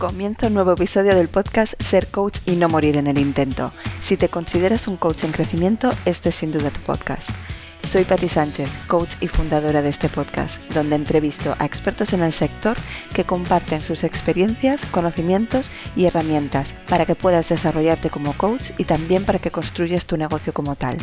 Comienza 0.00 0.46
un 0.46 0.54
nuevo 0.54 0.72
episodio 0.72 1.14
del 1.14 1.28
podcast 1.28 1.74
Ser 1.78 2.06
Coach 2.06 2.38
y 2.46 2.52
no 2.52 2.70
morir 2.70 2.96
en 2.96 3.06
el 3.06 3.18
intento. 3.18 3.74
Si 4.00 4.16
te 4.16 4.30
consideras 4.30 4.88
un 4.88 4.96
coach 4.96 5.24
en 5.24 5.30
crecimiento, 5.30 5.90
este 6.06 6.30
es 6.30 6.36
sin 6.36 6.52
duda 6.52 6.70
tu 6.70 6.80
podcast. 6.80 7.28
Soy 7.82 8.04
Patti 8.04 8.30
Sánchez, 8.30 8.70
coach 8.88 9.16
y 9.20 9.28
fundadora 9.28 9.82
de 9.82 9.90
este 9.90 10.08
podcast, 10.08 10.58
donde 10.72 10.96
entrevisto 10.96 11.54
a 11.58 11.66
expertos 11.66 12.14
en 12.14 12.22
el 12.22 12.32
sector 12.32 12.78
que 13.12 13.24
comparten 13.24 13.82
sus 13.82 14.02
experiencias, 14.02 14.86
conocimientos 14.86 15.70
y 15.94 16.06
herramientas 16.06 16.74
para 16.88 17.04
que 17.04 17.14
puedas 17.14 17.50
desarrollarte 17.50 18.08
como 18.08 18.32
coach 18.32 18.70
y 18.78 18.84
también 18.84 19.26
para 19.26 19.38
que 19.38 19.50
construyas 19.50 20.06
tu 20.06 20.16
negocio 20.16 20.54
como 20.54 20.76
tal. 20.76 20.96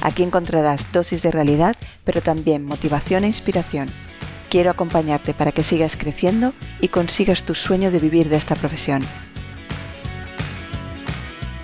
Aquí 0.00 0.24
encontrarás 0.24 0.90
dosis 0.90 1.22
de 1.22 1.30
realidad, 1.30 1.76
pero 2.02 2.20
también 2.20 2.64
motivación 2.64 3.22
e 3.22 3.28
inspiración 3.28 3.88
quiero 4.52 4.70
acompañarte 4.70 5.32
para 5.32 5.50
que 5.50 5.62
sigas 5.62 5.96
creciendo 5.96 6.52
y 6.78 6.88
consigas 6.88 7.44
tu 7.44 7.54
sueño 7.54 7.90
de 7.90 7.98
vivir 7.98 8.28
de 8.28 8.36
esta 8.36 8.54
profesión. 8.54 9.00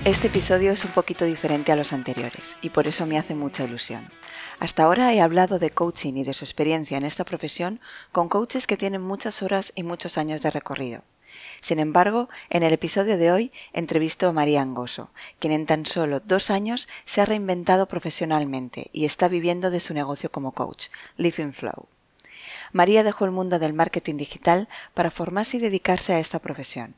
Este 0.06 0.28
episodio 0.28 0.72
es 0.72 0.86
un 0.86 0.92
poquito 0.92 1.26
diferente 1.26 1.70
a 1.70 1.76
los 1.76 1.92
anteriores 1.92 2.56
y 2.62 2.70
por 2.70 2.86
eso 2.86 3.04
me 3.04 3.18
hace 3.18 3.34
mucha 3.34 3.64
ilusión. 3.64 4.08
Hasta 4.58 4.84
ahora 4.84 5.12
he 5.12 5.20
hablado 5.20 5.58
de 5.58 5.68
coaching 5.68 6.14
y 6.14 6.24
de 6.24 6.32
su 6.32 6.46
experiencia 6.46 6.96
en 6.96 7.04
esta 7.04 7.26
profesión 7.26 7.78
con 8.10 8.30
coaches 8.30 8.66
que 8.66 8.78
tienen 8.78 9.02
muchas 9.02 9.42
horas 9.42 9.70
y 9.74 9.82
muchos 9.82 10.16
años 10.16 10.40
de 10.40 10.50
recorrido. 10.50 11.02
Sin 11.60 11.80
embargo, 11.80 12.30
en 12.48 12.62
el 12.62 12.72
episodio 12.72 13.18
de 13.18 13.30
hoy 13.30 13.52
entrevisto 13.74 14.28
a 14.28 14.32
María 14.32 14.62
Angoso, 14.62 15.10
quien 15.40 15.52
en 15.52 15.66
tan 15.66 15.84
solo 15.84 16.20
dos 16.20 16.50
años 16.50 16.88
se 17.04 17.20
ha 17.20 17.26
reinventado 17.26 17.86
profesionalmente 17.86 18.88
y 18.94 19.04
está 19.04 19.28
viviendo 19.28 19.70
de 19.70 19.80
su 19.80 19.92
negocio 19.92 20.32
como 20.32 20.52
coach, 20.52 20.86
Living 21.18 21.52
Flow. 21.52 21.86
María 22.72 23.02
dejó 23.02 23.24
el 23.24 23.30
mundo 23.30 23.58
del 23.58 23.72
marketing 23.72 24.16
digital 24.16 24.68
para 24.94 25.10
formarse 25.10 25.56
y 25.56 25.60
dedicarse 25.60 26.12
a 26.12 26.18
esta 26.18 26.38
profesión. 26.38 26.94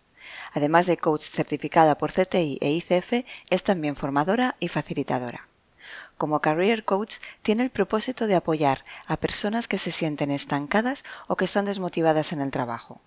Además 0.53 0.87
de 0.87 0.97
coach 0.97 1.29
certificada 1.31 1.97
por 1.97 2.13
CTI 2.13 2.59
e 2.61 2.71
ICF, 2.73 3.25
es 3.51 3.63
también 3.63 3.97
formadora 3.97 4.57
y 4.59 4.69
facilitadora. 4.69 5.47
Como 6.17 6.41
Career 6.41 6.85
Coach, 6.85 7.17
tiene 7.43 7.63
el 7.63 7.71
propósito 7.71 8.27
de 8.27 8.35
apoyar 8.35 8.85
a 9.07 9.17
personas 9.17 9.69
que 9.69 9.79
se 9.79 9.93
sienten 9.93 10.31
estancadas 10.31 11.05
o 11.29 11.37
que 11.37 11.47
están 11.47 11.65
desmotivadas 11.65 12.33
en 12.33 12.41
el 12.41 12.51
trabajo. 12.51 13.01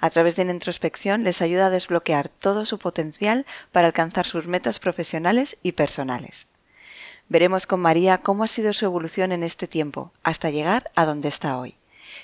A 0.00 0.10
través 0.10 0.36
de 0.36 0.42
una 0.42 0.52
introspección 0.52 1.24
les 1.24 1.42
ayuda 1.42 1.66
a 1.66 1.70
desbloquear 1.70 2.28
todo 2.28 2.64
su 2.64 2.78
potencial 2.78 3.46
para 3.72 3.88
alcanzar 3.88 4.26
sus 4.26 4.46
metas 4.46 4.78
profesionales 4.78 5.56
y 5.62 5.72
personales. 5.72 6.48
Veremos 7.28 7.66
con 7.66 7.80
María 7.80 8.18
cómo 8.18 8.44
ha 8.44 8.48
sido 8.48 8.72
su 8.72 8.84
evolución 8.84 9.32
en 9.32 9.42
este 9.42 9.66
tiempo, 9.66 10.12
hasta 10.22 10.50
llegar 10.50 10.90
a 10.94 11.06
donde 11.06 11.28
está 11.28 11.58
hoy 11.58 11.75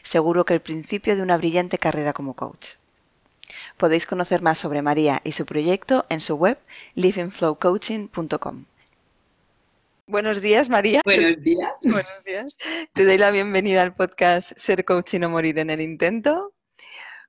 seguro 0.02 0.44
que 0.44 0.54
el 0.54 0.60
principio 0.60 1.16
de 1.16 1.22
una 1.22 1.36
brillante 1.36 1.78
carrera 1.78 2.12
como 2.12 2.34
coach. 2.34 2.76
Podéis 3.76 4.06
conocer 4.06 4.42
más 4.42 4.58
sobre 4.58 4.82
María 4.82 5.20
y 5.24 5.32
su 5.32 5.46
proyecto 5.46 6.06
en 6.08 6.20
su 6.20 6.36
web 6.36 6.58
livingflowcoaching.com. 6.94 8.64
Buenos 10.06 10.42
días, 10.42 10.68
María. 10.68 11.00
Buenos 11.04 11.42
días. 11.42 11.72
Buenos 11.82 12.24
días. 12.24 12.58
Te 12.92 13.04
doy 13.04 13.18
la 13.18 13.30
bienvenida 13.30 13.82
al 13.82 13.94
podcast 13.94 14.52
Ser 14.56 14.84
Coach 14.84 15.14
y 15.14 15.18
no 15.18 15.30
morir 15.30 15.58
en 15.58 15.70
el 15.70 15.80
intento. 15.80 16.52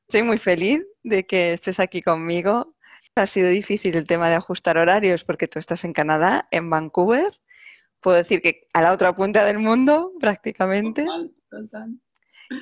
Estoy 0.08 0.24
muy 0.24 0.38
feliz 0.38 0.82
de 1.04 1.26
que 1.26 1.54
estés 1.54 1.80
aquí 1.80 2.02
conmigo. 2.02 2.74
Ha 3.16 3.28
sido 3.28 3.50
difícil 3.50 3.96
el 3.96 4.08
tema 4.08 4.30
de 4.30 4.36
ajustar 4.36 4.78
horarios 4.78 5.24
porque 5.24 5.48
tú 5.48 5.60
estás 5.60 5.84
en 5.84 5.94
Canadá, 5.94 6.48
en 6.52 6.70
Vancouver. 6.70 7.40
Puedo 8.02 8.18
decir 8.18 8.42
que 8.42 8.68
a 8.74 8.82
la 8.82 8.92
otra 8.92 9.16
punta 9.16 9.46
del 9.46 9.60
mundo, 9.60 10.12
prácticamente. 10.20 11.06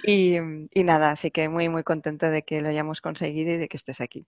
Y, 0.03 0.37
nada, 0.83 1.11
así 1.11 1.31
que 1.31 1.49
muy, 1.49 1.69
muy 1.69 1.83
contenta 1.83 2.29
de 2.29 2.43
que 2.43 2.61
lo 2.61 2.69
hayamos 2.69 3.01
conseguido 3.01 3.53
y 3.53 3.57
de 3.57 3.67
que 3.67 3.77
estés 3.77 4.01
aquí. 4.01 4.25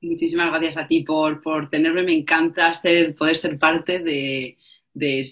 Muchísimas 0.00 0.50
gracias 0.50 0.76
a 0.78 0.86
ti 0.86 1.04
por, 1.04 1.42
por 1.42 1.70
tenerme. 1.70 2.02
Me 2.02 2.14
encanta 2.14 2.72
ser, 2.74 3.14
poder 3.14 3.36
ser 3.36 3.58
parte 3.58 4.00
de, 4.00 4.58
de, 4.92 5.24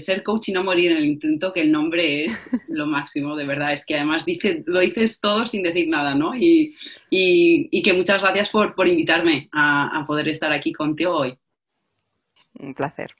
ser 0.00 0.22
coach 0.22 0.48
y 0.48 0.52
no 0.52 0.64
morir 0.64 0.92
en 0.92 0.98
el 0.98 1.04
intento, 1.04 1.52
que 1.52 1.60
el 1.60 1.70
nombre 1.70 2.24
es 2.24 2.50
lo 2.68 2.86
máximo, 2.86 3.36
de 3.36 3.46
verdad. 3.46 3.72
Es 3.72 3.86
que 3.86 3.96
además 3.96 4.24
dice, 4.24 4.64
lo 4.66 4.80
dices 4.80 5.20
todo 5.20 5.46
sin 5.46 5.62
decir 5.62 5.88
nada, 5.88 6.14
¿no? 6.14 6.34
Y, 6.34 6.74
y, 7.10 7.82
que 7.82 7.92
muchas 7.92 8.20
gracias 8.22 8.50
por, 8.50 8.74
por 8.74 8.88
invitarme 8.88 9.48
a, 9.52 10.00
a 10.00 10.06
poder 10.06 10.28
estar 10.28 10.52
aquí 10.52 10.72
contigo 10.72 11.16
hoy. 11.16 11.38
Un 12.54 12.74
placer. 12.74 13.14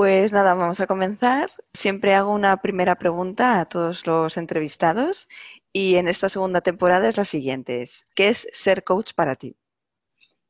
Pues 0.00 0.32
nada, 0.32 0.54
vamos 0.54 0.80
a 0.80 0.86
comenzar. 0.86 1.50
Siempre 1.74 2.14
hago 2.14 2.32
una 2.32 2.62
primera 2.62 2.96
pregunta 2.96 3.60
a 3.60 3.68
todos 3.68 4.06
los 4.06 4.38
entrevistados 4.38 5.28
y 5.74 5.96
en 5.96 6.08
esta 6.08 6.30
segunda 6.30 6.62
temporada 6.62 7.06
es 7.06 7.18
la 7.18 7.24
siguiente. 7.24 7.84
¿Qué 8.14 8.28
es 8.28 8.48
ser 8.50 8.82
coach 8.82 9.12
para 9.14 9.36
ti? 9.36 9.56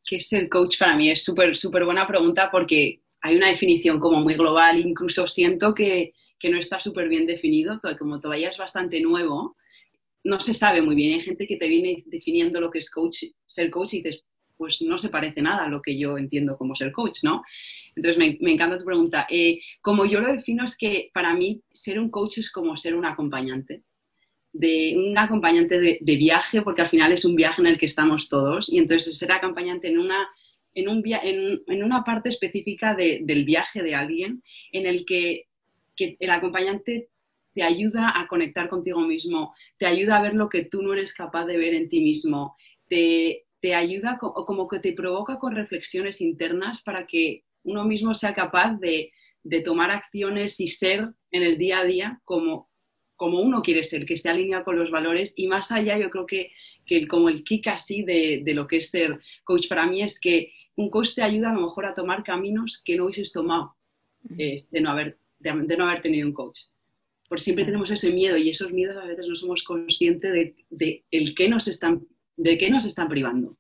¿Qué 0.05 0.19
es 0.19 0.28
ser 0.28 0.49
coach 0.49 0.78
para 0.78 0.94
mí? 0.94 1.10
Es 1.10 1.25
súper, 1.25 1.56
súper 1.56 1.84
buena 1.84 2.06
pregunta 2.06 2.49
porque 2.53 3.00
hay 3.22 3.37
una 3.37 3.49
definición 3.49 3.99
como 3.99 4.21
muy 4.21 4.34
global. 4.34 4.78
Incluso 4.78 5.27
siento 5.27 5.75
que, 5.75 6.12
no 6.44 6.56
está 6.56 6.78
súper 6.78 7.09
bien 7.09 7.27
definido. 7.27 7.81
Como 7.99 8.21
todavía 8.21 8.50
es 8.50 8.59
bastante 8.59 9.00
nuevo, 9.00 9.56
no 10.22 10.39
se 10.39 10.55
sabe 10.55 10.81
muy 10.81 10.94
bien. 10.94 11.15
Hay 11.15 11.22
gente 11.22 11.49
que 11.49 11.56
te 11.56 11.66
viene 11.66 12.05
definiendo 12.06 12.60
lo 12.60 12.71
que 12.71 12.78
es 12.78 12.89
coach, 12.89 13.25
ser 13.47 13.69
coach 13.69 13.94
y 13.94 14.03
dices, 14.03 14.22
pues 14.56 14.81
no 14.83 14.97
se 14.97 15.09
parece 15.09 15.43
nada 15.43 15.65
a 15.65 15.69
lo 15.69 15.83
que 15.83 15.99
yo 15.99 16.19
entiendo 16.19 16.56
como 16.56 16.77
ser 16.77 16.93
coach, 16.93 17.25
¿no? 17.25 17.43
Entonces, 17.97 18.19
me, 18.41 18.53
encanta 18.53 18.78
tu 18.78 18.84
pregunta. 18.84 19.27
Eh, 19.28 19.61
como 19.81 20.05
yo 20.06 20.21
lo 20.21 20.33
defino 20.33 20.65
es 20.65 20.77
que 20.77 21.11
para 21.12 21.34
mí 21.34 21.62
ser 21.71 21.99
un 21.99 22.11
coach 22.11 22.39
es 22.39 22.51
como 22.51 22.77
ser 22.77 22.95
un 22.95 23.05
acompañante, 23.05 23.83
de, 24.53 24.95
un 24.97 25.17
acompañante 25.17 25.81
de, 25.81 26.17
viaje, 26.17 26.62
porque 26.62 26.83
al 26.83 26.89
final 26.89 27.12
es 27.12 27.25
un 27.25 27.37
viaje 27.37 27.61
en 27.61 27.67
el 27.67 27.78
que 27.78 27.87
estamos 27.87 28.28
todos, 28.28 28.73
y 28.73 28.78
entonces 28.78 29.19
ser 29.19 29.33
acompañante 29.33 29.89
en 29.89 29.99
una, 29.99 30.28
en 30.75 30.89
un, 30.89 31.03
en, 31.05 31.62
en 31.67 31.83
una 31.83 32.05
parte 32.05 32.28
específica 32.28 32.95
del 32.95 33.45
viaje 33.45 33.83
de 33.83 33.95
alguien 33.95 34.43
en 34.72 34.87
el 34.87 35.05
que, 35.05 35.47
que 35.97 36.17
el 36.19 36.31
acompañante 36.31 37.09
te 37.53 37.62
ayuda 37.62 38.12
a 38.15 38.28
conectar 38.28 38.69
contigo 38.69 39.01
mismo, 39.01 39.55
te 39.78 39.87
ayuda 39.87 40.17
a 40.17 40.22
ver 40.22 40.34
lo 40.34 40.49
que 40.49 40.65
tú 40.65 40.83
no 40.83 40.93
eres 40.93 41.12
capaz 41.12 41.47
de 41.47 41.57
ver 41.57 41.75
en 41.75 41.89
ti 41.89 42.01
mismo, 42.01 42.57
te, 42.89 43.47
te 43.61 43.75
ayuda 43.75 44.19
o 44.22 44.45
como 44.45 44.69
que 44.69 44.81
te 44.81 44.93
provoca 44.93 45.39
con 45.39 45.55
reflexiones 45.55 46.21
internas 46.21 46.83
para 46.83 47.07
que 47.07 47.45
uno 47.65 47.84
mismo 47.84 48.15
sea 48.15 48.34
capaz 48.34 48.78
de, 48.78 49.12
tomar 49.65 49.91
acciones 49.91 50.60
y 50.60 50.69
ser 50.69 51.12
en 51.31 51.43
el 51.43 51.56
día 51.56 51.81
a 51.81 51.84
día 51.84 52.21
como, 52.25 52.69
como 53.16 53.41
uno 53.41 53.62
quiere 53.62 53.84
ser, 53.84 54.04
que 54.04 54.19
se 54.19 54.28
alinea 54.28 54.65
con 54.65 54.78
los 54.78 54.91
valores 54.91 55.32
y 55.37 55.47
más 55.47 55.72
allá 55.72 55.98
yo 55.98 56.10
creo 56.10 56.26
que, 56.26 56.53
que 56.84 57.06
como 57.06 57.28
el 57.28 57.43
kick 57.43 57.69
así 57.69 58.03
de, 58.03 58.43
lo 58.54 58.66
que 58.66 58.78
es 58.78 58.91
ser 58.91 59.19
coach 59.44 59.69
para 59.69 59.87
mí 59.87 60.03
es 60.03 60.21
que 60.21 60.53
un 60.76 60.91
coach 60.91 61.15
te 61.15 61.22
ayuda 61.22 61.50
a 61.50 61.54
lo 61.54 61.62
mejor 61.62 61.87
a 61.87 61.94
tomar 61.94 62.22
caminos 62.22 62.82
que 62.84 62.97
no 62.97 63.04
hubieses 63.04 63.32
tomado 63.32 63.77
de, 64.22 64.62
no, 64.81 64.91
haber, 64.91 65.19
de, 65.38 65.77
no 65.77 65.88
haber 65.88 66.03
tenido 66.03 66.27
un 66.27 66.34
coach. 66.34 66.60
Porque 67.28 67.44
siempre 67.44 67.65
tenemos 67.65 67.91
ese 67.91 68.12
miedo 68.12 68.37
y 68.37 68.50
esos 68.50 68.72
miedos 68.72 68.97
a 68.97 69.06
veces 69.06 69.27
no 69.27 69.37
somos 69.37 69.62
conscientes 69.62 70.32
de, 70.32 70.56
de 70.69 71.04
el 71.10 71.34
qué 71.34 71.48
nos 71.48 71.69
están, 71.69 72.06
de 72.37 72.59
qué 72.59 72.71
nos 72.71 72.84
están 72.84 73.09
privando. 73.09 73.56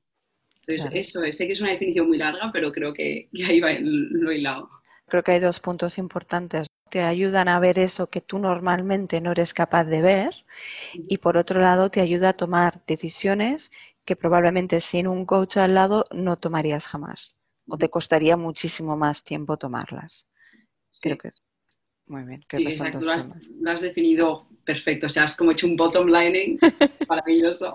Entonces, 0.70 1.08
eso 1.08 1.20
sé 1.32 1.46
que 1.46 1.52
es 1.52 1.60
una 1.60 1.70
definición 1.70 2.08
muy 2.08 2.18
larga, 2.18 2.50
pero 2.52 2.72
creo 2.72 2.92
que, 2.92 3.28
ahí 3.46 3.60
va 3.60 3.70
lo 3.80 4.32
hilado. 4.32 4.70
Creo 5.08 5.22
que 5.22 5.32
hay 5.32 5.40
dos 5.40 5.60
puntos 5.60 5.98
importantes. 5.98 6.66
Te 6.90 7.02
ayudan 7.02 7.48
a 7.48 7.60
ver 7.60 7.78
eso 7.78 8.08
que 8.08 8.20
tú 8.20 8.38
normalmente 8.38 9.20
no 9.20 9.32
eres 9.32 9.54
capaz 9.54 9.84
de 9.84 10.02
ver 10.02 10.44
y 10.94 11.18
por 11.18 11.36
otro 11.36 11.60
lado 11.60 11.90
te 11.90 12.00
ayuda 12.00 12.30
a 12.30 12.32
tomar 12.32 12.82
decisiones 12.86 13.70
que 14.04 14.16
probablemente 14.16 14.80
sin 14.80 15.06
un 15.06 15.24
coach 15.24 15.56
al 15.56 15.74
lado 15.74 16.06
no 16.10 16.36
tomarías 16.36 16.86
jamás 16.86 17.36
o 17.68 17.78
te 17.78 17.88
costaría 17.88 18.36
muchísimo 18.36 18.96
más 18.96 19.22
tiempo 19.22 19.56
tomarlas. 19.56 20.28
Creo 21.00 21.18
que 21.18 21.30
muy 22.10 22.24
bien. 22.24 22.42
sí, 22.50 22.64
exacto. 22.64 22.98
Lo 23.00 23.70
has, 23.70 23.82
definido 23.82 24.48
perfecto. 24.64 25.06
O 25.06 25.08
sea, 25.08 25.22
has 25.24 25.36
como 25.36 25.52
hecho 25.52 25.68
un 25.68 25.76
bottom 25.76 26.08
lining 26.08 26.58
maravilloso. 27.08 27.72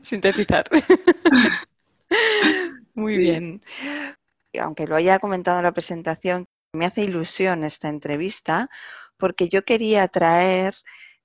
Sintetizar. 0.00 0.64
Muy 2.94 3.16
bien. 3.16 3.62
Aunque 4.60 4.86
lo 4.86 4.96
haya 4.96 5.18
comentado 5.18 5.58
en 5.58 5.64
la 5.64 5.72
presentación, 5.72 6.46
me 6.72 6.86
hace 6.86 7.02
ilusión 7.02 7.64
esta 7.64 7.88
entrevista 7.88 8.68
porque 9.16 9.48
yo 9.48 9.64
quería 9.64 10.08
traer 10.08 10.74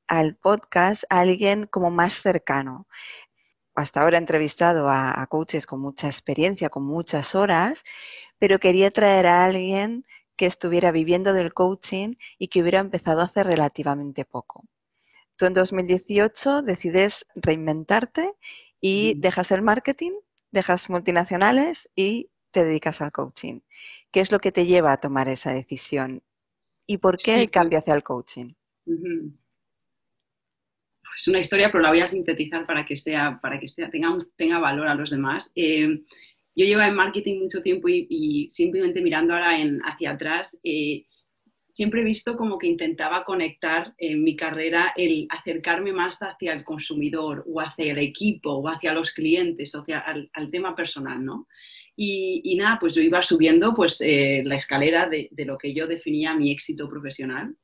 al 0.07 0.35
podcast 0.35 1.03
a 1.09 1.21
alguien 1.21 1.67
como 1.67 1.91
más 1.91 2.15
cercano. 2.15 2.87
Hasta 3.75 4.01
ahora 4.01 4.17
he 4.17 4.19
entrevistado 4.19 4.89
a, 4.89 5.21
a, 5.21 5.27
coaches 5.27 5.65
con 5.67 5.81
mucha 5.81 6.07
experiencia, 6.07 6.69
con 6.69 6.83
muchas 6.85 7.35
horas, 7.35 7.83
pero 8.39 8.59
quería 8.59 8.91
traer 8.91 9.27
a 9.27 9.45
alguien 9.45 10.05
que 10.35 10.45
estuviera 10.45 10.91
viviendo 10.91 11.33
del 11.33 11.53
coaching 11.53 12.15
y 12.37 12.47
que 12.47 12.61
hubiera 12.61 12.79
empezado 12.79 13.21
hace 13.21 13.43
relativamente 13.43 14.25
poco. 14.25 14.63
Tú 15.35 15.45
en 15.45 15.53
2018 15.53 16.61
decides 16.61 17.25
reinventarte 17.35 18.33
y 18.81 19.19
dejas 19.19 19.51
el 19.51 19.61
marketing 19.61 20.13
dejas 20.51 20.89
multinacionales 20.89 21.89
y 21.95 22.29
te 22.51 22.63
dedicas 22.63 23.01
al 23.01 23.11
coaching. 23.11 23.61
¿Qué 24.11 24.21
es 24.21 24.31
lo 24.31 24.39
que 24.39 24.51
te 24.51 24.65
lleva 24.65 24.91
a 24.91 24.97
tomar 24.97 25.27
esa 25.27 25.53
decisión? 25.53 26.23
¿Y 26.85 26.97
por 26.97 27.17
qué 27.17 27.41
el 27.41 27.51
cambio 27.51 27.79
hacia 27.79 27.93
el 27.93 28.03
coaching? 28.03 28.53
es 31.17 31.27
una 31.27 31.39
historia, 31.39 31.71
pero 31.71 31.81
la 31.81 31.89
voy 31.89 31.99
a 31.99 32.07
sintetizar 32.07 32.65
para 32.65 32.85
que, 32.85 32.95
sea, 32.95 33.39
para 33.41 33.59
que 33.59 33.67
sea, 33.67 33.89
tenga, 33.89 34.15
tenga 34.35 34.59
valor 34.59 34.87
a 34.87 34.95
los 34.95 35.09
demás. 35.09 35.51
Eh, 35.55 36.01
yo 36.55 36.65
llevo 36.65 36.81
en 36.81 36.95
marketing 36.95 37.41
mucho 37.41 37.61
tiempo 37.61 37.87
y, 37.89 38.47
simplemente 38.49 39.01
mirando 39.01 39.33
ahora 39.33 39.59
en, 39.59 39.79
hacia 39.83 40.11
atrás, 40.11 40.59
eh, 40.63 41.05
siempre 41.77 42.01
he 42.01 42.03
visto 42.03 42.35
como 42.35 42.57
que 42.57 42.65
intentaba 42.65 43.23
conectar 43.23 43.93
en 43.99 44.23
mi 44.23 44.35
carrera 44.35 44.93
el 44.97 45.27
acercarme 45.29 45.93
más 45.93 46.23
hacia 46.23 46.53
el 46.53 46.63
consumidor 46.63 47.45
o 47.47 47.61
hacia 47.61 47.91
el 47.91 47.99
equipo 47.99 48.53
o 48.53 48.67
hacia 48.67 48.95
los 48.95 49.11
clientes, 49.11 49.75
o 49.75 49.81
hacia 49.81 49.99
al, 49.99 50.49
tema 50.49 50.73
personal, 50.73 51.23
¿no? 51.23 51.47
Y, 51.95 52.55
nada, 52.57 52.77
pues 52.79 52.95
yo 52.95 53.01
iba 53.03 53.21
subiendo 53.21 53.75
pues, 53.75 54.01
eh, 54.01 54.41
la 54.43 54.55
escalera 54.55 55.07
de, 55.07 55.29
de, 55.31 55.45
lo 55.45 55.55
que 55.55 55.75
yo 55.75 55.85
definía 55.85 56.33
mi 56.33 56.51
éxito 56.51 56.89
profesional 56.89 57.55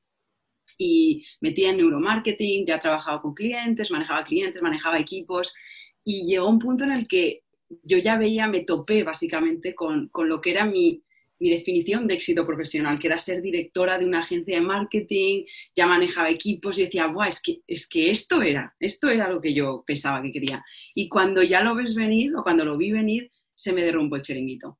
y 0.77 1.25
metía 1.41 1.71
en 1.71 1.77
neuromarketing, 1.77 2.67
ya 2.67 2.79
trabajaba 2.79 3.19
con 3.19 3.33
clientes, 3.33 3.89
manejaba 3.89 4.23
clientes, 4.25 4.61
manejaba 4.61 4.99
equipos 4.99 5.55
y 6.03 6.27
llegó 6.27 6.49
un 6.49 6.59
punto 6.59 6.83
en 6.83 6.91
el 6.91 7.07
que 7.07 7.41
yo 7.81 7.97
ya 7.97 8.15
veía, 8.15 8.45
me 8.47 8.61
topé 8.61 9.03
básicamente 9.03 9.73
con, 9.73 10.09
con 10.09 10.29
lo 10.29 10.39
que 10.39 10.51
era 10.51 10.65
mi, 10.65 11.03
mi, 11.39 11.49
definición 11.49 12.07
de 12.07 12.15
éxito 12.15 12.45
profesional, 12.45 12.99
que 12.99 13.07
era 13.07 13.19
ser 13.19 13.41
directora 13.41 13.97
de 13.97 14.05
una 14.05 14.21
agencia 14.21 14.55
de 14.55 14.65
marketing, 14.65 15.45
ya 15.75 15.87
manejaba 15.87 16.29
equipos 16.29 16.79
y 16.79 16.85
decía, 16.85 17.07
Buah, 17.07 17.27
es 17.27 17.41
que, 17.41 17.61
es 17.67 17.87
que 17.87 18.09
esto 18.09 18.41
era, 18.41 18.75
esto 18.79 19.09
era 19.09 19.29
lo 19.29 19.41
que 19.41 19.53
yo 19.53 19.83
pensaba 19.85 20.21
que 20.21 20.31
quería. 20.31 20.63
Y 20.95 21.09
cuando 21.09 21.43
ya 21.43 21.61
lo 21.61 21.75
ves 21.75 21.95
venir 21.95 22.35
o 22.35 22.43
cuando 22.43 22.65
lo 22.65 22.77
vi 22.77 22.91
venir, 22.91 23.31
se 23.55 23.73
me 23.73 23.81
derrumbó 23.81 24.15
el 24.15 24.21
chiringuito. 24.21 24.79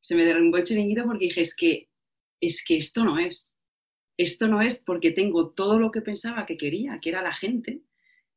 Se 0.00 0.14
me 0.14 0.24
derrumbó 0.24 0.58
el 0.58 0.64
chiringuito 0.64 1.04
porque 1.04 1.26
dije, 1.26 1.42
es 1.42 1.54
que, 1.54 1.88
es 2.40 2.64
que 2.64 2.78
esto 2.78 3.04
no 3.04 3.18
es 3.18 3.58
esto 4.18 4.48
no 4.48 4.60
es 4.60 4.82
porque 4.84 5.12
tengo 5.12 5.50
todo 5.50 5.78
lo 5.78 5.92
que 5.92 6.02
pensaba 6.02 6.44
que 6.44 6.56
quería, 6.56 6.98
que 7.00 7.10
era 7.10 7.22
la 7.22 7.32
gente, 7.32 7.82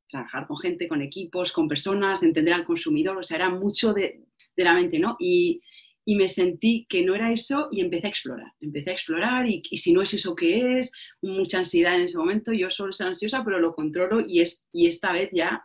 trabajar 0.07 0.45
con 0.45 0.57
gente, 0.57 0.87
con 0.87 1.01
equipos, 1.01 1.51
con 1.51 1.67
personas, 1.67 2.21
entender 2.21 2.53
al 2.53 2.63
consumidor, 2.63 3.17
o 3.17 3.23
sea, 3.23 3.37
era 3.37 3.49
mucho 3.49 3.93
de, 3.93 4.23
la 4.55 4.75
mente, 4.75 4.99
¿no? 4.99 5.17
Y, 5.19 5.63
me 6.05 6.27
sentí 6.27 6.85
que 6.89 7.05
no 7.05 7.15
era 7.15 7.31
eso 7.31 7.69
y 7.71 7.81
empecé 7.81 8.07
a 8.07 8.09
explorar, 8.09 8.53
empecé 8.59 8.89
a 8.89 8.93
explorar 8.93 9.47
y, 9.47 9.61
si 9.77 9.93
no 9.93 10.01
es 10.01 10.13
eso 10.13 10.35
que 10.35 10.79
es, 10.79 10.91
mucha 11.21 11.59
ansiedad 11.59 11.95
en 11.95 12.03
ese 12.03 12.17
momento, 12.17 12.51
yo 12.53 12.69
solo 12.69 12.91
soy 12.91 13.07
ansiosa, 13.07 13.43
pero 13.43 13.59
lo 13.59 13.73
controlo 13.73 14.19
y, 14.25 14.41
es, 14.41 14.67
y 14.73 14.87
esta 14.87 15.11
vez 15.11 15.29
ya 15.31 15.63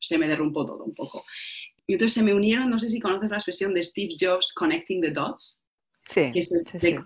se 0.00 0.18
me 0.18 0.28
derrumbó 0.28 0.66
todo 0.66 0.84
un 0.84 0.94
poco. 0.94 1.24
Y 1.86 1.94
entonces 1.94 2.14
se 2.14 2.22
me 2.22 2.34
unieron, 2.34 2.68
no 2.68 2.78
sé 2.78 2.88
si 2.88 3.00
conoces 3.00 3.30
la 3.30 3.36
expresión 3.36 3.72
de 3.72 3.82
Steve 3.82 4.14
Jobs, 4.18 4.52
Connecting 4.52 5.00
the 5.00 5.10
Dots. 5.10 5.64
Sí, 6.04 6.32
sí. 6.40 6.96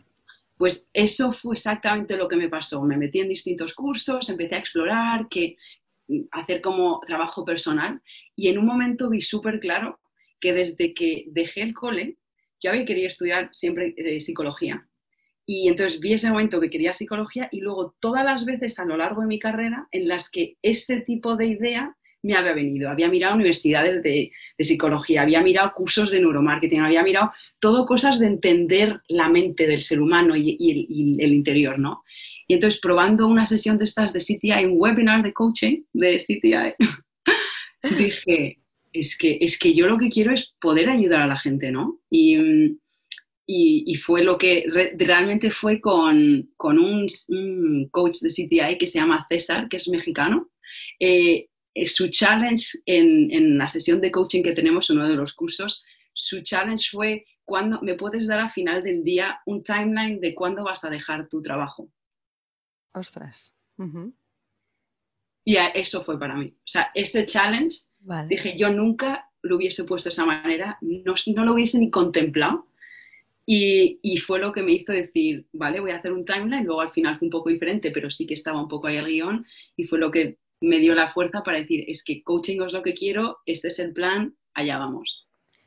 Pues 0.57 0.91
eso 0.93 1.33
fue 1.33 1.55
exactamente 1.55 2.17
lo 2.17 2.29
que 2.29 2.37
me 2.37 2.49
pasó. 2.49 2.83
Me 2.85 2.97
metí 2.97 3.21
en 3.21 3.29
distintos 3.29 3.75
cursos, 3.75 4.29
empecé 4.29 4.57
a 4.57 4.59
explorar, 4.59 5.29
que, 5.29 5.57
hacer 6.33 6.61
como 6.61 7.01
trabajo 7.01 7.45
personal 7.45 8.03
y 8.37 8.49
en 8.49 8.59
un 8.59 8.67
momento 8.67 9.09
vi 9.09 9.23
súper 9.23 9.61
claro 9.61 10.01
que 10.41 10.53
desde 10.53 10.95
que 10.95 11.27
dejé 11.29 11.63
el 11.63 11.75
cole, 11.75 12.17
yo 12.61 12.71
había 12.71 12.85
querido 12.85 13.09
estudiar 13.09 13.49
siempre 13.53 13.95
eh, 13.97 14.21
psicología. 14.21 14.87
Y 15.47 15.69
entonces 15.69 15.99
vi 15.99 16.13
ese 16.13 16.31
momento 16.31 16.61
que 16.61 16.71
quería 16.71 16.95
psicología 16.95 17.49
y 17.51 17.61
luego 17.61 17.97
todas 17.99 18.25
las 18.25 18.45
veces 18.45 18.79
a 18.79 18.85
lo 18.85 18.97
largo 18.97 19.23
de 19.23 19.27
mi 19.27 19.39
carrera 19.39 19.89
en 19.91 20.07
las 20.07 20.31
que 20.31 20.57
ese 20.63 21.01
tipo 21.01 21.37
de 21.37 21.47
idea 21.47 21.97
me 22.23 22.35
había 22.35 22.53
venido. 22.53 22.91
Había 22.91 23.09
mirado 23.09 23.35
universidades 23.35 24.03
de, 24.03 24.31
psicología, 24.59 25.23
había 25.23 25.43
mirado 25.43 25.73
cursos 25.75 26.11
de 26.11 26.21
neuromarketing, 26.21 26.81
había 26.81 27.03
mirado 27.03 27.33
todo 27.59 27.85
cosas 27.85 28.19
de 28.19 28.27
entender 28.27 29.01
la 29.09 29.29
mente 29.29 29.67
del 29.67 29.83
ser 29.83 30.01
humano 30.01 30.37
y, 30.37 31.19
el, 31.19 31.33
interior, 31.33 31.79
¿no? 31.79 32.05
Y 32.47 32.55
entonces 32.55 32.81
probando 32.81 33.27
una 33.27 33.47
sesión 33.47 33.79
de 33.79 33.85
estas 33.85 34.13
de 34.13 34.21
CTI, 34.21 34.67
un 34.67 34.75
webinar 34.77 35.23
de 35.23 35.33
coaching 35.33 35.83
de 35.93 36.17
CTI, 36.17 36.75
dije, 37.99 38.59
es 38.93 39.17
que, 39.17 39.39
es 39.41 39.59
que 39.59 39.75
yo 39.75 39.87
lo 39.87 39.99
que 39.99 40.11
quiero 40.11 40.33
es 40.33 40.55
poder 40.61 40.89
ayudar 40.89 41.23
a 41.23 41.27
la 41.27 41.39
gente, 41.39 41.71
¿no? 41.71 42.01
Y, 42.11 42.77
fue 44.03 44.25
lo 44.25 44.39
que 44.39 44.65
realmente 44.97 45.51
fue 45.51 45.81
con, 45.81 46.51
con 46.57 46.79
un, 46.79 47.07
coach 47.91 48.19
de 48.21 48.29
CTI 48.31 48.79
que 48.79 48.87
se 48.87 48.99
llama 48.99 49.27
César, 49.29 49.69
que 49.69 49.77
es 49.77 49.89
mexicano. 49.89 50.51
Eh, 50.99 51.51
eh, 51.75 51.87
su 51.87 52.09
challenge 52.09 52.79
en, 52.87 53.59
la 53.59 53.69
sesión 53.69 54.01
de 54.01 54.11
coaching 54.11 54.43
que 54.43 54.53
tenemos 54.53 54.91
en 54.91 54.99
uno 54.99 55.09
de 55.09 55.17
los 55.17 55.35
cursos, 55.35 55.85
su 56.13 56.43
challenge 56.43 56.89
fue, 56.91 57.27
cuando 57.45 57.81
¿me 57.83 57.95
puedes 57.95 58.27
dar 58.27 58.41
al 58.41 58.51
final 58.51 58.83
del 58.83 59.05
día 59.05 59.41
un 59.47 59.63
timeline 59.63 60.21
de 60.21 60.35
cuándo 60.35 60.65
vas 60.65 60.85
a 60.85 60.91
dejar 60.91 61.29
tu 61.29 61.41
trabajo? 61.43 61.91
Ostras. 62.93 63.55
Y 65.45 65.57
eso 65.57 66.03
fue 66.03 66.19
para 66.19 66.35
mí. 66.35 66.49
O 66.49 66.67
sea, 66.67 66.91
ese 66.95 67.25
challenge, 67.25 67.79
dije, 68.29 68.57
yo 68.57 68.71
nunca 68.71 69.31
lo 69.43 69.57
hubiese 69.57 69.85
puesto 69.85 70.09
de 70.09 70.13
esa 70.13 70.27
manera, 70.27 70.79
no, 70.81 71.15
no 71.35 71.45
lo 71.45 71.53
hubiese 71.53 71.79
ni 71.79 71.91
contemplado. 71.91 72.67
Y, 73.47 73.99
y, 74.03 74.19
fue 74.19 74.39
lo 74.39 74.53
que 74.53 74.63
me 74.63 74.73
hizo 74.73 74.93
decir, 74.93 75.47
vale, 75.53 75.81
voy 75.81 75.91
a 75.91 75.97
hacer 75.97 76.13
un 76.13 76.25
timeline, 76.25 76.65
luego 76.65 76.83
al 76.83 76.93
final 76.93 77.19
fue 77.19 77.27
un 77.27 77.33
poco 77.33 77.51
diferente, 77.51 77.91
pero 77.91 78.09
sí 78.11 78.25
que 78.25 78.35
estaba 78.35 78.63
un 78.63 78.69
poco 78.69 78.87
ahí 78.87 78.97
el 78.97 79.07
guion 79.07 79.45
y 79.77 79.85
fue 79.85 79.99
lo 79.99 80.13
que 80.13 80.39
me 80.61 80.79
dio 80.79 80.95
la 80.95 81.11
fuerza 81.11 81.43
para 81.43 81.59
decir, 81.59 81.85
es 81.89 82.05
que 82.05 82.23
coaching 82.23 82.61
es 82.63 82.73
lo 82.73 82.83
que 82.83 82.95
quiero, 82.95 83.39
este 83.47 83.69
es 83.69 83.79
el 83.81 83.93
plan, 83.93 84.37
allá 84.55 84.79
vamos. 84.79 85.27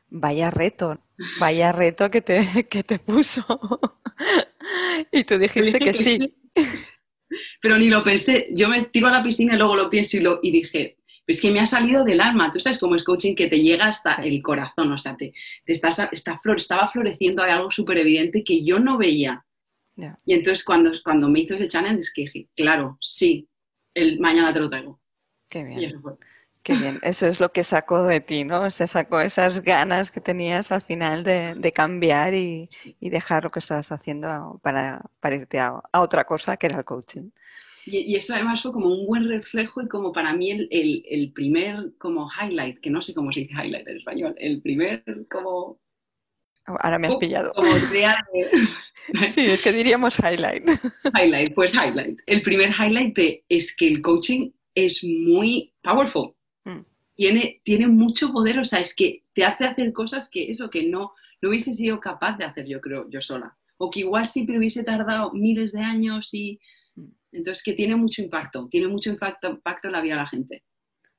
Vaya 0.10 0.52
reto, 0.52 1.00
vaya 1.40 1.72
reto 1.72 2.10
que 2.12 2.22
te, 2.22 2.68
que 2.70 2.84
te 2.84 3.00
puso. 3.00 3.44
y 5.12 5.24
tú 5.24 5.38
dijiste 5.38 5.80
que, 5.80 5.94
sí. 5.94 6.36
Pero 7.62 7.78
ni 7.78 7.90
lo 7.90 8.04
pensé, 8.04 8.48
yo 8.52 8.70
me 8.70 8.82
tiro 8.84 9.08
a 9.08 9.12
la 9.12 9.24
piscina 9.24 9.56
y 9.56 9.58
luego 9.58 9.76
lo 9.76 9.90
pienso 9.90 10.18
y, 10.18 10.20
lo, 10.20 10.40
y 10.44 10.52
dije, 10.52 11.00
es 11.28 11.42
que 11.42 11.52
me 11.52 11.60
ha 11.60 11.66
salido 11.66 12.04
del 12.04 12.22
alma, 12.22 12.52
tú 12.52 12.60
sabes 12.60 12.80
cómo 12.80 12.96
es 12.96 13.04
coaching 13.04 13.36
que 13.36 13.48
te 13.48 13.62
llega 13.62 13.88
hasta 13.88 14.16
el 14.16 14.42
corazón, 14.42 14.92
o 14.92 14.98
sea, 14.98 15.16
te, 15.16 15.34
estás, 15.66 16.00
está 16.12 16.38
flor, 16.38 16.58
estaba 16.58 16.88
floreciendo 16.88 17.44
algo 17.44 17.72
súper 17.72 17.98
evidente 18.00 18.44
que 18.44 18.64
yo 18.64 18.80
no 18.80 18.98
veía. 18.98 19.46
Y 20.26 20.34
entonces 20.34 20.64
cuando, 20.66 20.92
cuando 21.04 21.30
me 21.30 21.42
hizo 21.42 21.54
ese 21.54 21.68
challenge 21.68 22.00
es 22.00 22.12
que 22.12 22.24
dije, 22.24 22.48
claro, 22.56 22.98
sí, 23.00 23.48
el 23.94 24.20
mañana 24.20 24.54
te 24.54 24.60
lo 24.60 24.70
traigo. 24.70 25.00
Qué 25.50 25.64
bien. 25.64 26.02
Qué 26.64 26.76
bien, 26.78 27.00
eso 27.04 27.28
es 27.28 27.42
lo 27.42 27.52
que 27.52 27.66
sacó 27.66 28.06
de 28.06 28.22
ti, 28.22 28.46
¿no? 28.46 28.72
Se 28.72 28.88
sacó 28.88 29.20
esas 29.20 29.62
ganas 29.62 30.12
que 30.12 30.22
tenías 30.22 30.72
al 30.72 30.82
final 30.82 31.26
de, 31.26 31.74
cambiar 31.76 32.34
y, 32.34 32.70
dejar 33.02 33.44
lo 33.44 33.52
que 33.52 33.60
estabas 33.60 33.92
haciendo 33.92 34.62
para, 34.64 35.02
para 35.20 35.36
irte 35.36 35.60
a, 35.60 35.82
otra 35.92 36.24
cosa 36.24 36.56
que 36.56 36.68
era 36.68 36.78
el 36.78 36.86
coaching. 36.86 37.32
Y, 37.86 38.16
eso 38.16 38.34
además 38.34 38.62
fue 38.62 38.72
como 38.72 38.88
un 38.88 39.06
buen 39.06 39.28
reflejo 39.28 39.82
y 39.82 39.88
como 39.88 40.12
para 40.14 40.34
mí 40.34 40.52
el, 40.52 40.68
el, 41.10 41.32
primer 41.34 41.94
como 41.98 42.30
highlight, 42.30 42.80
que 42.80 42.90
no 42.90 43.02
sé 43.02 43.14
cómo 43.14 43.32
se 43.32 43.42
dice 43.42 43.54
highlight 43.54 43.88
en 43.88 43.98
español, 43.98 44.36
el 44.38 44.62
primer 44.62 45.04
como... 45.30 45.80
Ahora 46.66 46.98
me 46.98 47.08
has 47.08 47.18
pillado. 47.18 47.52
Como 47.54 47.70
Sí, 49.32 49.42
es 49.42 49.62
que 49.62 49.74
diríamos 49.74 50.18
highlight. 50.18 50.64
Highlight, 51.14 51.54
pues 51.54 51.74
highlight. 51.74 52.20
El 52.26 52.42
primer 52.42 52.70
highlight 52.70 53.44
es 53.50 53.76
que 53.76 53.88
el 53.88 54.02
coaching 54.02 54.52
es 54.74 55.04
muy 55.04 55.74
powerful. 55.82 56.34
Mm. 56.64 56.86
Tiene, 57.16 57.62
tiene 57.66 57.88
mucho 57.88 58.32
poder, 58.32 58.60
o 58.60 58.66
sea, 58.66 58.80
es 58.80 58.96
que 58.96 59.26
te 59.34 59.44
hace 59.44 59.66
hacer 59.66 59.92
cosas 59.92 60.30
que 60.30 60.50
eso, 60.50 60.70
que 60.70 60.84
no, 60.84 61.12
no 61.42 61.50
hubiese 61.50 61.74
sido 61.74 62.00
capaz 62.00 62.38
de 62.38 62.46
hacer 62.46 62.66
yo 62.66 62.80
creo, 62.80 63.10
yo 63.10 63.22
sola. 63.22 63.58
O 63.76 63.92
que 63.92 64.00
igual 64.00 64.26
siempre 64.26 64.58
hubiese 64.58 64.86
tardado 64.86 65.34
miles 65.34 65.74
de 65.74 65.82
años 65.82 66.34
y... 66.34 66.62
Entonces, 67.34 67.64
que 67.64 67.74
tiene 67.74 67.96
mucho 67.96 68.22
impacto, 68.22 68.68
tiene 68.70 68.88
mucho 68.88 69.10
impacto, 69.10 69.50
impacto 69.50 69.88
en 69.88 69.92
la 69.92 70.02
vida 70.02 70.16
de 70.16 70.22
la 70.22 70.28
gente. 70.28 70.64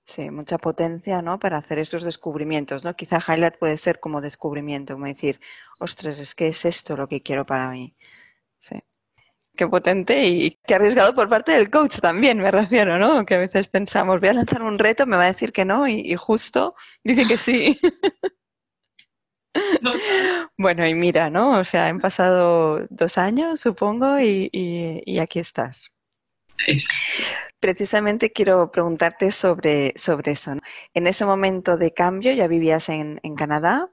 Sí, 0.06 0.30
mucha 0.30 0.58
potencia, 0.58 1.22
¿no? 1.22 1.38
Para 1.38 1.56
hacer 1.58 1.78
esos 1.78 2.02
descubrimientos, 2.04 2.84
¿no? 2.84 2.94
Quizá 2.94 3.20
highlight 3.26 3.56
puede 3.58 3.76
ser 3.78 4.00
como 4.00 4.20
descubrimiento, 4.20 4.94
como 4.94 5.06
decir, 5.06 5.40
ostras, 5.80 6.18
es 6.18 6.34
que 6.34 6.48
es 6.48 6.64
esto 6.66 6.96
lo 6.96 7.08
que 7.08 7.22
quiero 7.22 7.46
para 7.46 7.70
mí. 7.70 7.96
Sí. 8.58 8.82
Qué 9.56 9.68
potente 9.68 10.26
y 10.26 10.58
qué 10.66 10.74
arriesgado 10.76 11.14
por 11.14 11.28
parte 11.28 11.52
del 11.52 11.70
coach 11.70 12.00
también, 12.00 12.38
me 12.38 12.50
refiero, 12.50 12.98
¿no? 12.98 13.24
Que 13.26 13.34
a 13.36 13.38
veces 13.38 13.68
pensamos, 13.68 14.20
voy 14.20 14.30
a 14.30 14.34
lanzar 14.34 14.62
un 14.62 14.78
reto, 14.78 15.06
me 15.06 15.16
va 15.16 15.24
a 15.24 15.32
decir 15.32 15.52
que 15.52 15.64
no 15.64 15.88
y, 15.88 16.14
justo 16.16 16.74
dice 17.04 17.26
que 17.26 17.38
sí. 17.38 17.80
bueno, 20.58 20.86
y 20.86 20.94
mira, 20.94 21.30
¿no? 21.30 21.60
O 21.60 21.64
sea, 21.64 21.88
han 21.88 22.00
pasado 22.00 22.86
dos 22.90 23.18
años, 23.18 23.60
supongo, 23.60 24.18
y, 24.20 24.50
y 24.52 25.18
aquí 25.18 25.38
estás. 25.38 25.93
Precisamente 27.60 28.30
quiero 28.30 28.70
preguntarte 28.70 29.32
sobre, 29.32 29.92
sobre 29.96 30.32
eso. 30.32 30.52
En 30.92 31.06
ese 31.06 31.24
momento 31.24 31.76
de 31.76 31.92
cambio, 31.92 32.32
ya 32.32 32.46
vivías 32.46 32.88
en, 32.88 33.18
Canadá. 33.36 33.88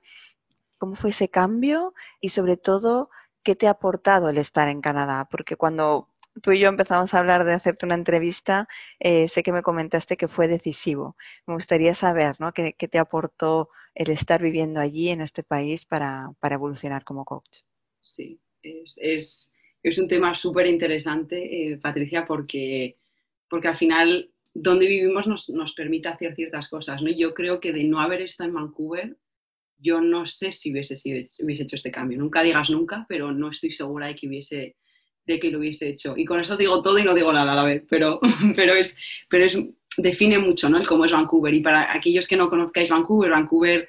¿Cómo 0.78 0.96
fue 0.96 1.12
ese 1.12 1.30
cambio? 1.30 1.94
Y 2.20 2.30
sobre 2.30 2.58
todo, 2.58 3.10
¿qué 3.44 3.56
te 3.56 3.68
ha 3.68 3.72
aportado 3.72 4.30
el 4.30 4.38
estar 4.38 4.68
en 4.68 4.82
Canadá? 4.82 5.28
Porque 5.30 5.56
cuando 5.56 6.10
tú 6.42 6.52
y 6.52 6.60
yo 6.60 6.70
empezamos 6.70 7.14
a 7.14 7.20
hablar 7.20 7.44
de 7.46 7.54
hacerte 7.54 7.86
una 7.86 7.96
entrevista, 7.96 8.68
eh, 9.00 9.28
sé 9.28 9.44
que 9.44 9.52
me 9.52 9.62
comentaste 9.62 10.18
que 10.18 10.28
fue 10.28 10.48
decisivo. 10.48 11.16
Me 11.46 11.54
gustaría 11.54 11.96
saber 11.96 12.36
¿no? 12.40 12.52
¿Qué, 12.54 12.74
te 12.74 13.00
aportó 13.00 13.70
el 13.96 14.10
estar 14.10 14.42
viviendo 14.42 14.80
allí 14.80 15.10
en 15.10 15.22
este 15.22 15.44
país 15.44 15.86
para, 15.86 16.34
evolucionar 16.42 17.04
como 17.04 17.26
coach. 17.26 17.62
Sí, 18.00 18.42
es, 18.64 18.98
es 19.02 19.52
un 19.84 20.08
tema 20.08 20.36
súper 20.36 20.68
interesante, 20.68 21.74
eh, 21.74 21.78
Patricia, 21.78 22.26
porque, 22.26 22.98
porque 23.50 23.68
al 23.68 23.78
final 23.78 24.32
donde 24.54 24.88
vivimos 24.88 25.28
nos, 25.28 25.50
nos, 25.50 25.74
permite 25.74 26.10
hacer 26.10 26.36
ciertas 26.36 26.68
cosas. 26.70 27.02
¿no? 27.02 27.10
Yo 27.10 27.34
creo 27.34 27.60
que 27.60 27.72
de 27.72 27.84
no 27.86 28.02
haber 28.02 28.22
estado 28.22 28.50
en 28.50 28.56
Vancouver, 28.56 29.18
yo 29.78 30.02
no 30.02 30.28
sé 30.28 30.52
si 30.52 30.72
hubiese, 30.72 30.96
si 30.96 31.28
hubiese 31.44 31.64
hecho 31.64 31.76
este 31.76 31.92
cambio. 31.92 32.18
Nunca 32.18 32.44
digas 32.44 32.70
nunca, 32.70 33.06
pero 33.08 33.32
no 33.32 33.50
estoy 33.50 33.72
segura 33.72 34.08
de 34.08 34.16
que 34.16 34.28
hubiese 34.28 34.76
de 35.26 35.40
que 35.40 35.52
lo 35.52 35.60
hubiese 35.60 35.90
hecho. 35.90 36.16
Y 36.18 36.26
con 36.26 36.40
eso 36.40 36.58
digo 36.58 36.82
todo 36.82 36.98
y 36.98 37.04
no 37.04 37.14
digo 37.14 37.32
nada 37.32 37.54
a 37.54 37.56
la 37.56 37.64
vez, 37.64 37.84
pero, 37.90 38.20
pero, 38.56 38.74
es, 38.74 38.98
pero 39.30 39.46
es, 39.46 39.58
define 39.98 40.40
mucho 40.40 40.70
¿no? 40.70 40.78
el 40.78 40.88
cómo 40.88 41.06
es 41.06 41.12
Vancouver. 41.12 41.54
Y 41.54 41.62
para 41.62 41.94
aquellos 41.94 42.28
que 42.28 42.38
no 42.38 42.50
conozcáis 42.50 42.90
Vancouver, 42.90 43.32
Vancouver 43.32 43.88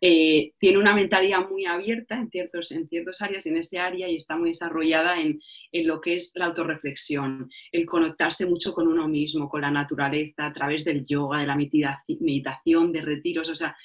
eh, 0.00 0.52
tiene 0.58 0.78
una 0.78 0.94
mentalidad 0.94 1.48
muy 1.48 1.66
abierta 1.66 2.14
en 2.14 2.30
ciertos, 2.30 2.70
en 2.70 2.88
ciertas 2.88 3.20
áreas, 3.20 3.46
en 3.46 3.56
ese 3.56 3.78
área, 3.78 4.08
y 4.08 4.16
está 4.16 4.36
muy 4.36 4.50
desarrollada 4.50 5.20
en, 5.20 5.40
en, 5.72 5.86
lo 5.88 6.00
que 6.00 6.14
es 6.16 6.32
la 6.36 6.46
autorreflexión, 6.46 7.50
el 7.72 7.84
conectarse 7.84 8.46
mucho 8.46 8.72
con 8.72 8.86
uno 8.86 9.08
mismo, 9.08 9.48
con 9.48 9.62
la 9.62 9.70
naturaleza, 9.70 10.46
a 10.46 10.52
través 10.52 10.84
del 10.84 11.04
yoga, 11.04 11.40
de 11.40 11.46
la 11.46 11.56
meditación, 11.56 12.92
de 12.92 13.02
retiros. 13.02 13.48
O 13.48 13.54
sea, 13.54 13.76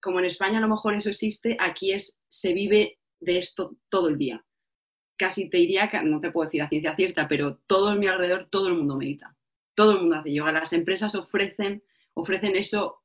como 0.00 0.20
en 0.20 0.26
España 0.26 0.58
a 0.58 0.62
lo 0.62 0.68
mejor 0.68 0.94
eso 0.94 1.10
existe, 1.10 1.56
aquí 1.58 1.92
es, 1.92 2.18
se 2.28 2.54
vive 2.54 2.98
de 3.18 3.38
esto 3.38 3.76
todo 3.88 4.08
el 4.08 4.18
día. 4.18 4.44
Casi 5.16 5.50
te 5.50 5.58
diría 5.58 5.90
no 6.04 6.20
te 6.20 6.30
puedo 6.30 6.46
decir 6.46 6.62
a 6.62 6.68
ciencia 6.68 6.96
cierta, 6.96 7.28
pero 7.28 7.56
todo 7.66 7.88
a 7.88 7.94
mi 7.96 8.06
alrededor, 8.06 8.48
todo 8.50 8.68
el 8.68 8.74
mundo 8.74 8.96
medita. 8.96 9.36
Todo 9.74 9.92
el 9.92 10.00
mundo 10.00 10.16
hace 10.16 10.32
yoga. 10.32 10.52
Las 10.52 10.72
empresas 10.72 11.14
ofrecen, 11.14 11.82
ofrecen 12.14 12.56
eso 12.56 12.99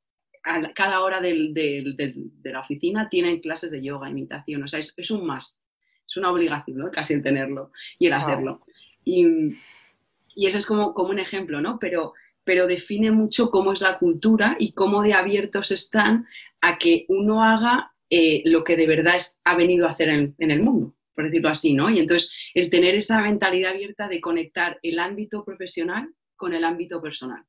a 0.46 0.72
cada 0.72 1.00
hora 1.00 1.20
del, 1.20 1.52
del, 1.52 1.96
de 1.96 2.52
la 2.52 2.60
oficina 2.60 3.08
tienen 3.08 3.40
clases 3.40 3.70
de 3.72 3.82
yoga, 3.82 4.08
imitación, 4.08 4.62
o 4.62 4.68
sea, 4.68 4.78
es, 4.78 4.94
es 4.96 5.10
un 5.10 5.26
más, 5.26 5.64
es 6.08 6.16
una 6.16 6.30
obligación, 6.30 6.78
¿no? 6.78 6.90
Casi 6.90 7.14
el 7.14 7.22
tenerlo 7.22 7.72
y 7.98 8.06
el 8.06 8.12
hacerlo. 8.12 8.64
Y, 9.04 9.26
y, 10.36 10.46
eso 10.46 10.58
es 10.58 10.66
como, 10.66 10.94
como 10.94 11.10
un 11.10 11.18
ejemplo, 11.18 11.60
¿no? 11.60 11.78
Pero, 11.80 12.14
pero 12.44 12.68
define 12.68 13.10
mucho 13.10 13.50
cómo 13.50 13.72
es 13.72 13.80
la 13.80 13.98
cultura 13.98 14.56
y 14.58 14.72
cómo 14.72 15.02
de 15.02 15.14
abiertos 15.14 15.72
están 15.72 16.26
a 16.60 16.78
que 16.78 17.06
uno 17.08 17.42
haga 17.42 17.92
eh, 18.08 18.42
lo 18.44 18.62
que 18.62 18.76
de 18.76 18.86
verdad 18.86 19.16
es, 19.16 19.40
ha 19.44 19.56
venido 19.56 19.86
a 19.86 19.90
hacer 19.90 20.08
en, 20.10 20.36
en 20.38 20.52
el 20.52 20.62
mundo, 20.62 20.94
por 21.12 21.24
decirlo 21.24 21.48
así, 21.48 21.74
¿no? 21.74 21.90
Y 21.90 21.98
entonces 21.98 22.32
el 22.54 22.70
tener 22.70 22.94
esa 22.94 23.20
mentalidad 23.20 23.72
abierta 23.72 24.06
de 24.06 24.20
conectar 24.20 24.78
el 24.82 25.00
ámbito 25.00 25.44
profesional 25.44 26.14
con 26.36 26.54
el 26.54 26.62
ámbito 26.62 27.02
personal. 27.02 27.44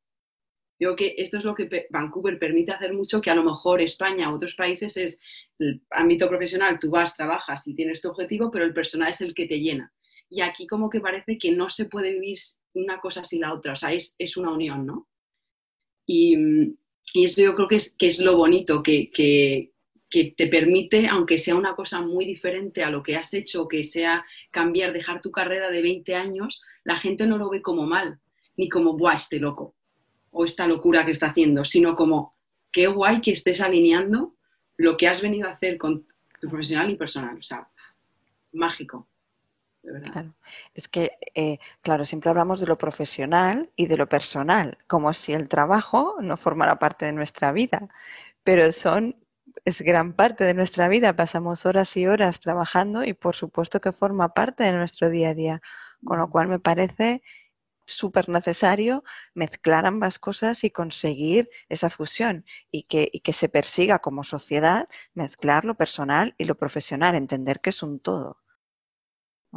Creo 0.78 0.96
que 0.96 1.16
esto 1.18 1.38
es 1.38 1.44
lo 1.44 1.56
que 1.56 1.88
Vancouver 1.90 2.38
permite 2.38 2.72
hacer 2.72 2.94
mucho, 2.94 3.20
que 3.20 3.32
a 3.32 3.36
lo 3.36 3.44
mejor 3.44 3.82
España 3.82 4.32
u 4.32 4.36
otros 4.36 4.56
países 4.56 4.96
es 4.98 5.20
el 5.58 5.82
ámbito 5.90 6.30
profesional, 6.30 6.78
tú 6.80 6.92
vas, 6.92 7.16
trabajas 7.16 7.68
y 7.68 7.74
tienes 7.74 8.02
tu 8.02 8.10
objetivo, 8.10 8.52
pero 8.52 8.64
el 8.64 8.74
personal 8.74 9.10
es 9.10 9.22
el 9.22 9.34
que 9.34 9.48
te 9.48 9.60
llena. 9.60 9.92
Y 10.30 10.42
aquí 10.42 10.68
como 10.68 10.90
que 10.90 11.00
parece 11.00 11.38
que 11.38 11.52
no 11.52 11.70
se 11.70 11.86
puede 11.86 12.14
vivir 12.14 12.38
una 12.74 13.00
cosa 13.00 13.24
sin 13.24 13.42
la 13.42 13.54
otra, 13.54 13.74
o 13.74 13.76
sea, 13.76 13.92
es, 13.92 14.16
es 14.20 14.38
una 14.38 14.52
unión, 14.52 14.86
¿no? 14.86 15.08
Y, 16.06 16.38
y, 17.14 17.26
eso 17.26 17.42
yo 17.42 17.56
creo 17.56 17.68
que 17.68 17.78
es, 17.78 17.96
que 17.96 18.08
es 18.08 18.20
lo 18.20 18.38
bonito, 18.38 18.84
que, 18.84 19.10
que, 19.10 19.74
que, 20.10 20.36
te 20.38 20.48
permite, 20.48 21.08
aunque 21.08 21.40
sea 21.40 21.56
una 21.56 21.76
cosa 21.76 22.02
muy 22.02 22.26
diferente 22.26 22.84
a 22.84 22.92
lo 22.92 23.02
que 23.02 23.16
has 23.16 23.34
hecho, 23.34 23.68
que 23.68 23.84
sea 23.84 24.26
cambiar, 24.52 24.94
dejar 24.94 25.22
tu 25.22 25.32
carrera 25.32 25.72
de 25.72 25.82
20 25.82 26.16
años, 26.16 26.62
la 26.84 26.98
gente 26.98 27.26
no 27.26 27.38
lo 27.38 27.50
ve 27.50 27.62
como 27.62 27.88
mal, 27.88 28.20
ni 28.58 28.70
como, 28.70 28.96
¡buah, 28.96 29.16
este 29.16 29.40
loco! 29.40 29.77
O 30.32 30.46
esta 30.46 30.68
locura 30.68 31.06
que 31.06 31.12
está 31.12 31.28
haciendo, 31.28 31.66
sino 31.66 31.96
como 31.96 32.36
qué 32.72 32.88
guay 32.88 33.22
que 33.22 33.32
estés 33.32 33.62
alineando 33.62 34.36
lo 34.78 34.98
que 34.98 35.08
has 35.08 35.22
venido 35.22 35.48
a 35.48 35.52
hacer 35.52 35.78
con 35.78 36.06
tu 36.40 36.48
profesional 36.48 36.90
y 36.90 36.96
personal. 36.96 37.38
O 37.38 37.42
sea, 37.42 37.68
mágico. 38.52 39.08
De 39.84 39.94
verdad. 39.94 40.12
Claro. 40.12 40.34
Es 40.74 40.88
que, 40.88 41.18
eh, 41.34 41.60
claro, 41.82 42.06
siempre 42.06 42.30
hablamos 42.30 42.60
de 42.60 42.68
lo 42.68 42.78
profesional 42.78 43.72
y 43.76 43.88
de 43.88 43.98
lo 43.98 44.10
personal, 44.10 44.78
como 44.88 45.14
si 45.14 45.34
el 45.34 45.48
trabajo 45.48 46.18
no 46.20 46.36
formara 46.38 46.80
parte 46.80 47.06
de 47.06 47.14
nuestra 47.14 47.52
vida, 47.52 47.88
pero 48.44 48.72
son, 48.72 49.16
es 49.66 49.82
gran 49.82 50.14
parte 50.14 50.44
de 50.44 50.54
nuestra 50.54 50.88
vida, 50.88 51.16
pasamos 51.16 51.66
horas 51.66 51.96
y 51.96 52.06
horas 52.06 52.40
trabajando 52.40 53.04
y 53.04 53.14
por 53.14 53.36
supuesto 53.36 53.80
que 53.80 53.92
forma 53.92 54.34
parte 54.34 54.64
de 54.64 54.74
nuestro 54.74 55.10
día 55.10 55.30
a 55.30 55.34
día, 55.34 55.62
con 56.04 56.20
lo 56.20 56.30
cual 56.30 56.48
me 56.48 56.60
parece 56.60 57.22
súper 57.88 58.30
necesario 58.30 59.04
mezclar 59.34 59.86
ambas 59.86 60.20
cosas 60.20 60.64
y 60.64 60.70
conseguir 60.70 61.50
esa 61.70 61.90
fusión 61.90 62.46
y 62.70 62.84
que, 62.84 63.10
que, 63.24 63.34
se 63.34 63.50
persiga 63.50 64.00
como 64.00 64.24
sociedad 64.24 64.88
mezclar 65.14 65.66
lo 65.66 65.76
personal 65.76 66.36
y 66.38 66.46
lo 66.46 66.56
profesional, 66.56 67.16
entender 67.16 67.62
que 67.62 67.72
es 67.72 67.82
un 67.82 68.00
todo. 68.00 68.38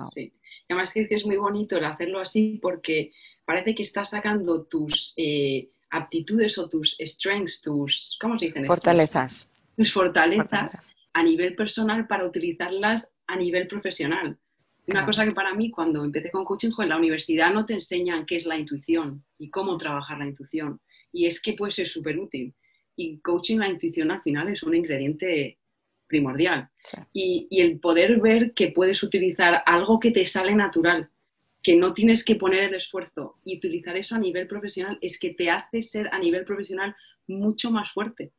Sí, 0.06 0.32
y 0.68 0.72
además 0.72 0.92
que 0.92 1.06
es 1.10 1.26
muy 1.26 1.36
bonito 1.36 1.76
el 1.76 1.84
hacerlo 1.84 2.20
así 2.20 2.58
porque 2.62 3.12
parece 3.44 3.74
que 3.74 3.82
estás 3.82 4.10
sacando 4.10 4.64
tus 4.64 5.12
eh, 5.16 5.70
aptitudes 5.90 6.56
o 6.58 6.68
tus 6.68 6.96
strengths, 7.00 7.60
tus, 7.60 8.16
¿cómo 8.20 8.38
se 8.38 8.46
dicen? 8.46 8.64
Fortalezas. 8.64 9.48
Tus 9.76 9.92
fortalezas, 9.92 10.48
fortalezas 10.48 10.96
a 11.12 11.22
nivel 11.22 11.56
personal 11.56 12.06
para 12.06 12.24
utilizarlas 12.24 13.12
a 13.26 13.36
nivel 13.36 13.66
profesional. 13.66 14.38
Una 14.90 15.06
cosa 15.06 15.24
que 15.24 15.32
para 15.32 15.54
mí, 15.54 15.70
cuando 15.70 16.04
empecé 16.04 16.30
con 16.30 16.44
coaching, 16.44 16.70
en 16.78 16.88
la 16.88 16.96
universidad 16.96 17.52
no 17.52 17.64
te 17.64 17.74
enseñan 17.74 18.26
qué 18.26 18.36
es 18.36 18.46
la 18.46 18.58
intuición 18.58 19.24
y 19.38 19.48
cómo 19.48 19.78
trabajar 19.78 20.18
la 20.18 20.26
intuición. 20.26 20.80
Y 21.12 21.26
es 21.26 21.40
que 21.40 21.52
puede 21.52 21.70
ser 21.70 21.86
súper 21.86 22.18
útil. 22.18 22.54
Y 22.96 23.20
coaching, 23.20 23.58
la 23.58 23.68
intuición 23.68 24.10
al 24.10 24.22
final 24.22 24.48
es 24.48 24.62
un 24.62 24.74
ingrediente 24.74 25.58
primordial. 26.06 26.68
Y, 27.12 27.46
y, 27.50 27.60
el 27.60 27.78
poder 27.78 28.20
ver 28.20 28.52
que 28.52 28.72
puedes 28.72 29.02
utilizar 29.02 29.62
algo 29.64 30.00
que 30.00 30.10
te 30.10 30.26
sale 30.26 30.54
natural, 30.54 31.08
que 31.62 31.76
no 31.76 31.94
tienes 31.94 32.24
que 32.24 32.34
poner 32.34 32.64
el 32.64 32.74
esfuerzo 32.74 33.38
y 33.44 33.58
utilizar 33.58 33.96
eso 33.96 34.16
a 34.16 34.18
nivel 34.18 34.48
profesional, 34.48 34.98
es 35.00 35.20
que 35.20 35.30
te 35.30 35.50
hace 35.50 35.82
ser 35.82 36.08
a 36.12 36.18
nivel 36.18 36.44
profesional 36.44 36.96
mucho 37.28 37.70
más 37.70 37.92
fuerte. 37.92 38.32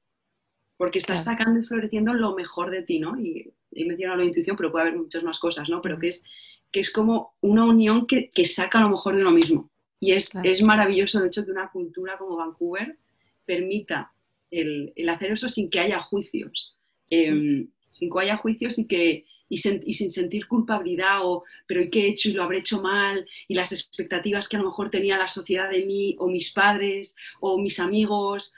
Porque 0.75 0.99
estás 0.99 1.23
sacando 1.23 1.59
y 1.59 1.63
floreciendo 1.63 2.13
lo 2.13 2.35
mejor 2.35 2.71
de 2.71 2.81
ti, 2.81 2.99
¿no? 2.99 3.17
Y 3.19 3.53
he 3.71 3.85
mencionado 3.85 4.19
la 4.19 4.25
intuición, 4.25 4.55
pero 4.55 4.71
puede 4.71 4.87
haber 4.87 4.99
muchas 4.99 5.23
más 5.23 5.39
cosas, 5.39 5.69
¿no? 5.69 5.81
Pero 5.81 5.99
que 5.99 6.09
es, 6.09 6.23
que 6.71 6.79
es 6.79 6.91
como 6.91 7.35
una 7.41 7.65
unión 7.65 8.07
que, 8.07 8.29
que 8.29 8.45
saca 8.45 8.79
lo 8.79 8.89
mejor 8.89 9.15
de 9.15 9.21
uno 9.21 9.31
mismo. 9.31 9.69
Y 9.99 10.13
es, 10.13 10.31
es 10.43 10.63
maravilloso 10.63 11.19
el 11.19 11.27
hecho 11.27 11.45
que 11.45 11.51
una 11.51 11.69
cultura 11.69 12.17
como 12.17 12.35
Vancouver 12.35 12.97
permita 13.45 14.11
el, 14.49 14.91
el 14.95 15.09
hacer 15.09 15.31
eso 15.31 15.47
sin 15.47 15.69
que 15.69 15.79
haya 15.79 16.01
juicios. 16.01 16.77
Em, 17.09 17.69
sin 17.91 18.09
que 18.09 18.19
haya 18.19 18.37
juicios 18.37 18.79
y, 18.79 18.87
que, 18.87 19.25
y, 19.47 19.55
y, 19.85 19.93
sin 19.93 20.09
sentir 20.09 20.47
culpabilidad 20.47 21.19
o, 21.21 21.43
pero 21.67 21.81
¿y 21.83 21.89
qué 21.89 22.05
he 22.05 22.09
hecho 22.09 22.29
y 22.29 22.33
lo 22.33 22.43
habré 22.43 22.59
hecho 22.59 22.81
mal? 22.81 23.27
Y 23.47 23.53
las 23.53 23.73
expectativas 23.73 24.47
que 24.47 24.55
a 24.55 24.59
lo 24.59 24.65
mejor 24.65 24.89
tenía 24.89 25.17
la 25.17 25.27
sociedad 25.27 25.69
de 25.69 25.85
mí 25.85 26.15
o 26.19 26.27
mis 26.27 26.51
padres 26.51 27.15
o 27.39 27.59
mis 27.59 27.79
amigos. 27.79 28.55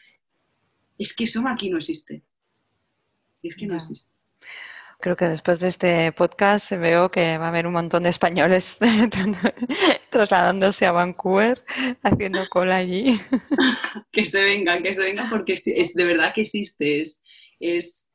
Es 0.97 1.13
que 1.13 1.25
eso 1.25 1.43
aquí 1.47 1.69
no 1.69 1.77
existe. 1.77 2.21
Es 3.41 3.57
que 3.57 3.67
no 3.67 3.75
existe. 3.75 4.12
Creo 5.03 5.17
que 5.17 5.27
después 5.27 5.59
de 5.59 5.67
este 5.67 6.13
podcast 6.13 6.71
veo 6.71 7.11
que 7.11 7.37
va 7.37 7.47
a 7.47 7.49
haber 7.49 7.67
un 7.67 7.73
montón 7.73 8.03
de 8.03 8.09
españoles 8.09 8.77
trasladándose 10.09 10.85
a 10.85 10.93
Vancouver, 10.93 11.61
haciendo 12.03 12.47
cola 12.47 12.77
allí. 12.77 13.19
que 14.13 14.25
se 14.25 14.41
venga, 14.41 14.81
que 14.81 14.93
se 14.93 15.01
venga, 15.03 15.27
porque 15.29 15.59
es, 15.65 15.93
de 15.93 16.05
verdad 16.05 16.33
que 16.33 16.43
existe. 16.43 17.01
Es, 17.01 17.21
es, 17.59 18.07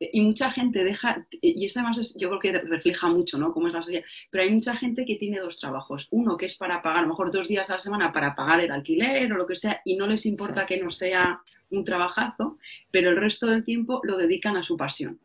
y 0.00 0.20
mucha 0.22 0.50
gente 0.50 0.82
deja, 0.82 1.24
y 1.30 1.64
esto 1.64 1.78
además 1.78 2.16
yo 2.18 2.28
creo 2.28 2.40
que 2.40 2.58
refleja 2.58 3.06
mucho, 3.06 3.38
¿no? 3.38 3.52
Cómo 3.52 3.68
es 3.68 3.74
la 3.74 3.84
sociedad. 3.84 4.04
Pero 4.28 4.42
hay 4.42 4.50
mucha 4.50 4.74
gente 4.74 5.04
que 5.04 5.14
tiene 5.14 5.38
dos 5.38 5.60
trabajos. 5.60 6.08
Uno 6.10 6.36
que 6.36 6.46
es 6.46 6.56
para 6.56 6.82
pagar, 6.82 6.98
a 6.98 7.02
lo 7.02 7.08
mejor 7.10 7.30
dos 7.30 7.46
días 7.46 7.70
a 7.70 7.74
la 7.74 7.78
semana 7.78 8.12
para 8.12 8.34
pagar 8.34 8.58
el 8.58 8.72
alquiler 8.72 9.32
o 9.32 9.36
lo 9.36 9.46
que 9.46 9.54
sea, 9.54 9.80
y 9.84 9.94
no 9.94 10.08
les 10.08 10.26
importa 10.26 10.66
que 10.66 10.78
no 10.78 10.90
sea 10.90 11.40
un 11.70 11.84
trabajazo, 11.84 12.58
pero 12.90 13.10
el 13.10 13.16
resto 13.16 13.46
del 13.46 13.62
tiempo 13.62 14.00
lo 14.02 14.16
dedican 14.16 14.56
a 14.56 14.64
su 14.64 14.76
pasión. 14.76 15.20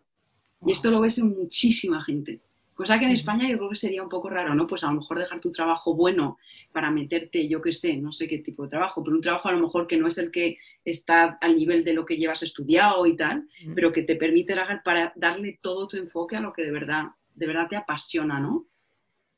Y 0.65 0.71
esto 0.71 0.91
lo 0.91 1.01
ves 1.01 1.17
en 1.17 1.29
muchísima 1.29 2.03
gente. 2.03 2.39
Cosa 2.73 2.97
que 2.97 3.05
en 3.05 3.11
España 3.11 3.47
yo 3.47 3.57
creo 3.57 3.69
que 3.69 3.75
sería 3.75 4.01
un 4.01 4.09
poco 4.09 4.29
raro, 4.29 4.55
¿no? 4.55 4.65
Pues 4.65 4.83
a 4.83 4.87
lo 4.87 4.99
mejor 4.99 5.19
dejar 5.19 5.39
tu 5.39 5.51
trabajo 5.51 5.93
bueno 5.93 6.37
para 6.71 6.89
meterte, 6.89 7.47
yo 7.47 7.61
qué 7.61 7.73
sé, 7.73 7.97
no 7.97 8.11
sé 8.11 8.27
qué 8.27 8.39
tipo 8.39 8.63
de 8.63 8.69
trabajo, 8.69 9.03
pero 9.03 9.15
un 9.15 9.21
trabajo 9.21 9.49
a 9.49 9.51
lo 9.51 9.59
mejor 9.59 9.87
que 9.87 9.97
no 9.97 10.07
es 10.07 10.17
el 10.17 10.31
que 10.31 10.57
está 10.83 11.37
al 11.41 11.57
nivel 11.57 11.83
de 11.83 11.93
lo 11.93 12.05
que 12.05 12.17
llevas 12.17 12.41
estudiado 12.43 13.05
y 13.05 13.15
tal, 13.15 13.47
pero 13.75 13.91
que 13.91 14.03
te 14.03 14.15
permite 14.15 14.55
para 14.83 15.13
darle 15.15 15.59
todo 15.61 15.87
tu 15.87 15.97
enfoque 15.97 16.37
a 16.37 16.41
lo 16.41 16.53
que 16.53 16.63
de 16.63 16.71
verdad, 16.71 17.03
de 17.35 17.47
verdad 17.47 17.67
te 17.69 17.75
apasiona, 17.75 18.39
¿no? 18.39 18.65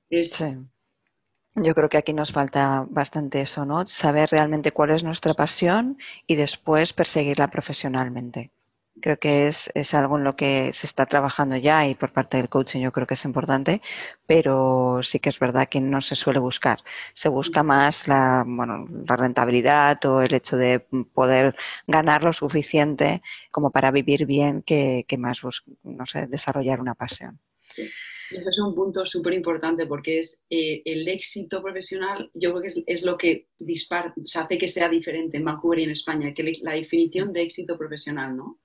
Es... 0.10 0.58
Yo 1.56 1.76
creo 1.76 1.90
que 1.90 1.98
aquí 1.98 2.14
nos 2.14 2.32
falta 2.32 2.88
bastante 2.90 3.42
eso, 3.42 3.66
¿no? 3.66 3.86
Saber 3.86 4.30
realmente 4.32 4.72
cuál 4.72 4.90
es 4.90 5.04
nuestra 5.04 5.34
pasión 5.34 5.98
y 6.26 6.36
después 6.36 6.94
perseguirla 6.94 7.50
profesionalmente. 7.50 8.52
Creo 9.02 9.18
que 9.18 9.48
es, 9.48 9.72
es, 9.74 9.94
algo 9.94 10.18
en 10.18 10.24
lo 10.24 10.36
que 10.36 10.72
se 10.72 10.86
está 10.88 11.06
trabajando 11.06 11.58
ya 11.58 11.88
y 11.88 11.96
por 11.96 12.14
parte 12.14 12.38
del 12.38 12.48
coaching 12.48 12.82
yo 12.82 12.92
creo 12.92 13.08
que 13.08 13.16
es 13.16 13.26
importante, 13.26 13.82
pero 14.28 15.02
sí 15.04 15.20
que 15.20 15.30
es 15.30 15.40
verdad 15.40 15.68
que 15.68 15.82
no 15.82 16.02
se 16.02 16.16
suele 16.16 16.40
buscar. 16.40 16.80
Se 17.14 17.28
busca 17.28 17.64
más 17.64 18.08
la, 18.08 18.44
bueno, 18.46 18.86
la 19.08 19.16
rentabilidad 19.16 20.04
o 20.06 20.22
el 20.22 20.34
hecho 20.34 20.58
de 20.58 20.80
poder 21.14 21.56
ganar 21.88 22.24
lo 22.24 22.34
suficiente 22.34 23.22
como 23.52 23.72
para 23.72 23.92
vivir 23.92 24.26
bien 24.26 24.62
que, 24.62 25.06
que 25.08 25.18
más, 25.18 25.42
no 25.84 26.06
sé, 26.06 26.28
desarrollar 26.28 26.80
una 26.80 26.96
pasión. 26.96 27.40
Eso 28.34 28.50
es 28.50 28.60
un 28.60 28.74
punto 28.74 29.06
súper 29.06 29.34
importante 29.34 29.86
porque 29.86 30.20
es 30.20 30.42
eh, 30.50 30.82
el 30.86 31.08
éxito 31.08 31.62
profesional, 31.62 32.32
yo 32.34 32.52
creo 32.52 32.62
que 32.62 32.84
es, 32.88 33.04
lo 33.04 33.18
que 33.18 33.50
dispar, 33.60 34.14
hace 34.36 34.58
que 34.58 34.68
sea 34.68 34.90
diferente 34.90 35.38
en 35.38 35.46
Vancouver 35.46 35.80
y 35.80 35.84
en 35.84 35.92
España, 35.92 36.34
que 36.34 36.60
la 36.62 36.74
definición 36.74 37.32
de 37.34 37.44
éxito 37.44 37.78
profesional, 37.78 38.36
¿no? 38.36 38.60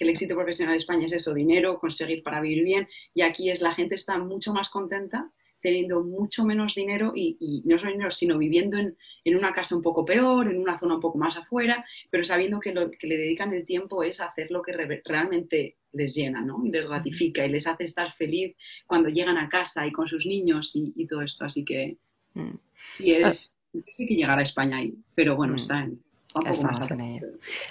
Que 0.00 0.04
el 0.04 0.10
éxito 0.12 0.34
profesional 0.34 0.72
en 0.72 0.78
España 0.78 1.04
es 1.04 1.12
eso, 1.12 1.34
dinero, 1.34 1.78
conseguir 1.78 2.22
para 2.22 2.40
vivir 2.40 2.64
bien, 2.64 2.88
y 3.12 3.20
aquí 3.20 3.50
es 3.50 3.60
la 3.60 3.74
gente 3.74 3.96
está 3.96 4.16
mucho 4.16 4.54
más 4.54 4.70
contenta 4.70 5.30
teniendo 5.60 6.02
mucho 6.02 6.46
menos 6.46 6.74
dinero 6.74 7.12
y, 7.14 7.62
no 7.66 7.78
solo 7.78 7.92
dinero, 7.92 8.10
sino 8.10 8.38
viviendo 8.38 8.78
en, 8.78 8.96
una 9.36 9.52
casa 9.52 9.76
un 9.76 9.82
poco 9.82 10.06
peor, 10.06 10.48
en 10.48 10.58
una 10.58 10.78
zona 10.78 10.94
un 10.94 11.02
poco 11.02 11.18
más 11.18 11.36
afuera, 11.36 11.84
pero 12.08 12.24
sabiendo 12.24 12.60
que 12.60 12.72
lo 12.72 12.90
que 12.90 13.06
le 13.06 13.18
dedican 13.18 13.52
el 13.52 13.66
tiempo 13.66 14.02
es 14.02 14.22
hacer 14.22 14.50
lo 14.50 14.62
que 14.62 14.72
realmente 15.04 15.76
les 15.92 16.14
llena, 16.14 16.40
¿no? 16.40 16.64
Y 16.64 16.70
les 16.70 16.88
gratifica 16.88 17.44
y 17.44 17.50
les 17.50 17.66
hace 17.66 17.84
estar 17.84 18.14
feliz 18.14 18.56
cuando 18.86 19.10
llegan 19.10 19.36
a 19.36 19.50
casa 19.50 19.86
y 19.86 19.92
con 19.92 20.08
sus 20.08 20.24
niños 20.24 20.72
y, 20.74 21.06
todo 21.08 21.20
esto. 21.20 21.44
Así 21.44 21.62
que 21.62 21.98
mm. 22.32 22.56
y 23.00 23.16
es, 23.16 23.58
sí 23.90 24.06
que 24.06 24.14
llegar 24.14 24.38
a 24.38 24.42
España 24.44 24.78
ahí, 24.78 24.94
pero 25.14 25.36
bueno, 25.36 25.52
mm. 25.52 25.56
está 25.56 25.84
en, 25.84 26.02
Estamos 26.46 26.90
en 26.90 27.00
ello. 27.00 27.26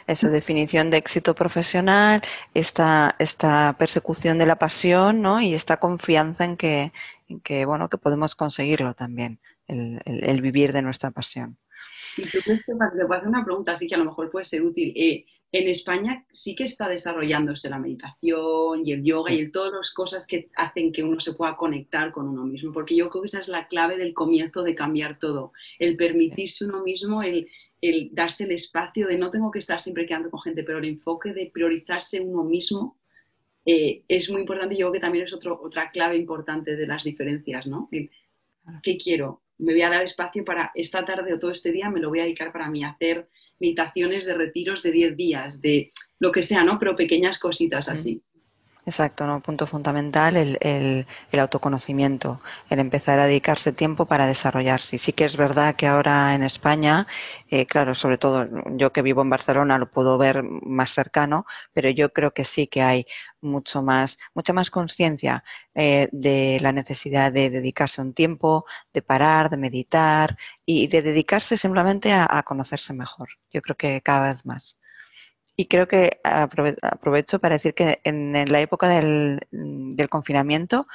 Esa 0.06 0.30
definición 0.30 0.92
de 0.92 0.98
éxito 0.98 1.34
profesional, 1.34 2.22
esta, 2.54 3.16
esta 3.20 3.76
persecución 3.80 4.38
de 4.38 4.46
la 4.46 4.58
pasión 4.58 5.22
¿no? 5.22 5.40
y 5.42 5.54
esta 5.54 5.78
confianza 5.78 6.44
en 6.44 6.58
que, 6.58 6.92
que, 7.44 7.66
bueno, 7.66 7.90
que 7.90 7.98
podemos 7.98 8.36
conseguirlo 8.36 8.94
también, 8.94 9.40
el, 9.68 10.42
vivir 10.42 10.74
de 10.74 10.82
nuestra 10.82 11.12
pasión. 11.12 11.58
Y 12.18 12.24
tú 12.24 12.40
crees 12.44 12.64
que 12.66 12.74
te 12.74 13.04
voy 13.06 13.16
a 13.16 13.20
hacer 13.20 13.30
una 13.30 13.46
pregunta, 13.46 13.72
así 13.72 13.88
que 13.88 13.96
a 13.96 14.00
lo 14.00 14.06
mejor 14.06 14.30
puede 14.30 14.44
ser 14.44 14.62
útil. 14.64 14.92
Eh, 14.96 15.26
en 15.52 15.68
España 15.68 16.26
sí 16.30 16.54
que 16.54 16.66
está 16.66 16.88
desarrollándose 16.88 17.70
la 17.70 17.80
meditación 17.80 18.86
y 18.86 18.92
el 18.92 19.04
yoga 19.04 19.32
y 19.32 19.50
todas 19.50 19.74
las 19.74 19.94
cosas 19.94 20.28
que 20.28 20.50
hacen 20.56 20.92
que 20.92 21.04
uno 21.04 21.20
se 21.20 21.34
pueda 21.34 21.56
conectar 21.56 22.12
con 22.12 22.28
uno 22.28 22.44
mismo, 22.44 22.72
porque 22.74 22.96
yo 22.96 23.10
creo 23.10 23.24
que 23.24 23.28
esa 23.28 23.40
es 23.40 23.48
la 23.48 23.68
clave 23.68 23.98
del 23.98 24.14
comienzo 24.14 24.64
de 24.64 24.76
cambiar 24.76 25.18
todo, 25.18 25.54
el 25.80 25.96
permitirse 25.96 26.66
uno 26.66 26.84
mismo, 26.84 27.24
el, 27.24 27.48
darse 28.12 28.44
el 28.44 28.52
espacio 28.52 29.08
de 29.08 29.18
no 29.18 29.30
tengo 29.30 29.52
que 29.52 29.60
estar 29.60 29.80
siempre 29.80 30.06
quedando 30.06 30.30
con 30.30 30.42
gente, 30.42 30.64
pero 30.64 30.80
el 30.80 30.86
enfoque 30.86 31.34
de 31.34 31.50
priorizarse 31.54 32.20
uno 32.20 32.44
mismo 32.44 32.98
eh, 33.66 34.04
es 34.08 34.30
muy 34.30 34.42
importante. 34.42 34.76
Yo 34.76 34.88
creo 34.88 34.94
que 34.94 35.00
también 35.00 35.26
es 35.26 35.34
otro, 35.34 35.60
otra 35.62 35.92
clave 35.92 36.16
importante 36.16 36.76
de 36.76 36.88
las 36.88 37.04
diferencias, 37.04 37.68
¿no? 37.68 37.90
¿Qué 38.84 38.98
quiero? 38.98 39.42
Me 39.58 39.74
voy 39.74 39.82
a 39.82 39.90
dar 39.90 40.04
espacio 40.04 40.46
para 40.46 40.72
esta 40.76 41.04
tarde 41.06 41.34
o 41.34 41.40
todo 41.40 41.52
este 41.52 41.72
día, 41.72 41.90
me 41.90 42.00
lo 42.00 42.10
voy 42.10 42.20
a 42.20 42.24
dedicar 42.24 42.52
para 42.52 42.70
mí, 42.70 42.84
hacer 42.84 43.28
meditaciones 43.60 44.26
de 44.26 44.34
retiros 44.34 44.82
de 44.84 44.92
10 44.92 45.18
días, 45.18 45.62
de 45.62 45.92
lo 46.20 46.32
que 46.32 46.44
sea, 46.44 46.64
¿no? 46.64 46.80
Pero 46.80 46.96
pequeñas 46.96 47.40
cositas 47.40 47.90
así. 47.90 48.22
Exacto, 48.90 49.28
¿no? 49.28 49.40
Punto 49.42 49.68
fundamental, 49.68 50.36
el, 50.36 50.58
el, 50.62 51.06
el, 51.32 51.40
autoconocimiento, 51.40 52.42
el 52.72 52.80
empezar 52.80 53.20
a 53.20 53.28
dedicarse 53.28 53.72
tiempo 53.72 54.08
para 54.08 54.26
desarrollarse. 54.26 54.98
Sí 54.98 55.14
que 55.14 55.26
es 55.26 55.38
verdad 55.38 55.76
que 55.76 55.86
ahora 55.86 56.34
en 56.34 56.42
España, 56.42 57.06
eh, 57.50 57.68
claro, 57.68 57.94
sobre 57.94 58.18
todo 58.18 58.48
yo 58.78 58.92
que 58.92 59.04
vivo 59.04 59.22
en 59.22 59.30
Barcelona 59.30 59.78
lo 59.78 59.92
puedo 59.92 60.18
ver 60.18 60.42
más 60.44 60.92
cercano, 60.94 61.46
pero 61.72 61.90
yo 61.92 62.12
creo 62.14 62.34
que 62.34 62.46
sí 62.46 62.66
que 62.68 62.82
hay 62.82 63.06
mucho 63.42 63.84
más, 63.84 64.18
mucha 64.34 64.54
más 64.54 64.72
conciencia 64.72 65.44
eh, 65.76 66.10
de 66.12 66.58
la 66.62 66.72
necesidad 66.72 67.32
de 67.32 67.52
dedicarse 67.52 68.02
un 68.02 68.14
tiempo, 68.16 68.66
de 68.92 69.04
parar, 69.04 69.52
de 69.52 69.58
meditar 69.58 70.36
y 70.66 70.88
de 70.88 71.04
dedicarse 71.04 71.58
simplemente 71.58 72.12
a 72.12 72.42
conocerse 72.44 72.94
mejor. 72.94 73.30
Yo 73.52 73.62
creo 73.62 73.76
que 73.78 74.02
cada 74.02 74.30
vez 74.30 74.46
más. 74.48 74.80
Y 75.60 75.66
creo 75.66 75.90
que 75.90 76.22
aprovecho 76.24 77.40
para 77.40 77.56
decir 77.56 77.74
que 77.74 78.00
en, 78.06 78.32
la 78.50 78.62
época 78.62 78.88
del, 78.88 79.42
confinamiento, 80.10 80.88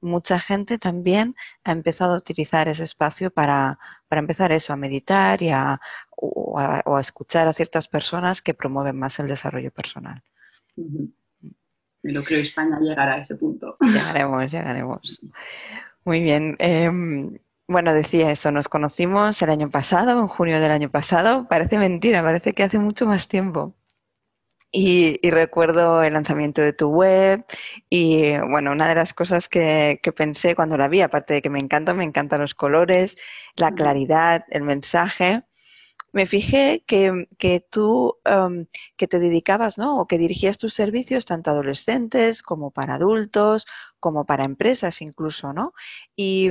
mucha 0.00 0.40
gente 0.40 0.78
también 0.78 1.36
ha 1.62 1.70
empezado 1.70 2.14
a 2.14 2.18
utilizar 2.18 2.66
ese 2.66 2.82
espacio 2.82 3.30
para, 3.30 3.78
empezar 4.10 4.50
eso, 4.50 4.72
a 4.72 4.76
meditar 4.76 5.40
y 5.42 5.50
a, 5.50 5.80
o, 6.16 6.58
a, 6.58 7.00
escuchar 7.00 7.46
a 7.46 7.52
ciertas 7.52 7.86
personas 7.86 8.42
que 8.42 8.52
promueven 8.52 8.98
más 8.98 9.20
el 9.20 9.28
desarrollo 9.28 9.70
personal. 9.70 10.24
Me 10.74 12.12
lo 12.12 12.24
creo, 12.24 12.40
España 12.40 12.80
llegará 12.80 13.14
a 13.14 13.18
ese 13.18 13.36
punto. 13.36 13.76
Llegaremos, 13.80 14.50
llegaremos. 14.50 15.20
Muy 16.04 16.20
bien. 16.20 16.56
Em, 16.58 17.38
bueno, 17.68 17.94
decía 17.94 18.32
eso, 18.32 18.50
nos 18.50 18.68
conocimos 18.68 19.40
el 19.40 19.50
año 19.50 19.70
pasado, 19.70 20.18
en 20.18 20.26
junio 20.26 20.58
del 20.58 20.72
año 20.72 20.90
pasado. 20.90 21.46
Parece 21.46 21.78
mentira, 21.78 22.24
parece 22.24 22.54
que 22.54 22.64
hace 22.64 22.80
mucho 22.80 23.06
más 23.06 23.28
tiempo. 23.28 23.76
Y, 24.72 25.18
recuerdo 25.30 26.02
el 26.02 26.12
lanzamiento 26.12 26.62
de 26.62 26.72
tu 26.72 26.88
web 26.90 27.44
y 27.88 28.38
bueno, 28.38 28.70
una 28.70 28.88
de 28.88 28.94
las 28.94 29.12
cosas 29.14 29.48
que, 29.48 30.00
pensé 30.16 30.54
cuando 30.54 30.76
la 30.76 30.88
vi, 30.88 31.00
aparte 31.00 31.34
de 31.34 31.42
que 31.42 31.50
me 31.50 31.58
encanta, 31.58 31.92
me 31.92 32.04
encantan 32.04 32.40
los 32.40 32.54
colores, 32.54 33.16
la 33.56 33.72
claridad, 33.72 34.44
el 34.50 34.62
mensaje, 34.62 35.40
me 36.12 36.26
fijé 36.26 36.84
que, 36.86 37.28
que 37.38 37.60
tú 37.60 38.18
em, 38.24 38.66
que 38.96 39.08
te 39.08 39.18
dedicabas, 39.18 39.78
¿no? 39.78 40.00
O 40.00 40.06
que 40.06 40.18
dirigías 40.18 40.58
tus 40.58 40.74
servicios 40.74 41.24
tanto 41.24 41.50
a 41.50 41.54
adolescentes 41.54 42.42
como 42.42 42.70
para 42.70 42.94
adultos, 42.94 43.66
como 44.00 44.24
para 44.26 44.44
empresas 44.44 45.02
incluso, 45.02 45.52
¿no? 45.52 45.72
Y 46.16 46.50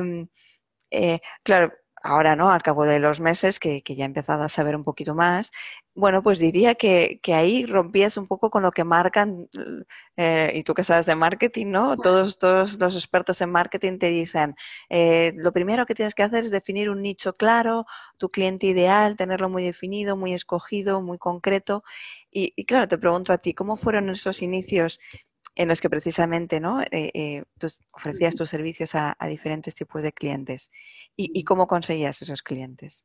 eh, 0.92 1.20
claro, 1.44 1.74
ahora 2.04 2.36
no, 2.36 2.52
al 2.52 2.64
cabo 2.64 2.86
de 2.86 3.00
los 3.00 3.20
meses 3.20 3.60
que, 3.60 3.82
ya 3.86 4.04
he 4.04 4.06
empezado 4.06 4.44
a 4.44 4.50
saber 4.50 4.76
un 4.76 4.84
poquito 4.84 5.16
más, 5.16 5.52
bueno, 6.00 6.24
pues 6.24 6.40
diría 6.40 6.76
que, 6.76 7.20
ahí 7.28 7.66
rompías 7.66 8.16
un 8.18 8.28
poco 8.28 8.50
con 8.50 8.64
lo 8.64 8.72
que 8.72 8.84
marcan, 8.84 9.50
eh, 10.16 10.52
y 10.56 10.64
tú 10.64 10.74
que 10.74 10.84
sabes 10.84 11.06
de 11.06 11.16
marketing, 11.16 11.68
¿no? 11.68 11.98
Todos, 11.98 12.40
todos 12.40 12.80
los 12.80 12.96
expertos 12.96 13.42
en 13.42 13.52
marketing 13.52 13.98
te 14.00 14.10
dicen, 14.10 14.56
eh, 14.90 15.34
lo 15.36 15.52
primero 15.52 15.86
que 15.86 15.96
tienes 15.96 16.16
que 16.16 16.24
hacer 16.24 16.46
es 16.46 16.52
definir 16.52 16.90
un 16.90 17.02
nicho 17.02 17.34
claro, 17.34 17.86
tu 18.18 18.30
cliente 18.30 18.68
ideal, 18.68 19.18
tenerlo 19.18 19.50
muy 19.50 19.64
definido, 19.64 20.16
muy 20.16 20.34
escogido, 20.34 21.02
muy 21.02 21.18
concreto. 21.18 21.84
Y, 22.32 22.66
claro, 22.66 22.88
te 22.88 22.98
pregunto 22.98 23.34
a 23.34 23.38
ti, 23.38 23.54
¿cómo 23.54 23.76
fueron 23.76 24.10
esos 24.10 24.42
inicios 24.42 25.00
en 25.56 25.68
los 25.68 25.82
que 25.82 25.90
precisamente 25.90 26.62
¿no? 26.62 26.82
Eh, 26.92 27.44
ofrecías 27.92 28.36
tus 28.36 28.50
servicios 28.50 28.96
a 28.96 29.16
diferentes 29.28 29.76
tipos 29.76 30.02
de 30.04 30.14
clientes? 30.14 30.72
¿Y, 31.22 31.44
cómo 31.44 31.68
conseguías 31.68 32.22
esos 32.22 32.42
clientes? 32.42 33.04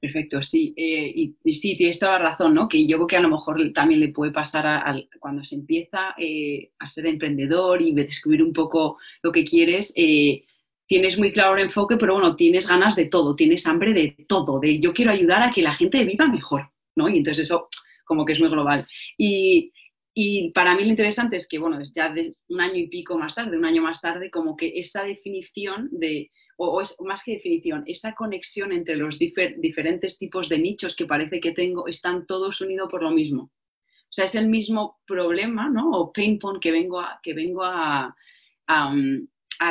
Perfecto, 0.00 0.42
sí. 0.42 0.72
Eh, 0.76 1.34
y, 1.44 1.52
sí, 1.52 1.76
tienes 1.76 1.98
toda 1.98 2.12
la 2.12 2.30
razón, 2.30 2.54
¿no? 2.54 2.68
Que 2.68 2.86
yo 2.86 2.96
creo 2.96 3.06
que 3.06 3.16
a 3.16 3.20
lo 3.20 3.28
mejor 3.28 3.70
también 3.74 4.00
le 4.00 4.08
puede 4.08 4.32
pasar 4.32 4.66
a, 4.66 4.96
cuando 5.18 5.44
se 5.44 5.56
empieza 5.56 6.14
eh, 6.16 6.70
a 6.78 6.88
ser 6.88 7.06
emprendedor 7.06 7.82
y 7.82 7.92
descubrir 7.92 8.42
un 8.42 8.54
poco 8.54 8.98
lo 9.22 9.30
que 9.30 9.44
quieres. 9.44 9.92
Eh, 9.96 10.46
tienes 10.86 11.18
muy 11.18 11.32
claro 11.32 11.54
el 11.54 11.64
enfoque, 11.64 11.98
pero 11.98 12.14
bueno, 12.14 12.34
tienes 12.34 12.66
ganas 12.66 12.96
de 12.96 13.06
todo, 13.06 13.36
tienes 13.36 13.66
hambre 13.66 13.92
de 13.92 14.16
todo, 14.26 14.58
de 14.58 14.80
yo 14.80 14.94
quiero 14.94 15.12
ayudar 15.12 15.42
a 15.42 15.52
que 15.52 15.60
la 15.60 15.74
gente 15.74 16.02
viva 16.04 16.26
mejor, 16.26 16.70
¿no? 16.96 17.08
Y 17.10 17.18
entonces 17.18 17.48
eso 17.48 17.68
como 18.06 18.24
que 18.24 18.32
es 18.32 18.40
muy 18.40 18.48
global. 18.48 18.86
Y, 19.18 19.70
y 20.14 20.50
para 20.52 20.74
mí 20.74 20.82
lo 20.82 20.90
interesante 20.90 21.36
es 21.36 21.46
que, 21.46 21.58
bueno, 21.58 21.78
ya 21.94 22.10
de 22.10 22.34
un 22.48 22.60
año 22.60 22.76
y 22.76 22.88
pico 22.88 23.18
más 23.18 23.34
tarde, 23.34 23.58
un 23.58 23.66
año 23.66 23.82
más 23.82 24.00
tarde, 24.00 24.30
como 24.30 24.56
que 24.56 24.80
esa 24.80 25.04
definición 25.04 25.90
de 25.92 26.30
o, 26.62 26.82
es 26.82 27.00
más 27.00 27.24
que 27.24 27.32
definición, 27.32 27.84
esa 27.86 28.14
conexión 28.14 28.70
entre 28.72 28.96
los 28.96 29.18
diferentes 29.18 30.18
tipos 30.18 30.48
de 30.50 30.58
nichos 30.58 30.94
que 30.94 31.06
parece 31.06 31.40
que 31.40 31.52
tengo, 31.52 31.88
están 31.88 32.26
todos 32.26 32.60
unidos 32.60 32.88
por 32.90 33.02
lo 33.02 33.10
mismo. 33.10 33.44
O 33.44 34.12
sea, 34.12 34.26
es 34.26 34.34
el 34.34 34.48
mismo 34.48 35.00
problema, 35.06 35.70
¿no? 35.70 35.90
O 35.92 36.12
pain 36.12 36.38
point 36.38 36.60
que 36.60 36.70
vengo 36.70 37.00
a, 37.00 37.18
que 37.22 37.32
vengo 37.32 37.62
a, 37.64 38.14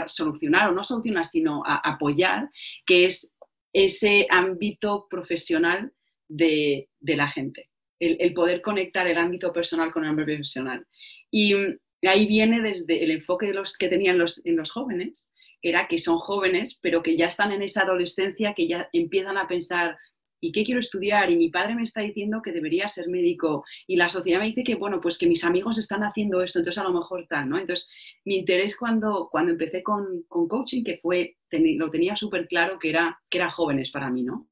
solucionar, 0.08 0.70
o 0.70 0.74
no 0.74 0.84
solucionar, 0.84 1.26
sino 1.26 1.62
a 1.64 1.76
apoyar, 1.78 2.50
que 2.86 3.06
es 3.06 3.36
ese 3.72 4.26
ámbito 4.30 5.06
profesional 5.10 5.94
de, 6.28 6.90
la 7.02 7.30
gente. 7.30 7.70
El, 8.00 8.34
poder 8.34 8.62
conectar 8.64 9.06
el 9.06 9.18
ámbito 9.18 9.54
personal 9.54 9.92
con 9.92 10.04
el 10.04 10.10
ámbito 10.10 10.26
profesional. 10.26 10.88
Y 11.30 11.54
ahí 12.02 12.28
viene 12.28 12.62
desde 12.62 13.04
el 13.04 13.12
enfoque 13.12 13.46
de 13.46 13.54
los 13.54 13.78
que 13.78 13.90
tenían 13.90 14.18
los, 14.18 14.44
en 14.46 14.56
los 14.56 14.72
jóvenes, 14.72 15.32
era 15.62 15.88
que 15.88 16.00
son 16.00 16.18
jóvenes, 16.20 16.80
pero 16.82 17.04
que 17.04 17.18
ya 17.18 17.28
están 17.28 17.52
en 17.52 17.62
esa 17.62 17.84
adolescencia, 17.84 18.54
que 18.54 18.68
ya 18.68 18.90
empiezan 18.94 19.38
a 19.38 19.48
pensar, 19.48 19.98
¿y 20.42 20.52
qué 20.52 20.64
quiero 20.64 20.80
estudiar? 20.80 21.30
Y 21.32 21.38
mi 21.38 21.50
padre 21.50 21.76
me 21.76 21.84
está 21.84 22.02
diciendo 22.02 22.42
que 22.42 22.52
debería 22.52 22.88
ser 22.88 23.10
médico 23.10 23.66
y 23.88 23.98
la 23.98 24.10
sociedad 24.10 24.40
me 24.40 24.48
dice 24.48 24.64
que, 24.64 24.76
bueno, 24.76 25.02
pues 25.02 25.18
que 25.18 25.28
mis 25.28 25.44
amigos 25.44 25.78
están 25.78 26.04
haciendo 26.04 26.42
esto, 26.42 26.60
entonces 26.60 26.82
a 26.82 26.88
lo 26.88 26.94
mejor 26.94 27.28
tal, 27.28 27.50
¿no? 27.50 27.58
Entonces, 27.58 27.90
mi 28.26 28.38
interés 28.38 28.78
cuando, 28.78 29.30
cuando 29.32 29.52
empecé 29.52 29.84
con, 29.84 30.24
coaching, 30.28 30.84
que 30.84 30.98
fue, 30.98 31.38
lo 31.52 31.92
tenía 31.92 32.16
súper 32.16 32.48
claro 32.48 32.80
que 32.80 32.90
era, 32.90 33.20
que 33.30 33.38
era 33.38 33.50
jóvenes 33.50 33.92
para 33.92 34.10
mí, 34.10 34.24
¿no? 34.24 34.48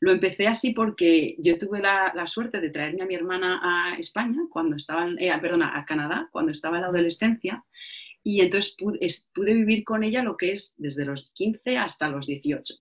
Lo 0.00 0.12
empecé 0.12 0.48
así 0.48 0.72
porque 0.72 1.36
yo 1.38 1.56
tuve 1.58 1.80
la, 1.80 2.12
suerte 2.26 2.60
de 2.60 2.70
traerme 2.70 3.02
a 3.02 3.06
mi 3.06 3.14
hermana 3.14 3.60
a 3.62 3.96
España, 3.96 4.42
cuando 4.50 4.76
estaba, 4.76 5.08
eh, 5.18 5.32
perdona, 5.40 5.78
a 5.78 5.84
Canadá, 5.84 6.28
cuando 6.32 6.52
estaba 6.52 6.76
en 6.76 6.82
la 6.82 6.88
adolescencia, 6.88 7.64
y 8.22 8.40
entonces 8.40 8.76
pude, 8.78 9.54
vivir 9.54 9.84
con 9.84 10.04
ella 10.04 10.22
lo 10.22 10.36
que 10.36 10.52
es 10.52 10.74
desde 10.76 11.04
los 11.04 11.32
15 11.32 11.76
hasta 11.76 12.08
los 12.08 12.26
18. 12.26 12.74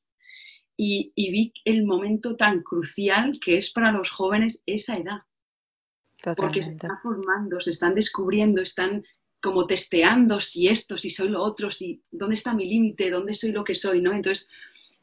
Y, 0.77 1.12
vi 1.15 1.54
el 1.65 1.86
momento 1.86 2.36
tan 2.36 2.63
crucial 2.63 3.39
que 3.39 3.58
es 3.58 3.71
para 3.71 3.91
los 3.91 4.10
jóvenes 4.10 4.63
esa 4.65 4.97
edad. 4.97 5.21
Porque 6.38 6.63
se 6.63 6.73
están 6.73 6.99
formando, 7.01 7.60
se 7.60 7.71
están 7.71 7.95
descubriendo, 7.95 8.62
están 8.62 9.04
como 9.39 9.65
testeando 9.65 10.39
si 10.39 10.67
esto, 10.67 10.97
si 10.97 11.10
soy 11.10 11.30
lo 11.30 11.41
otro, 11.41 11.71
si 11.71 12.04
dónde 12.12 12.36
está 12.36 12.54
mi 12.54 12.67
límite, 12.67 13.10
dónde 13.10 13.34
soy 13.34 13.51
lo 13.51 13.63
que 13.63 13.73
soy, 13.73 14.01
¿no? 14.01 14.12
Entonces, 14.12 14.51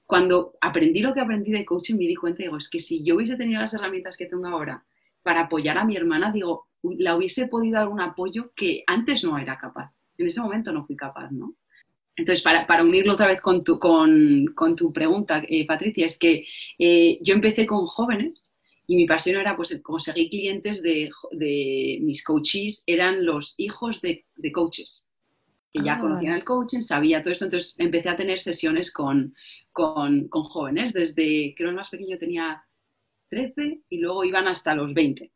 cuando 0.07 0.57
aprendí 0.61 1.01
lo 1.01 1.13
que 1.13 1.21
aprendí 1.21 1.51
de 1.51 1.65
coaching, 1.65 1.97
me 1.97 2.07
di 2.07 2.15
cuenta, 2.15 2.45
digo, 2.45 2.57
es 2.57 2.71
que 2.71 2.79
si 2.79 3.05
yo 3.05 3.17
hubiese 3.17 3.37
tenido 3.37 3.61
las 3.61 3.75
herramientas 3.75 4.17
que 4.17 4.27
tengo 4.27 4.47
ahora 4.47 4.85
para 5.23 5.43
apoyar 5.43 5.77
a 5.77 5.85
mi 5.85 5.97
hermana, 5.97 6.31
digo, 6.33 6.69
la 6.83 7.17
hubiese 7.17 7.49
podido 7.49 7.79
dar 7.79 7.89
un 7.89 8.01
apoyo 8.01 8.53
que 8.55 8.85
antes 8.87 9.25
no 9.25 9.37
era 9.39 9.59
capaz. 9.59 9.93
En 10.19 10.27
ese 10.27 10.41
momento 10.41 10.73
no 10.73 10.85
fui 10.85 10.97
capaz, 10.97 11.31
¿no? 11.31 11.55
Entonces, 12.19 12.43
para, 12.43 12.83
unirlo 12.83 13.13
otra 13.13 13.29
vez 13.29 13.41
con 13.41 13.63
tu, 13.63 13.79
con, 13.79 14.77
tu 14.77 14.93
pregunta, 14.93 15.41
eh, 15.49 15.65
Patricia, 15.65 16.05
es 16.05 16.19
que 16.19 16.47
eh, 16.77 17.19
yo 17.23 17.35
empecé 17.35 17.65
con 17.65 17.87
jóvenes 17.87 18.51
y 18.89 18.97
mi 18.97 19.07
pasión 19.07 19.41
era, 19.41 19.57
pues, 19.57 19.81
como 19.83 20.01
seguir 20.01 20.29
clientes 20.29 20.83
de, 20.83 21.11
mis 22.03 22.25
coaches, 22.25 22.83
eran 22.87 23.25
los 23.25 23.55
hijos 23.59 24.01
de, 24.01 24.27
coaches, 24.53 25.09
que 25.73 25.85
ya 25.85 25.95
ah, 25.95 26.01
conocían 26.01 26.35
el 26.35 26.45
coaching, 26.45 26.81
sabía 26.81 27.23
todo 27.23 27.33
esto. 27.33 27.45
Entonces, 27.45 27.77
empecé 27.79 28.09
a 28.09 28.17
tener 28.17 28.41
sesiones 28.41 28.93
con, 28.93 29.35
con, 29.71 30.29
jóvenes, 30.29 30.93
desde, 30.93 31.55
creo 31.57 31.71
el 31.71 31.77
más 31.77 31.91
pequeño 31.91 32.19
tenía 32.19 32.65
13 33.29 33.83
y 33.91 33.99
luego 33.99 34.25
iban 34.25 34.49
hasta 34.49 34.75
los 34.75 34.93
20. 34.93 35.31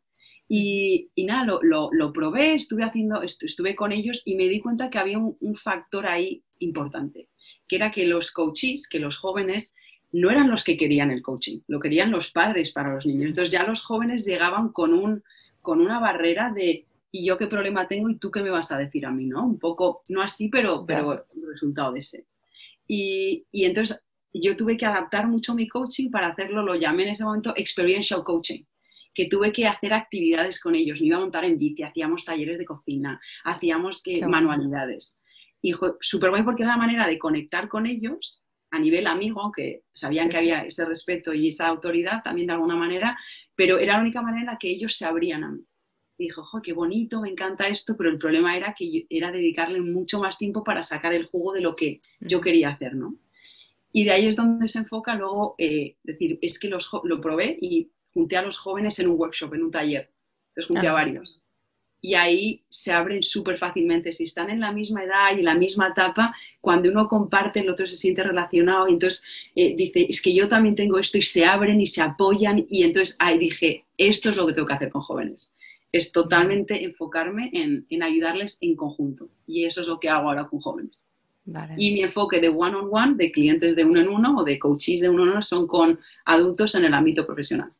Y, 0.47 1.09
nada, 1.17 1.45
lo, 1.61 1.89
lo, 1.91 2.13
probé, 2.13 2.53
estuve, 2.53 2.83
haciendo, 2.83 3.21
estuve 3.21 3.75
con 3.75 3.91
ellos 3.91 4.21
y 4.25 4.35
me 4.35 4.47
di 4.47 4.59
cuenta 4.59 4.89
que 4.89 4.99
había 4.99 5.17
un, 5.17 5.55
factor 5.55 6.05
ahí 6.05 6.43
importante, 6.59 7.29
que 7.67 7.77
era 7.77 7.91
que 7.91 8.05
los 8.05 8.31
coaches, 8.31 8.87
que 8.87 8.99
los 8.99 9.17
jóvenes, 9.17 9.73
no 10.11 10.29
eran 10.29 10.51
los 10.51 10.63
que 10.63 10.77
querían 10.77 11.09
el 11.09 11.23
coaching, 11.23 11.61
lo 11.67 11.79
querían 11.79 12.11
los 12.11 12.31
padres 12.31 12.71
para 12.71 12.93
los 12.93 13.05
niños. 13.05 13.29
Entonces 13.29 13.51
ya 13.51 13.63
los 13.63 13.81
jóvenes 13.81 14.25
llegaban 14.25 14.69
con, 14.69 14.93
un, 14.93 15.23
con 15.61 15.81
una 15.81 15.99
barrera 15.99 16.51
de, 16.53 16.85
¿y 17.11 17.25
yo 17.25 17.37
qué 17.37 17.47
problema 17.47 17.87
tengo 17.87 18.09
y 18.09 18.17
tú 18.17 18.29
qué 18.29 18.43
me 18.43 18.51
vas 18.51 18.71
a 18.71 18.77
decir 18.77 19.05
a 19.05 19.11
mí? 19.11 19.25
¿no? 19.25 19.43
Un 19.45 19.57
poco, 19.57 20.03
no 20.09 20.21
así, 20.21 20.49
pero, 20.49 20.85
pero 20.85 21.13
el 21.13 21.47
resultado 21.47 21.93
de 21.93 21.99
ese. 22.01 22.27
Y, 22.87 23.45
y 23.51 23.65
entonces 23.65 24.05
yo 24.33 24.55
tuve 24.55 24.77
que 24.77 24.85
adaptar 24.85 25.27
mucho 25.27 25.55
mi 25.55 25.67
coaching 25.67 26.09
para 26.09 26.27
hacerlo, 26.27 26.63
lo 26.63 26.75
llamé 26.75 27.03
en 27.03 27.09
ese 27.09 27.23
momento 27.23 27.53
experiential 27.55 28.23
coaching, 28.23 28.63
que 29.13 29.27
tuve 29.27 29.51
que 29.51 29.67
hacer 29.67 29.93
actividades 29.93 30.59
con 30.59 30.75
ellos, 30.75 30.99
me 30.99 31.07
iba 31.07 31.17
a 31.17 31.21
montar 31.21 31.45
en 31.45 31.57
bici, 31.57 31.83
hacíamos 31.83 32.25
talleres 32.25 32.57
de 32.57 32.65
cocina, 32.65 33.21
hacíamos 33.43 34.03
manualidades. 34.27 35.21
Y 35.61 35.73
súper 36.01 36.29
guay 36.29 36.43
porque 36.43 36.63
era 36.63 36.73
la 36.73 36.77
manera 36.77 37.07
de 37.07 37.17
conectar 37.17 37.69
con 37.69 37.85
ellos 37.85 38.45
a 38.71 38.79
nivel 38.79 39.05
amigo, 39.05 39.41
aunque 39.41 39.83
sabían 39.93 40.29
que 40.29 40.37
había 40.37 40.65
ese 40.65 40.83
respeto 40.85 41.33
y 41.33 41.47
esa 41.47 41.67
autoridad 41.67 42.23
también 42.23 42.47
de 42.47 42.53
alguna 42.53 42.75
manera, 42.75 43.17
pero 43.55 43.77
era 43.77 43.93
la 43.93 44.01
única 44.01 44.21
manera 44.21 44.41
en 44.41 44.47
la 44.47 44.57
que 44.57 44.69
ellos 44.69 44.95
se 44.95 45.05
abrían 45.05 45.43
a 45.43 45.51
mí. 45.51 45.61
Y 46.17 46.25
dijo, 46.25 46.43
jo, 46.43 46.61
qué 46.61 46.73
bonito, 46.73 47.21
me 47.21 47.29
encanta 47.29 47.67
esto, 47.67 47.95
pero 47.95 48.09
el 48.09 48.17
problema 48.17 48.57
era 48.57 48.73
que 48.77 49.05
era 49.09 49.31
dedicarle 49.31 49.79
mucho 49.79 50.19
más 50.19 50.37
tiempo 50.37 50.63
para 50.63 50.81
sacar 50.81 51.13
el 51.13 51.27
jugo 51.27 51.53
de 51.53 51.61
lo 51.61 51.75
que 51.75 52.01
yo 52.19 52.41
quería 52.41 52.69
hacer, 52.69 52.95
¿no? 52.95 53.15
Y 53.91 54.05
de 54.05 54.11
ahí 54.11 54.27
es 54.27 54.35
donde 54.35 54.67
se 54.67 54.79
enfoca 54.79 55.13
luego, 55.13 55.53
eh, 55.59 55.97
decir, 56.01 56.39
es 56.41 56.57
que 56.57 56.67
los, 56.67 56.89
lo 57.03 57.21
probé 57.21 57.57
y 57.61 57.91
junté 58.13 58.37
a 58.37 58.41
los 58.41 58.57
jóvenes 58.57 58.99
en 58.99 59.09
un 59.09 59.19
workshop, 59.19 59.53
en 59.53 59.63
un 59.63 59.71
taller. 59.71 60.09
Los 60.55 60.67
junté 60.67 60.87
a 60.87 60.91
ah. 60.91 60.93
varios. 60.93 61.45
Y 62.01 62.15
ahí 62.15 62.65
se 62.67 62.91
abren 62.91 63.23
súper 63.23 63.57
fácilmente. 63.57 64.11
Si 64.11 64.25
están 64.25 64.49
en 64.49 64.59
la 64.59 64.73
misma 64.73 65.05
edad 65.05 65.31
y 65.33 65.39
en 65.39 65.45
la 65.45 65.55
misma 65.55 65.87
etapa, 65.87 66.35
cuando 66.59 66.89
uno 66.89 67.07
comparte, 67.07 67.61
el 67.61 67.69
otro 67.69 67.87
se 67.87 67.95
siente 67.95 68.23
relacionado 68.23 68.89
y 68.89 68.93
entonces 68.93 69.23
eh, 69.55 69.73
dice, 69.77 70.05
es 70.09 70.21
que 70.21 70.33
yo 70.33 70.49
también 70.49 70.75
tengo 70.75 70.99
esto 70.99 71.17
y 71.17 71.21
se 71.21 71.45
abren 71.45 71.79
y 71.79 71.85
se 71.85 72.01
apoyan. 72.01 72.65
Y 72.69 72.83
entonces 72.83 73.15
ahí 73.19 73.37
dije, 73.37 73.85
esto 73.97 74.29
es 74.29 74.35
lo 74.35 74.45
que 74.45 74.53
tengo 74.53 74.67
que 74.67 74.73
hacer 74.73 74.89
con 74.89 75.01
jóvenes. 75.01 75.53
Es 75.93 76.11
totalmente 76.11 76.83
enfocarme 76.83 77.49
en, 77.53 77.85
en 77.89 78.03
ayudarles 78.03 78.57
en 78.61 78.75
conjunto. 78.75 79.29
Y 79.47 79.63
eso 79.63 79.81
es 79.81 79.87
lo 79.87 79.99
que 79.99 80.09
hago 80.09 80.27
ahora 80.27 80.47
con 80.49 80.59
jóvenes. 80.59 81.07
Y 81.77 81.91
mi 81.91 82.03
enfoque 82.03 82.39
de 82.39 82.49
one-on-one, 82.49 83.15
de 83.15 83.31
clientes 83.31 83.75
de 83.75 83.83
uno 83.83 83.99
en 83.99 84.07
uno 84.07 84.37
o 84.37 84.43
de 84.43 84.57
coaches 84.57 85.01
de 85.01 85.09
uno 85.09 85.23
en 85.23 85.29
uno, 85.29 85.41
son 85.41 85.67
con 85.67 85.99
adultos 86.25 86.75
en 86.75 86.85
el 86.85 86.93
ámbito 86.93 87.25
profesional. 87.25 87.71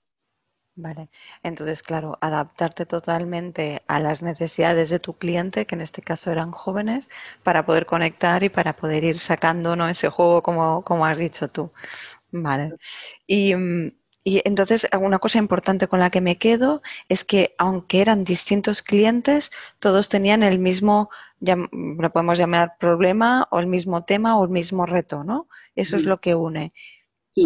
Vale, 0.76 1.10
entonces, 1.44 1.84
claro, 1.84 2.18
adaptarte 2.20 2.88
totalmente 2.88 3.84
a 3.88 4.00
las 4.00 4.24
necesidades 4.24 4.90
de 4.90 5.00
tu 5.00 5.14
cliente, 5.18 5.68
que 5.68 5.76
en 5.76 5.82
este 5.82 6.02
caso 6.02 6.32
eran 6.32 6.52
jóvenes, 6.52 7.12
para 7.44 7.64
poder 7.66 7.86
conectar 7.86 8.44
y 8.44 8.50
para 8.50 8.76
poder 8.76 9.04
ir 9.04 9.20
sacando 9.20 9.76
¿no? 9.76 9.88
ese 9.88 10.10
juego 10.10 10.42
como, 10.42 10.84
como 10.84 11.06
has 11.06 11.20
dicho 11.20 11.48
tú. 11.48 11.72
Vale. 12.32 12.76
Y 13.28 13.56
mm, 13.56 13.92
y 14.26 14.42
entonces, 14.46 14.88
una 15.00 15.20
cosa 15.20 15.38
importante 15.38 15.88
con 15.88 16.00
la 16.00 16.10
que 16.10 16.22
me 16.22 16.38
quedo 16.38 16.82
es 17.10 17.26
que 17.26 17.56
aunque 17.58 18.02
eran 18.02 18.24
distintos 18.24 18.82
clientes, 18.82 19.52
todos 19.80 20.08
tenían 20.08 20.44
el 20.44 20.60
mismo, 20.60 21.10
lo 21.42 22.14
podemos 22.14 22.38
llamar 22.38 22.78
problema 22.80 23.48
o 23.52 23.60
el 23.60 23.68
mismo 23.68 24.06
tema 24.06 24.38
o 24.38 24.46
el 24.46 24.50
mismo 24.50 24.86
reto, 24.86 25.26
¿no? 25.26 25.50
Eso 25.76 25.98
es 25.98 26.06
lo 26.06 26.22
que 26.22 26.36
une. 26.36 26.72
Sí, 27.32 27.46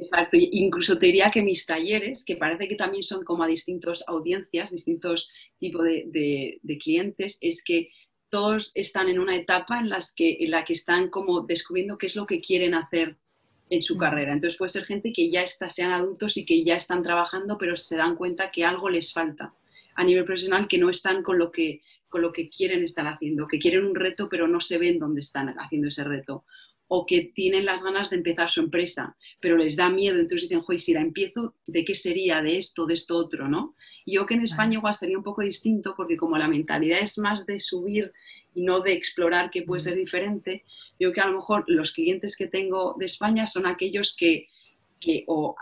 Exacto. 0.00 0.38
Incluso 0.40 0.98
te 0.98 1.06
diría 1.06 1.30
que 1.30 1.42
mis 1.42 1.66
talleres, 1.66 2.24
que 2.24 2.36
parece 2.36 2.68
que 2.68 2.74
también 2.74 3.02
son 3.02 3.22
como 3.22 3.42
a 3.42 3.46
distintas 3.46 4.02
audiencias, 4.06 4.70
distintos 4.70 5.30
tipos 5.58 5.84
de, 5.84 6.58
de, 6.62 6.78
clientes, 6.78 7.36
es 7.42 7.62
que 7.62 7.90
todos 8.30 8.72
están 8.74 9.10
en 9.10 9.18
una 9.18 9.36
etapa 9.36 9.78
en, 9.78 9.90
las 9.90 10.14
que, 10.14 10.38
en 10.40 10.52
la 10.52 10.64
que 10.64 10.72
están 10.72 11.10
como 11.10 11.42
descubriendo 11.42 11.98
qué 11.98 12.06
es 12.06 12.16
lo 12.16 12.24
que 12.24 12.40
quieren 12.40 12.72
hacer 12.72 13.18
en 13.68 13.82
su 13.82 13.98
carrera. 13.98 14.32
Entonces 14.32 14.56
puede 14.56 14.70
ser 14.70 14.84
gente 14.84 15.12
que 15.12 15.30
ya 15.30 15.42
está, 15.42 15.68
sean 15.68 15.92
adultos 15.92 16.38
y 16.38 16.46
que 16.46 16.64
ya 16.64 16.76
están 16.76 17.02
trabajando, 17.02 17.58
pero 17.58 17.76
se 17.76 17.96
dan 17.96 18.16
cuenta 18.16 18.50
que 18.50 18.64
algo 18.64 18.88
les 18.88 19.12
falta 19.12 19.54
a 19.96 20.04
nivel 20.04 20.24
profesional, 20.24 20.66
que 20.66 20.78
no 20.78 20.88
están 20.88 21.22
con 21.22 21.36
lo 21.38 21.52
que, 21.52 21.82
con 22.08 22.22
lo 22.22 22.32
que 22.32 22.48
quieren 22.48 22.82
estar 22.82 23.06
haciendo, 23.06 23.46
que 23.46 23.58
quieren 23.58 23.84
un 23.84 23.94
reto, 23.94 24.30
pero 24.30 24.48
no 24.48 24.60
se 24.60 24.78
ven 24.78 24.98
dónde 24.98 25.20
están 25.20 25.54
haciendo 25.58 25.88
ese 25.88 26.04
reto. 26.04 26.46
O 26.92 27.06
que 27.06 27.30
tienen 27.34 27.64
las 27.64 27.84
ganas 27.84 28.10
de 28.10 28.16
empezar 28.16 28.50
su 28.50 28.60
empresa, 28.60 29.16
pero 29.40 29.56
les 29.56 29.76
da 29.76 29.88
miedo, 29.88 30.18
entonces 30.18 30.48
dicen, 30.48 30.62
joder, 30.62 30.80
si 30.80 30.92
la 30.92 31.00
empiezo, 31.00 31.54
¿de 31.66 31.84
qué 31.84 31.94
sería? 31.94 32.42
¿De 32.42 32.58
esto? 32.58 32.84
¿De 32.84 32.94
esto 32.94 33.16
otro? 33.16 33.48
¿no? 33.48 33.76
Y 34.04 34.14
yo 34.14 34.26
que 34.26 34.34
en 34.34 34.42
España 34.42 34.78
igual 34.78 34.94
sería 34.94 35.18
un 35.18 35.22
poco 35.22 35.42
distinto, 35.42 35.94
porque 35.96 36.16
como 36.16 36.36
la 36.36 36.48
mentalidad 36.48 37.00
es 37.00 37.18
más 37.18 37.46
de 37.46 37.60
subir 37.60 38.12
y 38.54 38.62
no 38.62 38.80
de 38.80 38.92
explorar 38.92 39.50
qué 39.50 39.62
puede 39.62 39.80
ser 39.80 39.94
diferente, 39.94 40.64
yo 40.98 41.12
que 41.12 41.20
a 41.20 41.26
lo 41.26 41.36
mejor 41.36 41.64
los 41.68 41.92
clientes 41.92 42.36
que 42.36 42.46
tengo 42.46 42.94
de 42.98 43.06
España 43.06 43.46
son 43.46 43.66
aquellos 43.66 44.16
que, 44.16 44.48
o 45.26 45.56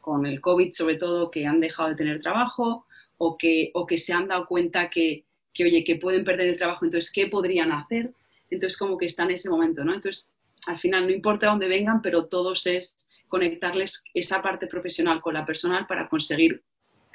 con 0.00 0.26
el 0.26 0.40
COVID 0.40 0.72
sobre 0.72 0.96
todo, 0.96 1.30
que 1.30 1.46
han 1.46 1.60
dejado 1.60 1.90
de 1.90 1.96
tener 1.96 2.20
trabajo 2.20 2.86
o 3.16 3.38
que, 3.38 3.70
o 3.74 3.86
que 3.86 3.98
se 3.98 4.12
han 4.12 4.28
dado 4.28 4.46
cuenta 4.46 4.90
que, 4.90 5.24
oye, 5.60 5.84
que 5.84 5.96
pueden 5.96 6.24
perder 6.24 6.48
el 6.48 6.56
trabajo, 6.56 6.84
entonces, 6.84 7.12
¿qué 7.12 7.28
podrían 7.28 7.70
hacer? 7.72 8.12
Entonces, 8.50 8.76
como 8.76 8.98
que 8.98 9.06
está 9.06 9.24
en 9.24 9.30
ese 9.30 9.48
momento, 9.48 9.84
¿no? 9.84 9.94
Entonces, 9.94 10.33
al 10.66 10.78
final, 10.78 11.06
no 11.06 11.12
importa 11.12 11.46
dónde 11.46 11.68
vengan, 11.68 12.02
pero 12.02 12.26
todos 12.26 12.66
es 12.66 13.08
conectarles 13.28 14.04
esa 14.14 14.42
parte 14.42 14.66
profesional 14.66 15.20
con 15.20 15.34
la 15.34 15.44
personal 15.44 15.86
para 15.86 16.08
conseguir 16.08 16.62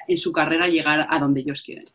en 0.06 0.18
su 0.18 0.32
carrera 0.32 0.68
llegar 0.68 1.06
a 1.08 1.18
donde 1.18 1.40
ellos 1.40 1.62
quieren. 1.62 1.86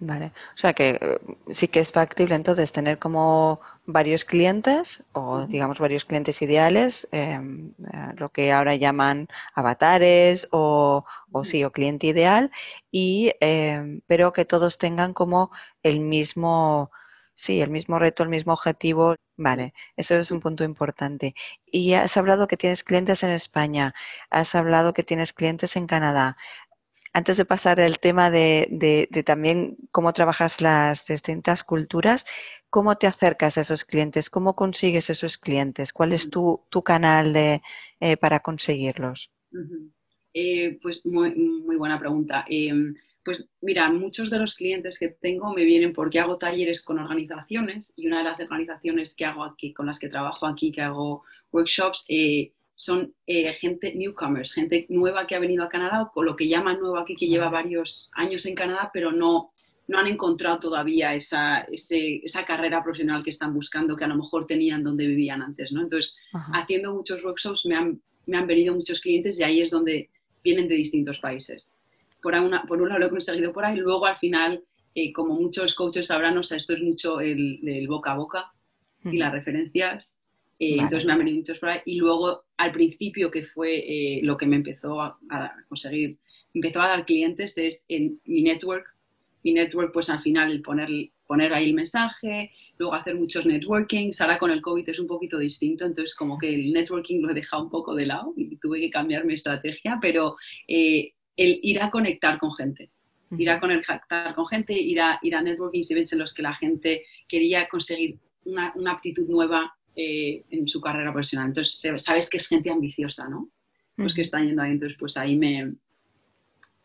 Vale, 0.00 0.32
o 0.54 0.58
sea 0.58 0.72
que 0.72 0.98
eh, 1.00 1.18
sí 1.50 1.68
que 1.68 1.80
es 1.80 1.92
factible 1.92 2.34
entonces 2.34 2.72
tener 2.72 2.98
como 2.98 3.60
varios 3.86 4.24
clientes 4.24 5.04
o 5.12 5.46
digamos 5.46 5.78
varios 5.78 6.04
clientes 6.04 6.42
ideales, 6.42 7.06
em, 7.12 7.72
eh, 7.92 8.12
lo 8.16 8.28
que 8.30 8.52
ahora 8.52 8.74
llaman 8.74 9.28
avatares 9.54 10.48
o, 10.50 11.04
o 11.30 11.44
sí, 11.44 11.62
o 11.64 11.70
cliente 11.70 12.08
ideal, 12.08 12.50
y, 12.90 13.32
pero 14.06 14.32
que 14.32 14.44
todos 14.44 14.78
tengan 14.78 15.14
como 15.14 15.50
el 15.82 16.00
mismo, 16.00 16.90
sí, 17.34 17.60
el 17.60 17.70
mismo 17.70 17.98
reto, 17.98 18.22
el 18.22 18.28
mismo 18.28 18.52
objetivo. 18.52 19.16
Vale, 19.36 19.74
eso 19.96 20.16
es 20.16 20.30
un 20.30 20.40
punto 20.40 20.64
importante. 20.64 21.34
Y 21.66 21.94
has 21.94 22.16
hablado 22.16 22.46
que 22.48 22.56
tienes 22.56 22.84
clientes 22.84 23.22
en 23.22 23.30
España, 23.30 23.94
has 24.30 24.54
hablado 24.54 24.92
que 24.94 25.02
tienes 25.02 25.32
clientes 25.32 25.76
en 25.76 25.86
Canadá 25.86 26.36
antes 27.14 27.36
de 27.36 27.44
pasar 27.44 27.80
al 27.80 28.00
tema 28.00 28.28
de, 28.30 29.08
también 29.24 29.76
cómo 29.92 30.12
trabajas 30.12 30.60
las 30.60 31.06
distintas 31.06 31.62
culturas, 31.62 32.26
¿cómo 32.70 32.96
te 32.96 33.06
acercas 33.06 33.56
a 33.56 33.60
esos 33.60 33.84
clientes? 33.84 34.28
¿Cómo 34.28 34.56
consigues 34.56 35.08
esos 35.10 35.38
clientes? 35.38 35.92
¿Cuál 35.92 36.12
es 36.12 36.28
tu, 36.28 36.60
canal 36.84 37.32
de, 37.32 37.62
eh, 38.00 38.16
para 38.16 38.40
conseguirlos? 38.40 39.30
Eh, 40.34 40.76
pues 40.82 41.06
muy, 41.06 41.76
buena 41.76 42.00
pregunta. 42.00 42.44
Em, 42.48 42.96
pues 43.24 43.48
mira, 43.62 43.90
muchos 43.90 44.30
de 44.30 44.38
los 44.38 44.54
clientes 44.54 44.98
que 44.98 45.08
tengo 45.08 45.52
me 45.52 45.64
vienen 45.64 45.92
porque 45.92 46.20
hago 46.20 46.36
talleres 46.36 46.82
con 46.82 46.98
organizaciones 46.98 47.94
y 47.96 48.06
una 48.06 48.18
de 48.18 48.24
las 48.24 48.40
organizaciones 48.40 49.16
que 49.16 49.24
hago 49.24 49.44
aquí, 49.44 49.72
con 49.72 49.86
las 49.86 49.98
que 49.98 50.08
trabajo 50.08 50.46
aquí, 50.46 50.70
que 50.70 50.82
hago 50.82 51.24
workshops, 51.50 52.04
eh, 52.08 52.52
son 52.76 53.14
eh, 53.26 53.52
gente 53.54 53.94
newcomers, 53.94 54.52
gente 54.52 54.86
nueva 54.90 55.26
que 55.26 55.34
ha 55.34 55.38
venido 55.38 55.64
a 55.64 55.68
Canadá, 55.68 56.10
o 56.14 56.22
lo 56.22 56.36
que 56.36 56.48
llaman 56.48 56.80
nuevo 56.80 56.98
aquí, 56.98 57.16
que 57.16 57.28
lleva 57.28 57.48
varios 57.48 58.10
años 58.14 58.44
en 58.46 58.54
Canadá, 58.54 58.90
pero 58.92 59.12
no, 59.12 59.52
no 59.86 59.98
han 59.98 60.06
encontrado 60.06 60.58
todavía 60.58 61.14
esa, 61.14 61.66
esa 61.70 62.44
carrera 62.44 62.82
profesional 62.82 63.22
que 63.22 63.30
están 63.30 63.54
buscando, 63.54 63.96
que 63.96 64.04
a 64.04 64.08
lo 64.08 64.16
mejor 64.16 64.46
tenían 64.46 64.82
donde 64.82 65.06
vivían 65.06 65.40
antes. 65.40 65.72
¿no? 65.72 65.82
Entonces, 65.82 66.16
haciendo 66.52 66.94
muchos 66.94 67.24
workshops 67.24 67.64
me 67.66 67.76
han, 67.76 68.02
me 68.26 68.36
han 68.36 68.46
venido 68.46 68.74
muchos 68.74 69.00
clientes 69.00 69.38
y 69.38 69.44
ahí 69.44 69.62
es 69.62 69.70
donde 69.70 70.10
vienen 70.42 70.68
de 70.68 70.74
distintos 70.74 71.20
países. 71.20 71.73
Por, 72.24 72.34
una, 72.34 72.64
por 72.64 72.80
un 72.80 72.88
lado 72.88 73.00
lo 73.00 73.06
he 73.06 73.10
conseguido 73.10 73.52
por 73.52 73.66
ahí, 73.66 73.76
luego 73.76 74.06
al 74.06 74.16
final 74.16 74.64
eh, 74.94 75.12
como 75.12 75.34
muchos 75.34 75.74
coaches 75.74 76.06
sabrán, 76.06 76.38
o 76.38 76.42
sea, 76.42 76.56
esto 76.56 76.72
es 76.72 76.80
mucho 76.80 77.20
el, 77.20 77.86
boca 77.88 78.12
a 78.12 78.16
boca 78.16 78.52
y 79.04 79.18
las 79.18 79.32
referencias. 79.32 80.18
Eh, 80.58 80.76
entonces 80.78 81.04
me 81.04 81.12
han 81.12 81.18
venido 81.18 81.36
muchos 81.38 81.58
por 81.58 81.68
ahí. 81.68 81.80
Y 81.84 81.96
luego, 81.96 82.44
al 82.56 82.70
principio, 82.70 83.30
que 83.30 83.42
fue 83.42 83.76
eh, 83.76 84.20
lo 84.22 84.36
que 84.36 84.46
me 84.46 84.56
empezó 84.56 85.00
a, 85.02 85.18
conseguir, 85.68 86.18
empezó 86.54 86.80
a 86.80 86.88
dar 86.88 87.04
clientes, 87.04 87.58
es 87.58 87.84
en 87.88 88.20
mi 88.24 88.42
network. 88.42 88.86
Mi 89.42 89.52
network, 89.52 89.92
pues 89.92 90.08
al 90.08 90.22
final, 90.22 90.52
el 90.52 90.62
poner, 90.62 90.88
poner 91.26 91.52
ahí 91.52 91.66
el 91.66 91.74
mensaje, 91.74 92.52
luego 92.78 92.94
hacer 92.94 93.16
muchos 93.16 93.44
networkings. 93.44 94.20
Ahora 94.20 94.38
con 94.38 94.52
el 94.52 94.62
COVID 94.62 94.88
es 94.88 94.98
un 95.00 95.08
poquito 95.08 95.38
distinto, 95.38 95.84
entonces 95.84 96.14
como 96.14 96.38
que 96.38 96.54
el 96.54 96.72
networking 96.72 97.20
lo 97.20 97.30
he 97.30 97.34
dejado 97.34 97.64
un 97.64 97.70
poco 97.70 97.94
de 97.94 98.06
lado 98.06 98.32
y 98.36 98.56
tuve 98.56 98.80
que 98.80 98.90
cambiar 98.90 99.26
mi 99.26 99.34
estrategia, 99.34 99.98
pero 100.00 100.36
el 101.36 101.58
ir 101.62 101.82
a 101.82 101.90
conectar 101.90 102.38
con 102.38 102.52
gente. 102.52 102.90
Ir 103.36 103.50
a 103.50 103.58
conectar 103.58 104.00
con 104.34 104.46
gente, 104.46 104.72
ir 104.74 105.00
a, 105.00 105.18
ir 105.22 105.34
a 105.34 105.42
networking 105.42 105.82
events 105.90 106.12
en 106.12 106.20
los 106.20 106.32
que 106.32 106.42
la 106.42 106.54
gente 106.54 107.04
quería 107.26 107.68
conseguir 107.68 108.18
una, 108.44 108.72
una 108.76 108.92
aptitud 108.92 109.28
nueva 109.28 109.74
eh, 109.96 110.44
en 110.50 110.66
su 110.66 110.80
carrera 110.80 111.12
profesional. 111.12 111.48
Entonces, 111.48 112.02
sabes 112.02 112.28
que 112.28 112.38
es 112.38 112.48
gente 112.48 112.70
ambiciosa, 112.70 113.28
¿no? 113.28 113.48
Pues 113.96 114.12
que 114.12 114.22
están 114.22 114.44
yendo 114.44 114.60
ahí, 114.60 114.72
entonces 114.72 114.98
pues 114.98 115.16
ahí 115.16 115.36
me... 115.36 115.74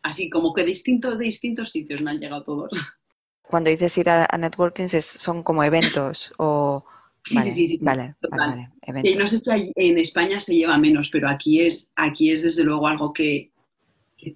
Así 0.02 0.30
como 0.30 0.54
que 0.54 0.64
distintos 0.64 1.18
de 1.18 1.24
distintos 1.24 1.70
sitios 1.70 2.00
me 2.00 2.12
han 2.12 2.20
llegado 2.20 2.44
todos. 2.44 2.70
Cuando 3.42 3.68
dices 3.68 3.98
ir 3.98 4.08
a, 4.08 4.28
networking, 4.38 4.86
son 4.88 5.42
como 5.42 5.64
eventos 5.64 6.32
o... 6.38 6.84
Sí, 7.24 7.38
sí, 7.40 7.52
sí, 7.52 7.68
sí, 7.68 7.78
Vale, 7.82 8.14
vale, 8.30 8.70
vale 8.86 9.14
no 9.14 9.26
sé 9.26 9.38
si 9.38 9.72
en 9.74 9.98
España 9.98 10.40
se 10.40 10.54
lleva 10.54 10.78
menos, 10.78 11.10
pero 11.10 11.28
aquí 11.28 11.60
es, 11.60 11.90
aquí 11.96 12.30
es 12.30 12.42
desde 12.44 12.64
luego 12.64 12.86
algo 12.86 13.12
que, 13.12 13.50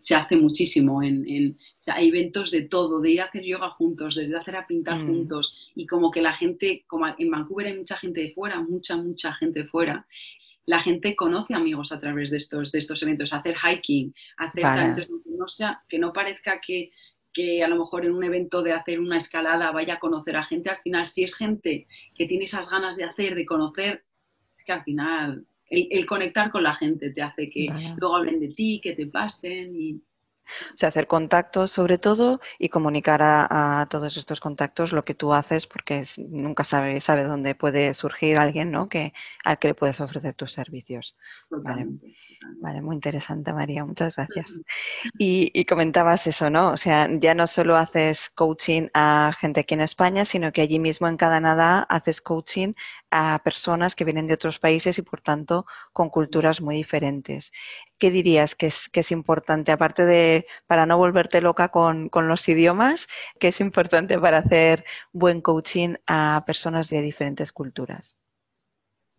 se 0.00 0.14
hace 0.14 0.36
muchísimo 0.36 1.02
en, 1.02 1.58
hay 1.86 2.08
eventos 2.08 2.50
de 2.50 2.62
todo, 2.62 3.00
de 3.00 3.10
ir 3.10 3.20
a 3.20 3.26
hacer 3.26 3.42
yoga 3.42 3.70
juntos, 3.70 4.14
de 4.14 4.24
ir 4.24 4.36
a 4.36 4.40
hacer 4.40 4.56
a 4.56 4.66
pintar 4.66 4.98
mm. 4.98 5.06
juntos 5.06 5.72
y 5.74 5.86
como 5.86 6.10
que 6.10 6.22
la 6.22 6.32
gente, 6.32 6.84
como 6.86 7.06
en 7.06 7.30
Vancouver 7.30 7.66
hay 7.66 7.76
mucha 7.76 7.96
gente 7.96 8.20
de 8.20 8.32
fuera, 8.32 8.60
mucha, 8.60 8.96
mucha 8.96 9.32
gente 9.34 9.62
de 9.62 9.66
fuera, 9.66 10.06
la 10.66 10.80
gente 10.80 11.14
conoce 11.14 11.54
amigos 11.54 11.92
a 11.92 12.00
través 12.00 12.30
de 12.30 12.38
estos, 12.38 12.72
de 12.72 12.78
estos 12.78 13.02
eventos, 13.02 13.32
hacer 13.32 13.56
hiking, 13.56 14.14
hacer 14.38 14.64
eventos 14.64 15.06
que 15.06 15.36
no, 15.36 15.48
sea, 15.48 15.82
que 15.88 15.98
no 15.98 16.12
parezca 16.12 16.60
que, 16.60 16.90
que 17.32 17.62
a 17.62 17.68
lo 17.68 17.76
mejor 17.76 18.06
en 18.06 18.12
un 18.12 18.24
evento 18.24 18.62
de 18.62 18.72
hacer 18.72 18.98
una 19.00 19.18
escalada 19.18 19.70
vaya 19.72 19.94
a 19.94 19.98
conocer 19.98 20.36
a 20.36 20.44
gente, 20.44 20.70
al 20.70 20.80
final 20.82 21.04
si 21.04 21.24
es 21.24 21.34
gente 21.36 21.86
que 22.14 22.26
tiene 22.26 22.44
esas 22.44 22.70
ganas 22.70 22.96
de 22.96 23.04
hacer, 23.04 23.34
de 23.34 23.44
conocer, 23.44 24.04
es 24.56 24.64
que 24.64 24.72
al 24.72 24.84
final 24.84 25.46
el, 25.74 26.06
conectar 26.06 26.50
con 26.50 26.62
la 26.62 26.74
gente 26.74 27.10
te 27.10 27.22
hace 27.22 27.50
que 27.50 27.68
luego 27.96 28.16
hablen 28.16 28.40
de 28.40 28.48
ti, 28.48 28.80
que 28.82 28.94
te 28.94 29.06
pasen 29.06 29.74
y 29.74 30.02
o 30.72 30.76
sea, 30.76 30.88
hacer 30.88 31.06
contactos 31.06 31.70
sobre 31.70 31.98
todo 31.98 32.40
y 32.58 32.68
comunicar 32.68 33.20
a, 33.22 33.86
todos 33.90 34.16
estos 34.16 34.40
contactos 34.40 34.92
lo 34.92 35.04
que 35.04 35.14
tú 35.14 35.32
haces 35.34 35.66
porque 35.66 36.04
nunca 36.18 36.64
sabe, 36.64 37.00
sabe 37.00 37.24
dónde 37.24 37.54
puede 37.54 37.94
surgir 37.94 38.38
alguien 38.38 38.70
¿no? 38.70 38.88
que, 38.88 39.12
al 39.44 39.58
que 39.58 39.68
le 39.68 39.74
puedes 39.74 40.00
ofrecer 40.00 40.34
tus 40.34 40.52
servicios. 40.52 41.16
Vale. 41.50 41.86
muy 42.82 42.94
interesante 42.94 43.52
María, 43.52 43.84
muchas 43.84 44.16
gracias. 44.16 44.60
Y, 45.18 45.50
y, 45.54 45.64
comentabas 45.64 46.26
eso, 46.26 46.50
¿no? 46.50 46.72
O 46.72 46.76
sea, 46.76 47.08
ya 47.20 47.34
no 47.34 47.46
solo 47.46 47.76
haces 47.76 48.30
coaching 48.30 48.88
a 48.94 49.32
gente 49.38 49.60
aquí 49.60 49.74
en 49.74 49.80
España, 49.80 50.24
sino 50.24 50.52
que 50.52 50.62
allí 50.62 50.78
mismo 50.78 51.06
en 51.06 51.16
Canadá 51.16 51.82
haces 51.82 52.20
coaching 52.20 52.72
a 53.10 53.40
personas 53.44 53.94
que 53.94 54.04
vienen 54.04 54.26
de 54.26 54.34
otros 54.34 54.58
países 54.58 54.98
y 54.98 55.02
por 55.02 55.20
tanto 55.20 55.66
con 55.92 56.10
culturas 56.10 56.60
muy 56.60 56.76
diferentes. 56.76 57.52
¿Qué 57.98 58.10
dirías 58.10 58.54
que 58.54 58.66
es, 58.66 58.88
que 58.88 59.00
es 59.00 59.12
importante, 59.12 59.72
aparte 59.72 60.04
de, 60.04 60.46
para 60.66 60.86
no 60.86 60.98
volverte 60.98 61.40
loca 61.40 61.68
con, 61.68 62.10
los 62.12 62.48
idiomas, 62.48 63.08
qué 63.38 63.48
es 63.48 63.60
importante 63.60 64.18
para 64.18 64.38
hacer 64.38 64.84
buen 65.12 65.40
coaching 65.40 65.94
a 66.06 66.42
personas 66.46 66.88
de 66.88 67.02
diferentes 67.02 67.52
culturas? 67.52 68.18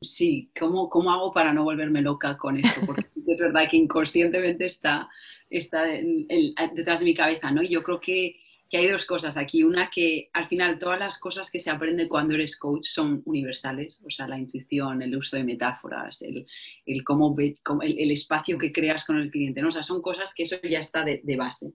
Sí, 0.01 0.51
¿cómo, 0.59 0.89
cómo 0.89 1.11
hago 1.11 1.33
para 1.33 1.53
no 1.53 1.63
volverme 1.63 2.01
loca 2.01 2.37
con 2.37 2.57
eso? 2.57 2.81
Porque 2.85 3.05
es 3.25 3.39
verdad 3.39 3.69
que 3.69 3.77
inconscientemente 3.77 4.65
está, 4.65 5.09
está 5.49 5.83
detrás 5.83 6.99
de 6.99 7.05
mi 7.05 7.15
cabeza, 7.15 7.49
¿no? 7.51 7.63
Y 7.63 7.69
yo 7.69 7.81
creo 7.81 7.99
que 7.99 8.39
que 8.75 8.81
hay 8.81 8.87
dos 8.89 9.05
cosas 9.05 9.37
aquí. 9.37 9.63
Una 9.63 9.89
que 9.89 10.29
al 10.33 10.47
final 10.47 10.77
todas 10.77 10.99
las 10.99 11.17
cosas 11.17 11.49
que 11.49 11.59
se 11.59 11.69
aprenden 11.69 12.09
cuando 12.09 12.33
eres 12.35 12.57
coach 12.57 12.85
son 12.85 13.21
universales, 13.25 14.03
o 14.05 14.09
sea, 14.09 14.27
la 14.27 14.37
intuición, 14.37 15.01
el 15.01 15.15
uso 15.15 15.37
de 15.37 15.45
metáforas, 15.45 16.21
el, 16.21 16.45
el 16.85 17.03
cómo, 17.03 17.35
el, 17.39 18.11
espacio 18.11 18.57
que 18.57 18.73
creas 18.73 19.05
con 19.05 19.17
el 19.17 19.31
cliente, 19.31 19.61
¿no? 19.61 19.69
O 19.69 19.71
sea, 19.71 19.83
son 19.83 20.01
cosas 20.01 20.33
que 20.35 20.43
eso 20.43 20.57
ya 20.69 20.79
está 20.79 21.05
de, 21.05 21.35
base. 21.37 21.71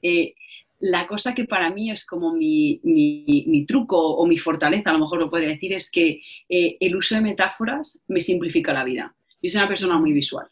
Eh, 0.00 0.34
la 0.80 1.06
cosa 1.06 1.34
que 1.34 1.44
para 1.44 1.70
mí 1.70 1.90
es 1.90 2.06
como 2.06 2.32
mi, 2.32 2.80
mi, 2.82 3.66
truco 3.66 3.98
o 3.98 4.26
mi 4.26 4.38
fortaleza, 4.38 4.90
a 4.90 4.94
lo 4.94 5.00
mejor 5.00 5.18
lo 5.18 5.30
podría 5.30 5.50
decir, 5.50 5.74
es 5.74 5.90
que 5.90 6.22
eh, 6.48 6.76
el 6.80 6.96
uso 6.96 7.16
de 7.16 7.20
metáforas 7.20 8.02
me 8.08 8.20
simplifica 8.20 8.72
la 8.72 8.84
vida. 8.84 9.14
Yo 9.42 9.50
soy 9.50 9.58
una 9.60 9.68
persona 9.68 9.98
muy 9.98 10.12
visual 10.12 10.46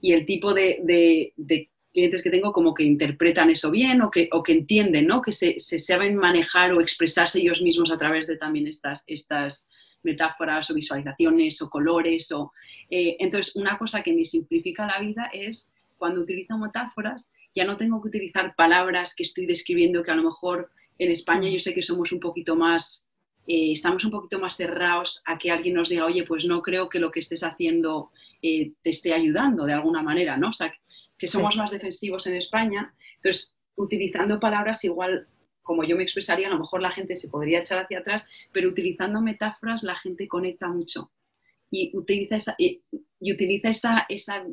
y 0.00 0.12
el 0.12 0.24
tipo 0.24 0.52
de, 0.52 0.80
de, 0.84 1.32
de 1.36 1.71
clientes 1.92 2.22
que 2.22 2.30
tengo 2.30 2.52
como 2.52 2.74
que 2.74 2.84
interpretan 2.84 3.50
eso 3.50 3.70
bien 3.70 4.02
o 4.02 4.10
que, 4.10 4.28
o 4.32 4.42
que 4.42 4.52
entienden, 4.52 5.06
¿no? 5.06 5.20
que 5.22 5.32
se, 5.32 5.60
se, 5.60 5.78
saben 5.78 6.16
manejar 6.16 6.72
o 6.72 6.80
expresarse 6.80 7.40
ellos 7.40 7.62
mismos 7.62 7.90
a 7.90 7.98
través 7.98 8.26
de 8.26 8.36
también 8.36 8.66
estas, 8.66 9.04
estas 9.06 9.68
metáforas 10.02 10.70
o 10.70 10.74
visualizaciones 10.74 11.60
o 11.62 11.70
colores. 11.70 12.32
O, 12.32 12.52
eh, 12.90 13.16
entonces, 13.18 13.54
una 13.56 13.78
cosa 13.78 14.02
que 14.02 14.12
me 14.12 14.24
simplifica 14.24 14.86
la 14.86 15.00
vida 15.00 15.30
es 15.32 15.72
cuando 15.96 16.20
utilizo 16.20 16.58
metáforas, 16.58 17.32
ya 17.54 17.64
no 17.64 17.76
tengo 17.76 18.00
que 18.00 18.08
utilizar 18.08 18.54
palabras 18.56 19.14
que 19.14 19.22
estoy 19.22 19.46
describiendo 19.46 20.02
que 20.02 20.10
a 20.10 20.16
lo 20.16 20.24
mejor 20.24 20.70
en 20.98 21.10
España 21.10 21.48
yo 21.48 21.60
sé 21.60 21.74
que 21.74 21.82
somos 21.82 22.12
un 22.12 22.20
poquito 22.20 22.56
más, 22.56 23.08
eh, 23.46 23.72
estamos 23.72 24.04
un 24.04 24.10
poquito 24.10 24.40
más 24.40 24.56
cerrados 24.56 25.22
a 25.26 25.38
que 25.38 25.50
alguien 25.50 25.74
nos 25.74 25.88
diga, 25.88 26.06
oye, 26.06 26.24
pues 26.24 26.44
no 26.44 26.62
creo 26.62 26.88
que 26.88 26.98
lo 26.98 27.10
que 27.10 27.20
estés 27.20 27.44
haciendo 27.44 28.10
eh, 28.40 28.72
te 28.82 28.90
esté 28.90 29.12
ayudando 29.12 29.64
de 29.64 29.74
alguna 29.74 30.02
manera, 30.02 30.36
¿no? 30.36 30.48
O 30.48 30.52
sea, 30.52 30.74
que 31.22 31.28
somos 31.28 31.56
más 31.56 31.70
defensivos 31.70 32.26
en 32.26 32.34
España. 32.34 32.92
Entonces, 33.18 33.56
utilizando 33.76 34.40
palabras 34.40 34.82
igual 34.82 35.28
como 35.62 35.84
yo 35.84 35.96
me 35.96 36.02
expresaría, 36.02 36.48
a 36.48 36.50
lo 36.50 36.58
mejor 36.58 36.82
la 36.82 36.90
gente 36.90 37.14
se 37.14 37.28
podría 37.28 37.60
echar 37.60 37.78
hacia 37.78 38.00
atrás, 38.00 38.26
pero 38.50 38.68
utilizando 38.68 39.22
metáforas 39.22 39.84
la 39.84 39.94
gente 39.94 40.26
conecta 40.26 40.66
mucho 40.66 41.12
y 41.70 41.96
utiliza 41.96 42.34
esa, 42.34 42.56
y, 42.58 42.82
utiliza 43.20 43.68
esa, 43.68 44.04
esa, 44.08 44.44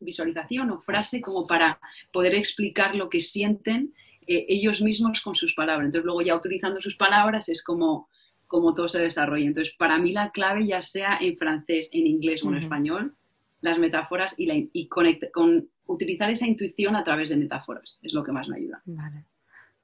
visualización 0.00 0.70
o 0.70 0.78
frase 0.78 1.20
como 1.20 1.46
para 1.46 1.78
poder 2.10 2.34
explicar 2.34 2.94
lo 2.94 3.10
que 3.10 3.20
sienten 3.20 3.92
eh, 4.26 4.46
ellos 4.48 4.80
mismos 4.80 5.20
con 5.20 5.34
sus 5.34 5.54
palabras. 5.54 5.88
Entonces 5.88 6.06
luego 6.06 6.22
ya 6.22 6.36
utilizando 6.36 6.80
sus 6.80 6.96
palabras 6.96 7.50
es 7.50 7.62
como, 7.62 8.08
como 8.46 8.72
todo 8.72 8.88
se 8.88 9.00
desarrolla. 9.00 9.48
Entonces 9.48 9.74
para 9.78 9.98
mí 9.98 10.12
la 10.12 10.30
clave 10.30 10.66
ya 10.66 10.80
sea 10.80 11.18
en 11.20 11.36
francés, 11.36 11.90
en 11.92 12.06
inglés 12.06 12.42
o 12.42 12.48
en 12.48 12.62
español, 12.62 13.14
las 13.60 13.78
metáforas 13.78 14.38
y, 14.38 14.46
la, 14.46 14.54
y 14.56 14.88
con, 14.88 15.68
utilizar 15.88 16.30
esa 16.30 16.46
intuición 16.46 16.94
a 16.94 17.04
través 17.04 17.30
de 17.30 17.36
metáforas, 17.36 17.98
es 18.02 18.12
lo 18.12 18.22
que 18.22 18.32
más 18.32 18.48
me 18.48 18.56
ayuda. 18.56 18.82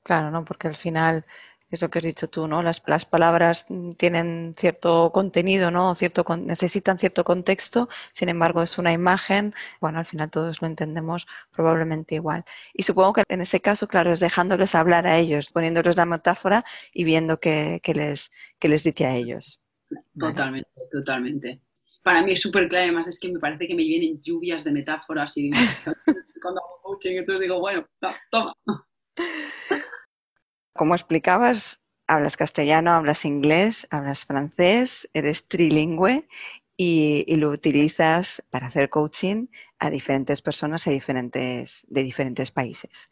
Claro, 0.03 0.31
¿no? 0.31 0.45
Porque 0.45 0.69
al 0.69 0.77
final 0.77 1.25
es 1.71 1.83
lo 1.83 1.90
que 1.90 1.99
has 1.99 2.05
dicho 2.05 2.29
tú, 2.29 2.47
¿no? 2.47 2.62
Las, 2.62 2.83
las 2.87 3.05
palabras 3.05 3.67
tienen 3.97 4.55
cierto 4.57 5.11
contenido, 5.12 5.71
¿no? 5.71 5.95
Cierto, 5.95 6.25
necesitan 6.37 6.99
cierto 6.99 7.25
contexto, 7.25 7.88
sin 8.12 8.29
embargo 8.29 8.62
es 8.62 8.79
una 8.79 8.93
imagen, 8.93 9.55
bueno, 9.81 9.99
al 9.99 10.07
final 10.07 10.31
todos 10.31 10.61
lo 10.61 10.69
entendemos 10.69 11.27
probablemente 11.51 12.14
igual. 12.14 12.45
Y 12.75 12.85
supongo 12.85 13.14
que 13.14 13.23
en 13.29 13.40
ese 13.40 13.61
caso, 13.61 13.88
claro, 13.88 14.12
es 14.12 14.21
dejándoles 14.21 14.75
hablar 14.75 15.07
a 15.07 15.19
ellos, 15.19 15.51
poniéndoles 15.53 15.97
la 15.97 16.07
metáfora 16.07 16.64
y 16.93 17.05
viendo 17.05 17.40
qué, 17.40 17.81
les, 17.95 18.31
qué 18.59 18.69
les 18.69 18.85
dice 18.85 19.07
a 19.07 19.17
ellos. 19.17 19.61
Totalmente, 20.19 20.71
totalmente 20.93 21.63
para 22.05 22.23
mí 22.23 22.33
es 22.33 22.43
súper 22.43 22.69
clave, 22.69 22.85
además 22.85 23.07
es 23.09 23.19
que 23.19 23.33
me 23.33 23.40
parece 23.40 23.67
que 23.67 23.75
me 23.75 23.83
vienen 23.83 24.21
lluvias 24.23 24.62
de 24.62 24.73
metáforas 24.73 25.37
y 25.37 25.51
cuando 26.43 26.61
hago 26.61 26.81
coaching, 26.83 27.17
entonces 27.17 27.40
digo, 27.40 27.59
bueno, 27.59 27.87
toma. 28.31 28.53
Como 30.77 30.95
explicabas, 30.95 31.83
hablas 32.07 32.37
castellano, 32.37 32.93
hablas 32.93 33.25
inglés, 33.25 33.87
hablas 33.90 34.27
francés, 34.27 35.09
eres 35.14 35.49
trilingüe 35.49 36.29
y, 36.76 37.37
lo 37.37 37.50
utilizas 37.50 38.42
para 38.50 38.66
hacer 38.66 38.90
coaching 38.90 39.46
a 39.78 39.90
diferentes 39.90 40.42
personas 40.42 40.84
de 40.84 40.92
diferentes, 40.92 41.87
de 41.88 42.02
diferentes 42.02 42.50
países. 42.50 43.10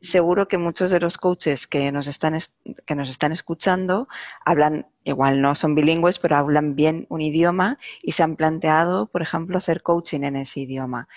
Seguro 0.00 0.48
que 0.48 0.58
muchos 0.58 0.90
de 0.90 1.00
los 1.00 1.18
coaches 1.18 1.66
que 1.66 1.92
nos, 1.92 2.06
están, 2.06 2.38
que 2.86 2.94
nos 2.94 3.08
están 3.08 3.32
escuchando 3.32 4.08
hablan, 4.44 4.88
igual 5.04 5.40
no 5.40 5.54
son 5.54 5.74
bilingües, 5.74 6.18
pero 6.18 6.36
hablan 6.36 6.74
bien 6.74 7.06
un 7.08 7.20
idioma 7.20 7.78
y 8.02 8.12
se 8.12 8.22
han 8.22 8.36
planteado, 8.36 9.06
por 9.06 9.22
ejemplo, 9.22 9.58
hacer 9.58 9.82
coaching 9.82 10.22
en 10.22 10.36
ese 10.36 10.60
idioma. 10.60 11.08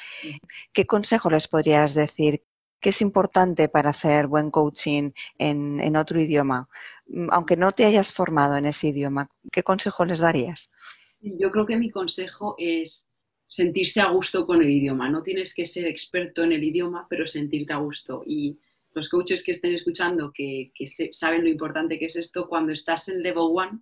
¿Qué 0.73 0.85
consejo 0.85 1.29
les 1.29 1.47
podrías 1.47 1.93
decir? 1.93 2.43
¿Qué 2.79 2.89
es 2.89 3.01
importante 3.01 3.69
para 3.69 3.89
hacer 3.89 4.27
buen 4.27 4.51
coaching 4.51 5.11
en, 5.39 5.79
en 5.79 5.95
otro 5.95 6.21
idioma? 6.21 6.69
Aunque 7.31 7.57
no 7.57 7.71
te 7.71 7.85
hayas 7.85 8.13
formado 8.13 8.55
en 8.55 8.67
ese 8.67 8.89
idioma, 8.89 9.31
¿qué 9.51 9.63
consejo 9.63 10.05
les 10.05 10.19
darías? 10.19 10.69
Yo 11.21 11.51
creo 11.51 11.65
que 11.65 11.77
mi 11.77 11.89
consejo 11.89 12.55
es 12.57 13.07
sentirse 13.45 14.01
a 14.01 14.09
gusto 14.09 14.45
con 14.45 14.61
el 14.61 14.69
idioma. 14.69 15.09
No 15.09 15.23
tienes 15.23 15.55
que 15.55 15.65
ser 15.65 15.85
experto 15.85 16.43
en 16.43 16.51
el 16.51 16.63
idioma, 16.63 17.07
pero 17.09 17.25
sentirte 17.27 17.73
a 17.73 17.77
gusto. 17.77 18.23
Y 18.25 18.59
los 18.93 19.09
coaches 19.09 19.43
que 19.43 19.51
estén 19.51 19.73
escuchando, 19.73 20.31
que, 20.33 20.71
saben 21.11 21.43
lo 21.43 21.49
importante 21.49 21.97
que 21.97 22.05
es 22.05 22.15
esto, 22.15 22.47
cuando 22.47 22.73
estás 22.73 23.07
en 23.09 23.23
level 23.23 23.49
one, 23.53 23.79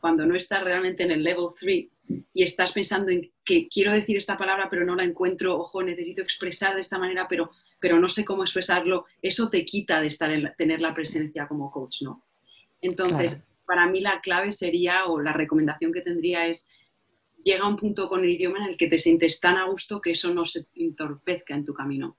cuando 0.00 0.24
no 0.26 0.34
estás 0.34 0.62
realmente 0.62 1.02
en 1.02 1.10
el 1.10 1.22
level 1.22 1.48
three 1.58 1.90
y 2.32 2.42
estás 2.42 2.72
pensando 2.72 3.10
en 3.10 3.30
que 3.44 3.68
quiero 3.68 3.92
decir 3.92 4.16
esta 4.16 4.38
palabra 4.38 4.68
pero 4.70 4.84
no 4.84 4.96
la 4.96 5.04
encuentro, 5.04 5.58
ojo, 5.58 5.82
necesito 5.82 6.22
expresar 6.22 6.74
de 6.74 6.80
esta 6.80 6.98
manera 6.98 7.26
pero, 7.28 7.50
pero 7.78 7.98
no 8.00 8.08
sé 8.08 8.24
cómo 8.24 8.42
expresarlo, 8.42 9.04
eso 9.20 9.50
te 9.50 9.64
quita 9.64 10.00
de 10.00 10.08
estar 10.08 10.30
en 10.30 10.50
tener 10.56 10.80
la 10.80 10.94
presencia 10.94 11.46
como 11.46 11.70
coach, 11.70 12.02
¿no? 12.02 12.24
Entonces, 12.80 13.42
para 13.70 13.86
mí 13.86 14.00
la 14.00 14.20
clave 14.20 14.50
sería, 14.50 15.06
o 15.06 15.20
la 15.20 15.32
recomendación 15.32 15.92
que 15.92 16.00
tendría 16.00 16.44
es, 16.48 16.66
llega 17.44 17.62
a 17.62 17.68
un 17.68 17.76
punto 17.76 18.08
con 18.08 18.24
el 18.24 18.30
idioma 18.30 18.58
en 18.58 18.70
el 18.70 18.76
que 18.76 18.88
te 18.88 18.98
sientes 18.98 19.38
tan 19.38 19.56
a 19.58 19.66
gusto 19.66 20.00
que 20.00 20.10
eso 20.10 20.34
no 20.34 20.44
se 20.44 20.66
entorpezca 20.74 21.54
en 21.54 21.64
tu 21.64 21.72
camino. 21.72 22.16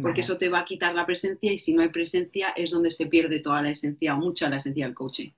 Porque 0.00 0.22
eso 0.22 0.38
te 0.38 0.48
va 0.48 0.60
a 0.60 0.64
quitar 0.64 0.94
la 0.94 1.04
presencia 1.04 1.52
y 1.52 1.58
si 1.58 1.74
no 1.74 1.82
hay 1.82 1.90
presencia 1.90 2.54
es 2.56 2.70
donde 2.70 2.90
se 2.90 3.06
pierde 3.06 3.40
toda 3.40 3.60
la 3.60 3.68
esencia 3.68 4.14
o 4.14 4.18
mucha 4.18 4.48
la 4.48 4.56
esencia 4.56 4.86
del 4.86 4.94
coaching. 4.94 5.30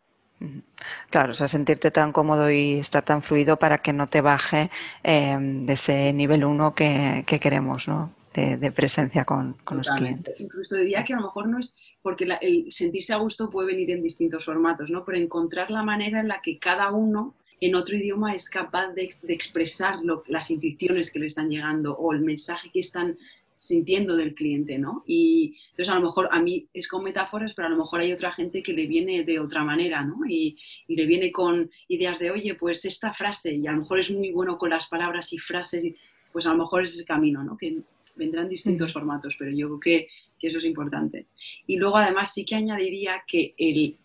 Claro, 1.11 1.33
o 1.33 1.35
sea, 1.35 1.49
sentirte 1.49 1.91
tan 1.91 2.13
cómodo 2.13 2.49
y 2.49 2.75
estar 2.75 3.05
tan 3.05 3.23
fluido 3.23 3.59
para 3.59 3.79
que 3.79 3.93
no 3.93 4.07
te 4.07 4.21
baje 4.21 4.71
em, 5.03 5.67
de 5.67 5.73
ese 5.73 6.13
nivel 6.13 6.45
1 6.45 6.75
que, 6.77 7.25
queremos, 7.41 7.89
¿no? 7.89 8.13
De, 8.37 8.71
presencia 8.71 9.25
con, 9.25 9.57
los 9.71 9.89
clientes. 9.89 10.41
Incluso 10.43 10.77
diría 10.77 11.05
que 11.05 11.15
a 11.15 11.17
lo 11.17 11.23
mejor 11.23 11.49
no 11.49 11.59
es 11.59 11.79
porque 12.03 12.29
el 12.43 12.71
sentirse 12.71 13.15
a 13.15 13.17
gusto 13.17 13.49
puede 13.49 13.69
venir 13.69 13.91
en 13.93 14.03
distintos 14.03 14.45
formatos, 14.45 14.91
¿no? 14.91 15.07
Pero 15.07 15.17
encontrar 15.17 15.71
la 15.71 15.83
manera 15.83 16.21
en 16.21 16.29
la 16.29 16.43
que 16.43 16.59
cada 16.59 16.93
uno 16.93 17.35
en 17.61 17.75
otro 17.75 17.97
idioma 17.97 18.35
es 18.35 18.51
capaz 18.51 18.93
de, 18.93 19.11
expresar 19.29 20.01
las 20.27 20.51
intuiciones 20.51 21.11
que 21.11 21.19
le 21.19 21.27
están 21.27 21.49
llegando 21.49 21.97
o 21.97 22.13
el 22.13 22.21
mensaje 22.21 22.71
que 22.71 22.81
están 22.81 23.17
sintiendo 23.57 24.17
del 24.17 24.35
cliente, 24.35 24.79
¿no? 24.79 25.03
Y 25.07 25.57
entonces 25.71 25.91
a 25.91 25.95
lo 25.95 26.03
mejor 26.03 26.29
a 26.31 26.41
mí 26.41 26.69
es 26.75 26.89
con 26.89 27.03
metáforas, 27.03 27.55
pero 27.55 27.69
a 27.69 27.71
lo 27.71 27.79
mejor 27.79 28.01
hay 28.01 28.13
otra 28.13 28.31
gente 28.31 28.63
que 28.63 28.75
le 28.75 28.87
viene 28.87 29.25
de 29.25 29.41
otra 29.41 29.65
manera, 29.65 30.05
¿no? 30.05 30.19
Y, 30.29 30.59
le 30.89 31.07
viene 31.07 31.33
con 31.33 31.71
ideas 31.89 32.19
de, 32.19 32.31
oye, 32.31 32.55
pues 32.55 32.85
esta 32.85 33.15
frase, 33.15 33.55
y 33.55 33.67
a 33.67 33.73
lo 33.73 33.79
mejor 33.79 33.99
es 33.99 34.11
muy 34.11 34.31
bueno 34.31 34.59
con 34.59 34.71
las 34.71 34.87
palabras 34.87 35.33
y 35.33 35.39
frases, 35.39 35.85
pues 36.33 36.47
a 36.47 36.51
lo 36.51 36.59
mejor 36.59 36.83
es 36.83 36.95
ese 36.95 37.07
camino, 37.07 37.43
¿no? 37.43 37.57
Que 37.57 37.79
vendrán 38.17 38.49
distintos 38.49 38.93
formatos, 38.93 39.37
pero 39.39 39.51
yo 39.51 39.69
creo 39.69 39.81
que, 39.81 40.09
eso 40.41 40.59
es 40.59 40.65
importante. 40.65 41.27
Y 41.67 41.77
luego 41.77 41.97
además 41.97 42.33
sí 42.33 42.45
que 42.45 42.55
añadiría 42.55 43.25
que 43.27 43.55
el, 43.59 43.97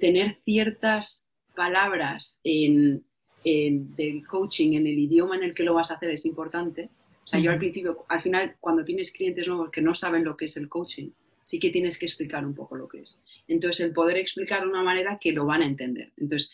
tener 0.00 0.38
ciertas 0.44 1.30
palabras 1.54 2.40
en, 2.42 3.04
del 3.44 4.26
coaching 4.26 4.72
en 4.72 4.86
el 4.86 4.98
idioma 4.98 5.36
en 5.36 5.44
el 5.44 5.54
que 5.54 5.62
lo 5.62 5.74
vas 5.74 5.90
a 5.90 5.94
hacer 5.94 6.10
es 6.10 6.26
importante 6.26 6.90
o 7.26 7.28
sea, 7.28 7.40
yo 7.40 7.50
al 7.50 7.58
principio, 7.58 8.04
al 8.08 8.22
final, 8.22 8.56
cuando 8.60 8.84
tienes 8.84 9.10
clientes 9.10 9.48
nuevos 9.48 9.70
que 9.70 9.82
no 9.82 9.96
saben 9.96 10.24
lo 10.24 10.36
que 10.36 10.44
es 10.44 10.56
el 10.56 10.68
coaching, 10.68 11.10
sí 11.42 11.58
que 11.58 11.70
tienes 11.70 11.98
que 11.98 12.06
explicar 12.06 12.46
un 12.46 12.54
poco 12.54 12.76
lo 12.76 12.86
que 12.86 13.00
es. 13.00 13.24
Entonces, 13.48 13.84
el 13.84 13.92
poder 13.92 14.16
explicar 14.16 14.62
de 14.62 14.68
una 14.68 14.84
manera 14.84 15.18
que 15.20 15.32
lo 15.32 15.44
van 15.44 15.62
a 15.62 15.66
entender. 15.66 16.12
Entonces, 16.16 16.52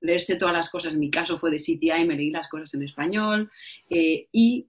leerse 0.00 0.34
todas 0.36 0.54
las 0.54 0.70
cosas, 0.70 0.94
en 0.94 0.98
mi 0.98 1.08
caso 1.08 1.38
fue 1.38 1.52
de 1.52 1.58
CTI, 1.58 2.04
me 2.04 2.16
leí 2.16 2.30
las 2.30 2.48
cosas 2.48 2.74
en 2.74 2.82
español 2.82 3.48
eh, 3.90 4.26
y 4.32 4.66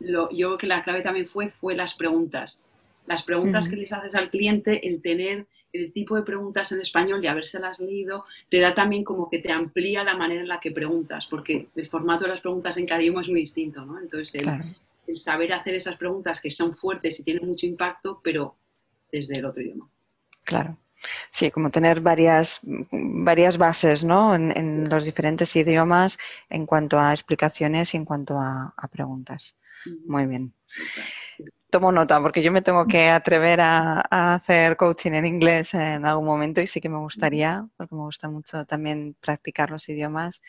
lo, 0.00 0.30
yo 0.30 0.48
creo 0.48 0.58
que 0.58 0.66
la 0.66 0.82
clave 0.82 1.02
también 1.02 1.26
fue, 1.26 1.48
fue 1.48 1.74
las 1.74 1.94
preguntas. 1.94 2.66
Las 3.06 3.22
preguntas 3.22 3.68
que 3.68 3.76
les 3.76 3.92
haces 3.92 4.14
al 4.14 4.30
cliente, 4.30 4.88
el 4.88 5.00
tener 5.00 5.46
el 5.72 5.92
tipo 5.92 6.16
de 6.16 6.22
preguntas 6.22 6.72
en 6.72 6.80
español 6.80 7.22
y 7.22 7.26
habérselas 7.28 7.80
leído, 7.80 8.24
te 8.48 8.60
da 8.60 8.74
también 8.74 9.04
como 9.04 9.28
que 9.28 9.38
te 9.38 9.52
amplía 9.52 10.02
la 10.04 10.16
manera 10.16 10.40
en 10.40 10.48
la 10.48 10.60
que 10.60 10.70
preguntas, 10.70 11.26
porque 11.26 11.68
el 11.74 11.88
formato 11.88 12.24
de 12.24 12.30
las 12.30 12.40
preguntas 12.40 12.76
en 12.78 12.86
cada 12.86 13.02
idioma 13.02 13.22
es 13.22 13.28
muy 13.28 13.40
distinto, 13.40 13.84
¿no? 13.84 14.00
Entonces, 14.00 14.42
el, 15.06 15.18
saber 15.18 15.52
hacer 15.52 15.74
esas 15.74 15.96
preguntas 15.96 16.40
que 16.40 16.50
son 16.50 16.74
fuertes 16.74 17.20
y 17.20 17.24
tienen 17.24 17.46
mucho 17.46 17.66
impacto, 17.66 18.20
pero 18.24 18.56
desde 19.12 19.38
el 19.38 19.44
otro 19.44 19.62
idioma. 19.62 19.88
Claro. 20.44 20.76
Sí, 21.30 21.50
como 21.50 21.70
tener 21.70 22.00
varias, 22.00 22.60
varias 22.90 23.58
bases 23.58 24.02
¿no? 24.02 24.34
en, 24.34 24.88
los 24.88 25.04
diferentes 25.04 25.54
idiomas 25.54 26.18
en 26.48 26.66
cuanto 26.66 26.98
a 26.98 27.12
explicaciones 27.12 27.92
y 27.94 27.98
en 27.98 28.04
cuanto 28.04 28.38
a, 28.40 28.72
preguntas. 28.90 29.56
Muy 30.06 30.26
bien 30.26 30.54
tomo 31.70 31.92
nota 31.92 32.20
porque 32.22 32.42
yo 32.42 32.52
me 32.52 32.62
tengo 32.62 32.86
que 32.86 33.08
atrever 33.08 33.60
a, 33.60 34.00
hacer 34.34 34.76
coaching 34.78 35.12
en 35.12 35.26
inglés 35.26 35.74
en 35.74 36.06
algún 36.06 36.24
momento 36.24 36.60
y 36.60 36.66
sí 36.66 36.80
que 36.80 36.88
me 36.88 36.98
gustaría, 36.98 37.68
porque 37.76 37.94
me 37.94 38.02
gusta 38.02 38.30
mucho 38.30 38.64
también 38.64 39.14
practicar 39.20 39.70
los 39.70 39.86
idiomas, 39.90 40.40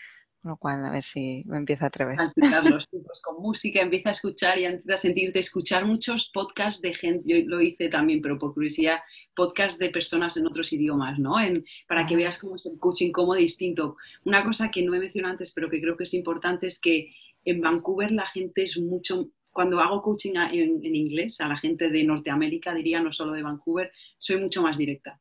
con 0.41 0.52
lo 0.52 0.58
cual 0.58 0.86
a 0.86 0.91
ver 0.91 1.04
si 1.04 1.43
me 1.47 1.58
empiezo 1.58 1.84
a 1.84 1.88
atrever. 1.88 2.15
Practicarlos 2.15 2.86
pues 2.91 3.21
con 3.21 3.41
música, 3.41 3.82
empieza 3.82 4.10
a 4.10 4.12
escuchar 4.13 4.58
y 4.58 4.65
empieza 4.65 4.93
a 4.93 4.97
sentirte, 4.97 5.39
escuchar 5.39 5.86
muchos 5.86 6.30
podcasts 6.34 6.82
de 6.82 6.93
gente, 6.93 7.23
yo 7.26 7.36
lo 7.45 7.60
hice 7.60 7.89
también, 7.89 8.21
pero 8.21 8.38
por 8.38 8.54
curiosidad, 8.54 9.00
podcasts 9.36 9.80
de 9.80 9.89
personas 9.89 10.38
en 10.38 10.47
otros 10.47 10.71
idiomas, 10.71 11.19
¿no? 11.19 11.39
En, 11.39 11.65
para 11.89 12.06
que 12.06 12.15
veas 12.15 12.39
cómo 12.39 12.56
es 12.56 12.65
el 12.67 12.80
coaching, 12.80 13.12
cómo 13.12 13.34
distinto. 13.34 13.97
Una 14.23 14.45
cosa 14.45 14.71
que 14.71 14.84
no 14.84 14.93
he 14.93 15.00
mencionado 15.00 15.34
antes, 15.34 15.52
pero 15.52 15.69
que 15.69 15.82
creo 15.82 15.97
que 15.97 16.06
es 16.06 16.13
importante 16.13 16.67
es 16.67 16.80
que 16.80 17.12
en 17.49 17.62
Vancouver 17.62 18.12
la 18.12 18.27
gente 18.27 18.63
es 18.63 18.77
mucho 18.77 19.29
cuando 19.57 19.79
hago 19.79 20.03
coaching 20.03 20.33
en, 20.51 20.86
inglés 20.86 21.41
a 21.41 21.47
la 21.47 21.57
gente 21.57 21.89
de 21.89 22.03
Norteamérica, 22.03 22.75
diría 22.75 23.01
no 23.01 23.12
solo 23.12 23.31
de 23.31 23.41
Vancouver, 23.41 23.91
soy 24.19 24.39
mucho 24.39 24.62
más 24.62 24.77
directa. 24.77 25.19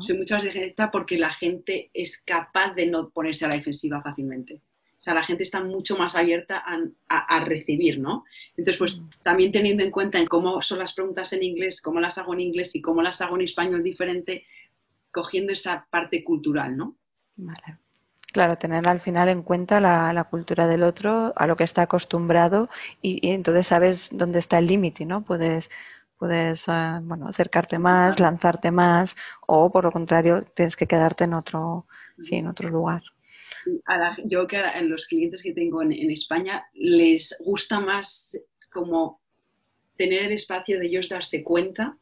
Soy 0.00 0.18
mucho 0.18 0.34
más 0.34 0.42
directa 0.42 0.90
porque 0.90 1.16
la 1.16 1.30
gente 1.30 1.88
es 1.94 2.20
capaz 2.20 2.74
de 2.74 2.86
no 2.86 3.10
ponerse 3.10 3.44
a 3.44 3.48
la 3.48 3.54
defensiva 3.54 4.02
fácilmente. 4.02 4.54
O 4.54 5.00
sea, 5.00 5.14
la 5.14 5.22
gente 5.22 5.44
está 5.44 5.62
mucho 5.62 5.96
más 5.96 6.16
abierta 6.16 6.64
a, 7.08 7.44
recibir, 7.44 8.00
¿no? 8.00 8.24
Entonces, 8.56 8.76
pues 8.76 9.00
mm. 9.00 9.10
también 9.22 9.52
teniendo 9.52 9.84
en 9.84 9.92
cuenta 9.92 10.18
en 10.18 10.26
cómo 10.26 10.60
son 10.60 10.80
las 10.80 10.92
preguntas 10.92 11.32
en 11.32 11.44
inglés, 11.44 11.80
cómo 11.80 12.00
las 12.00 12.18
hago 12.18 12.34
en 12.34 12.40
inglés 12.40 12.74
y 12.74 12.82
cómo 12.82 13.02
las 13.02 13.20
hago 13.20 13.36
en 13.36 13.42
español 13.42 13.84
diferente, 13.84 14.46
cogiendo 15.12 15.52
esa 15.52 15.86
parte 15.88 16.24
cultural, 16.24 16.76
¿no? 16.76 16.96
Vale. 17.36 17.78
Claro, 18.38 18.56
tener 18.56 18.86
al 18.86 19.00
final 19.00 19.28
en 19.30 19.42
cuenta 19.42 19.80
la, 19.80 20.28
cultura 20.30 20.68
del 20.68 20.84
otro, 20.84 21.32
a 21.34 21.48
lo 21.48 21.56
que 21.56 21.64
está 21.64 21.82
acostumbrado 21.82 22.68
y, 23.02 23.30
entonces 23.30 23.66
sabes 23.66 24.10
dónde 24.12 24.38
está 24.38 24.60
el 24.60 24.68
límite, 24.68 25.06
¿no? 25.06 25.24
Puedes, 25.24 25.70
puedes 26.16 26.68
eh, 26.68 27.00
bueno, 27.02 27.26
acercarte 27.26 27.80
más, 27.80 28.20
lanzarte 28.20 28.70
más 28.70 29.16
o 29.44 29.72
por 29.72 29.82
lo 29.82 29.90
contrario 29.90 30.44
tienes 30.54 30.76
que 30.76 30.86
quedarte 30.86 31.24
en 31.24 31.34
otro, 31.34 31.88
sí, 32.22 32.36
en 32.36 32.46
otro 32.46 32.68
lugar. 32.68 33.02
yo 34.24 34.46
creo 34.46 34.46
que 34.46 34.56
a 34.58 34.82
los 34.82 35.08
clientes 35.08 35.42
que 35.42 35.52
tengo 35.52 35.82
en, 35.82 36.08
España 36.08 36.64
les 36.74 37.36
gusta 37.40 37.80
más 37.80 38.40
como 38.70 39.20
tener 39.96 40.26
el 40.26 40.32
espacio 40.32 40.78
de 40.78 40.86
ellos 40.86 41.08
darse 41.08 41.42
cuenta 41.42 41.98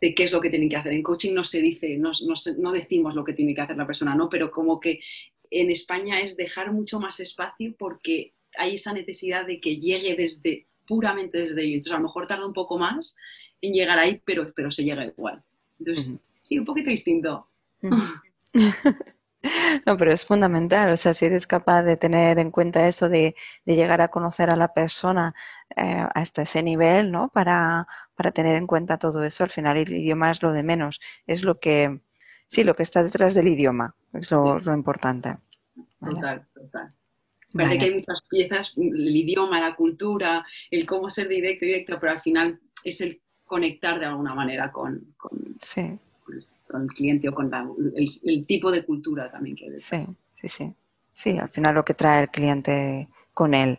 de 0.00 0.14
qué 0.14 0.22
es 0.22 0.32
lo 0.32 0.40
que 0.40 0.50
tienen 0.50 0.68
que 0.68 0.76
hacer. 0.76 0.92
En 0.92 1.02
coaching 1.02 1.34
no 1.34 1.42
se 1.42 1.60
dice, 1.60 1.96
no, 1.96 2.12
no, 2.28 2.34
no, 2.58 2.70
decimos 2.70 3.16
lo 3.16 3.24
que 3.24 3.32
tiene 3.32 3.56
que 3.56 3.62
hacer 3.62 3.76
la 3.76 3.86
persona, 3.86 4.14
¿no? 4.14 4.28
Pero 4.28 4.52
como 4.52 4.78
que 4.78 5.00
en 5.60 5.70
España 5.70 6.20
es 6.20 6.36
dejar 6.36 6.72
mucho 6.72 7.00
más 7.00 7.20
espacio 7.20 7.74
porque 7.78 8.34
hay 8.56 8.76
esa 8.76 8.92
necesidad 8.92 9.46
de 9.46 9.60
que 9.60 9.76
llegue 9.76 10.16
desde 10.16 10.66
puramente 10.86 11.38
desde 11.38 11.62
ellos. 11.62 11.74
Entonces, 11.74 11.92
a 11.92 11.98
lo 11.98 12.04
mejor 12.04 12.26
tarda 12.26 12.46
un 12.46 12.52
poco 12.52 12.78
más 12.78 13.16
en 13.60 13.72
llegar 13.72 13.98
ahí, 13.98 14.20
pero, 14.24 14.52
pero 14.54 14.70
se 14.70 14.84
llega 14.84 15.04
igual. 15.04 15.42
Entonces, 15.78 16.16
sí, 16.40 16.58
un 16.58 16.64
poquito 16.64 16.90
distinto. 16.90 17.48
No, 19.84 19.98
pero 19.98 20.10
es 20.10 20.24
fundamental, 20.24 20.90
o 20.90 20.96
sea, 20.96 21.12
si 21.12 21.26
eres 21.26 21.46
capaz 21.46 21.82
de 21.82 21.98
tener 21.98 22.38
en 22.38 22.50
cuenta 22.50 22.88
eso, 22.88 23.10
de, 23.10 23.34
llegar 23.66 24.00
a 24.00 24.08
conocer 24.08 24.48
a 24.48 24.56
la 24.56 24.72
persona 24.72 25.34
eh, 25.76 26.06
hasta 26.14 26.42
ese 26.42 26.62
nivel, 26.62 27.10
¿no? 27.10 27.28
Para, 27.28 27.86
para, 28.14 28.32
tener 28.32 28.56
en 28.56 28.66
cuenta 28.66 28.98
todo 28.98 29.22
eso, 29.22 29.44
al 29.44 29.50
final 29.50 29.76
el 29.76 29.92
idioma 29.92 30.30
es 30.30 30.42
lo 30.42 30.52
de 30.52 30.62
menos, 30.62 30.98
es 31.26 31.42
lo 31.44 31.60
que, 31.60 32.00
sí, 32.54 32.64
lo 32.64 32.74
que 32.76 32.84
está 32.84 33.02
detrás 33.02 33.34
del 33.34 33.48
idioma, 33.48 33.94
es 34.12 34.30
lo, 34.30 34.60
importante. 34.74 35.36
Total, 36.00 36.46
total. 36.54 36.88
Parece 37.52 37.78
que 37.78 37.84
hay 37.84 37.94
muchas 37.94 38.22
piezas, 38.28 38.72
el 38.76 39.16
idioma, 39.16 39.60
la 39.60 39.76
cultura, 39.76 40.44
el 40.70 40.86
cómo 40.86 41.10
ser 41.10 41.28
directo, 41.28 41.66
directo, 41.66 41.98
pero 42.00 42.12
al 42.12 42.20
final 42.20 42.60
es 42.82 43.00
el 43.00 43.20
conectar 43.44 43.98
de 43.98 44.06
alguna 44.06 44.34
manera 44.34 44.72
con, 44.72 45.14
con, 45.16 45.56
el 45.86 46.86
cliente 46.88 47.28
o 47.28 47.34
con 47.34 47.50
el, 47.94 48.46
tipo 48.46 48.70
de 48.70 48.84
cultura 48.84 49.30
también 49.30 49.56
que 49.56 49.66
hay 49.66 49.78
Sí, 49.78 50.02
sí, 50.34 50.48
sí. 50.48 50.74
Sí, 51.12 51.38
al 51.38 51.48
final 51.48 51.76
lo 51.76 51.84
que 51.84 51.94
trae 51.94 52.22
el 52.22 52.30
cliente 52.30 53.08
con 53.32 53.54
él. 53.54 53.78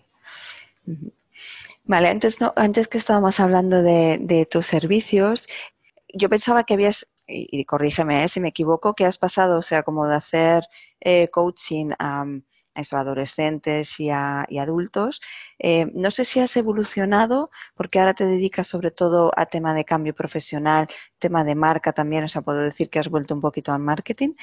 Vale, 1.83 2.09
antes, 2.09 2.39
no, 2.39 2.53
antes 2.55 2.87
que 2.87 2.97
estábamos 2.97 3.39
hablando 3.39 3.83
de, 3.83 4.17
de 4.21 4.45
tus 4.45 4.65
servicios, 4.65 5.49
yo 6.13 6.29
pensaba 6.29 6.63
que 6.63 6.75
habías 6.75 7.07
y, 7.27 7.65
corrígeme 7.65 8.23
¿eh? 8.23 8.29
si 8.29 8.39
me 8.39 8.49
equivoco, 8.49 8.93
que 8.93 9.05
has 9.05 9.17
pasado, 9.17 9.59
o 9.59 9.61
sea, 9.61 9.83
como 9.83 10.07
de 10.07 10.15
hacer 10.15 10.65
eh, 10.99 11.29
coaching 11.29 11.91
a, 11.99 12.25
eso, 12.75 12.97
adolescentes 12.97 13.99
y, 13.99 14.09
a, 14.09 14.43
adultos. 14.59 15.21
Eh, 15.59 15.87
no 15.93 16.11
sé 16.11 16.25
si 16.25 16.39
has 16.39 16.55
evolucionado, 16.57 17.49
porque 17.75 17.99
ahora 17.99 18.13
te 18.13 18.25
dedicas 18.25 18.67
sobre 18.67 18.91
todo 18.91 19.31
a 19.35 19.45
tema 19.47 19.73
de 19.73 19.85
cambio 19.85 20.13
profesional, 20.13 20.87
tema 21.19 21.43
de 21.43 21.55
marca 21.55 21.93
también, 21.93 22.25
o 22.25 22.27
sea, 22.27 22.41
puedo 22.41 22.59
decir 22.59 22.89
que 22.89 22.99
has 22.99 23.09
vuelto 23.09 23.33
un 23.33 23.41
poquito 23.41 23.71
al 23.73 23.79
marketing. 23.79 24.33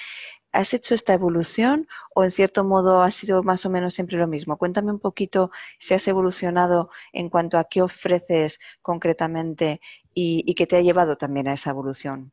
¿Has 0.53 0.75
hecho 0.75 0.95
esta 0.95 1.15
evolución 1.15 1.89
o 2.15 2.25
en 2.25 2.31
cierto 2.31 2.65
modo 2.65 3.03
ha 3.03 3.11
sido 3.11 3.43
más 3.43 3.65
o 3.65 3.71
menos 3.71 3.95
siempre 3.95 4.19
lo 4.19 4.27
mismo? 4.29 4.59
Cuéntame 4.59 4.93
un 4.93 4.99
poquito 5.01 5.51
si 5.79 5.95
has 5.95 6.07
evolucionado 6.09 6.91
en 7.13 7.31
cuanto 7.31 7.59
a 7.59 7.65
qué 7.65 7.81
ofreces 7.83 8.61
concretamente 8.83 9.81
y, 10.15 10.55
qué 10.55 10.67
te 10.67 10.77
ha 10.77 10.83
llevado 10.83 11.17
también 11.17 11.49
a 11.49 11.55
esa 11.55 11.71
evolución. 11.71 12.33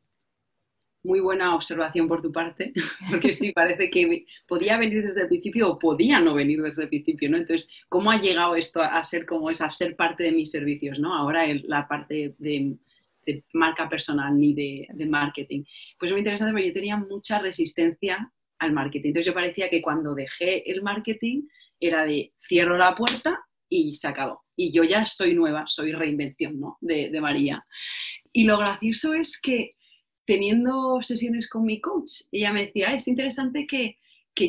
Muy 1.02 1.20
buena 1.20 1.54
observación 1.54 2.08
por 2.08 2.20
tu 2.20 2.30
parte, 2.30 2.72
porque 3.10 3.32
sí, 3.32 3.52
parece 3.52 3.90
que 3.90 4.26
podía 4.46 4.76
venir 4.76 5.02
desde 5.02 5.22
el 5.22 5.28
principio 5.28 5.70
o 5.70 5.78
podía 5.78 6.20
no 6.20 6.34
venir 6.34 6.60
desde 6.60 6.82
el 6.82 6.88
principio, 6.88 7.30
¿no? 7.30 7.38
Entonces, 7.38 7.70
¿cómo 7.88 8.10
ha 8.10 8.20
llegado 8.20 8.54
esto 8.54 8.82
a 8.82 9.02
ser 9.02 9.24
como 9.24 9.50
es, 9.50 9.62
a 9.62 9.70
ser 9.70 9.96
parte 9.96 10.24
de 10.24 10.32
mis 10.32 10.50
servicios, 10.50 10.98
¿no? 10.98 11.14
Ahora 11.14 11.46
la 11.64 11.88
parte 11.88 12.34
de, 12.38 12.76
marca 13.52 13.88
personal 13.88 14.36
ni 14.38 14.54
de, 14.54 15.06
marketing. 15.06 15.64
Pues 15.98 16.10
muy 16.10 16.20
interesante 16.20 16.52
porque 16.52 16.68
yo 16.68 16.74
tenía 16.74 16.96
mucha 16.96 17.38
resistencia 17.38 18.32
al 18.58 18.72
marketing. 18.72 19.08
Entonces 19.08 19.26
yo 19.26 19.34
parecía 19.34 19.70
que 19.70 19.82
cuando 19.82 20.14
dejé 20.14 20.70
el 20.70 20.82
marketing 20.82 21.42
era 21.78 22.04
de 22.04 22.32
cierro 22.46 22.76
la 22.76 22.94
puerta 22.94 23.38
y 23.68 23.94
se 23.94 24.08
acabó. 24.08 24.44
Y 24.56 24.72
yo 24.72 24.84
ya 24.84 25.06
soy 25.06 25.34
nueva, 25.34 25.64
soy 25.66 25.92
reinvención 25.92 26.60
¿no? 26.60 26.76
de, 26.80 27.18
María. 27.20 27.64
Y 28.32 28.44
lo 28.44 28.58
gracioso 28.58 29.14
es 29.14 29.40
que 29.40 29.70
teniendo 30.30 31.02
sesiones 31.02 31.48
con 31.48 31.64
mi 31.64 31.80
coach, 31.80 32.12
ella 32.30 32.52
me 32.52 32.66
decía, 32.66 32.90
ah, 32.90 32.94
es 32.94 33.08
interesante 33.08 33.66
que, 33.66 33.98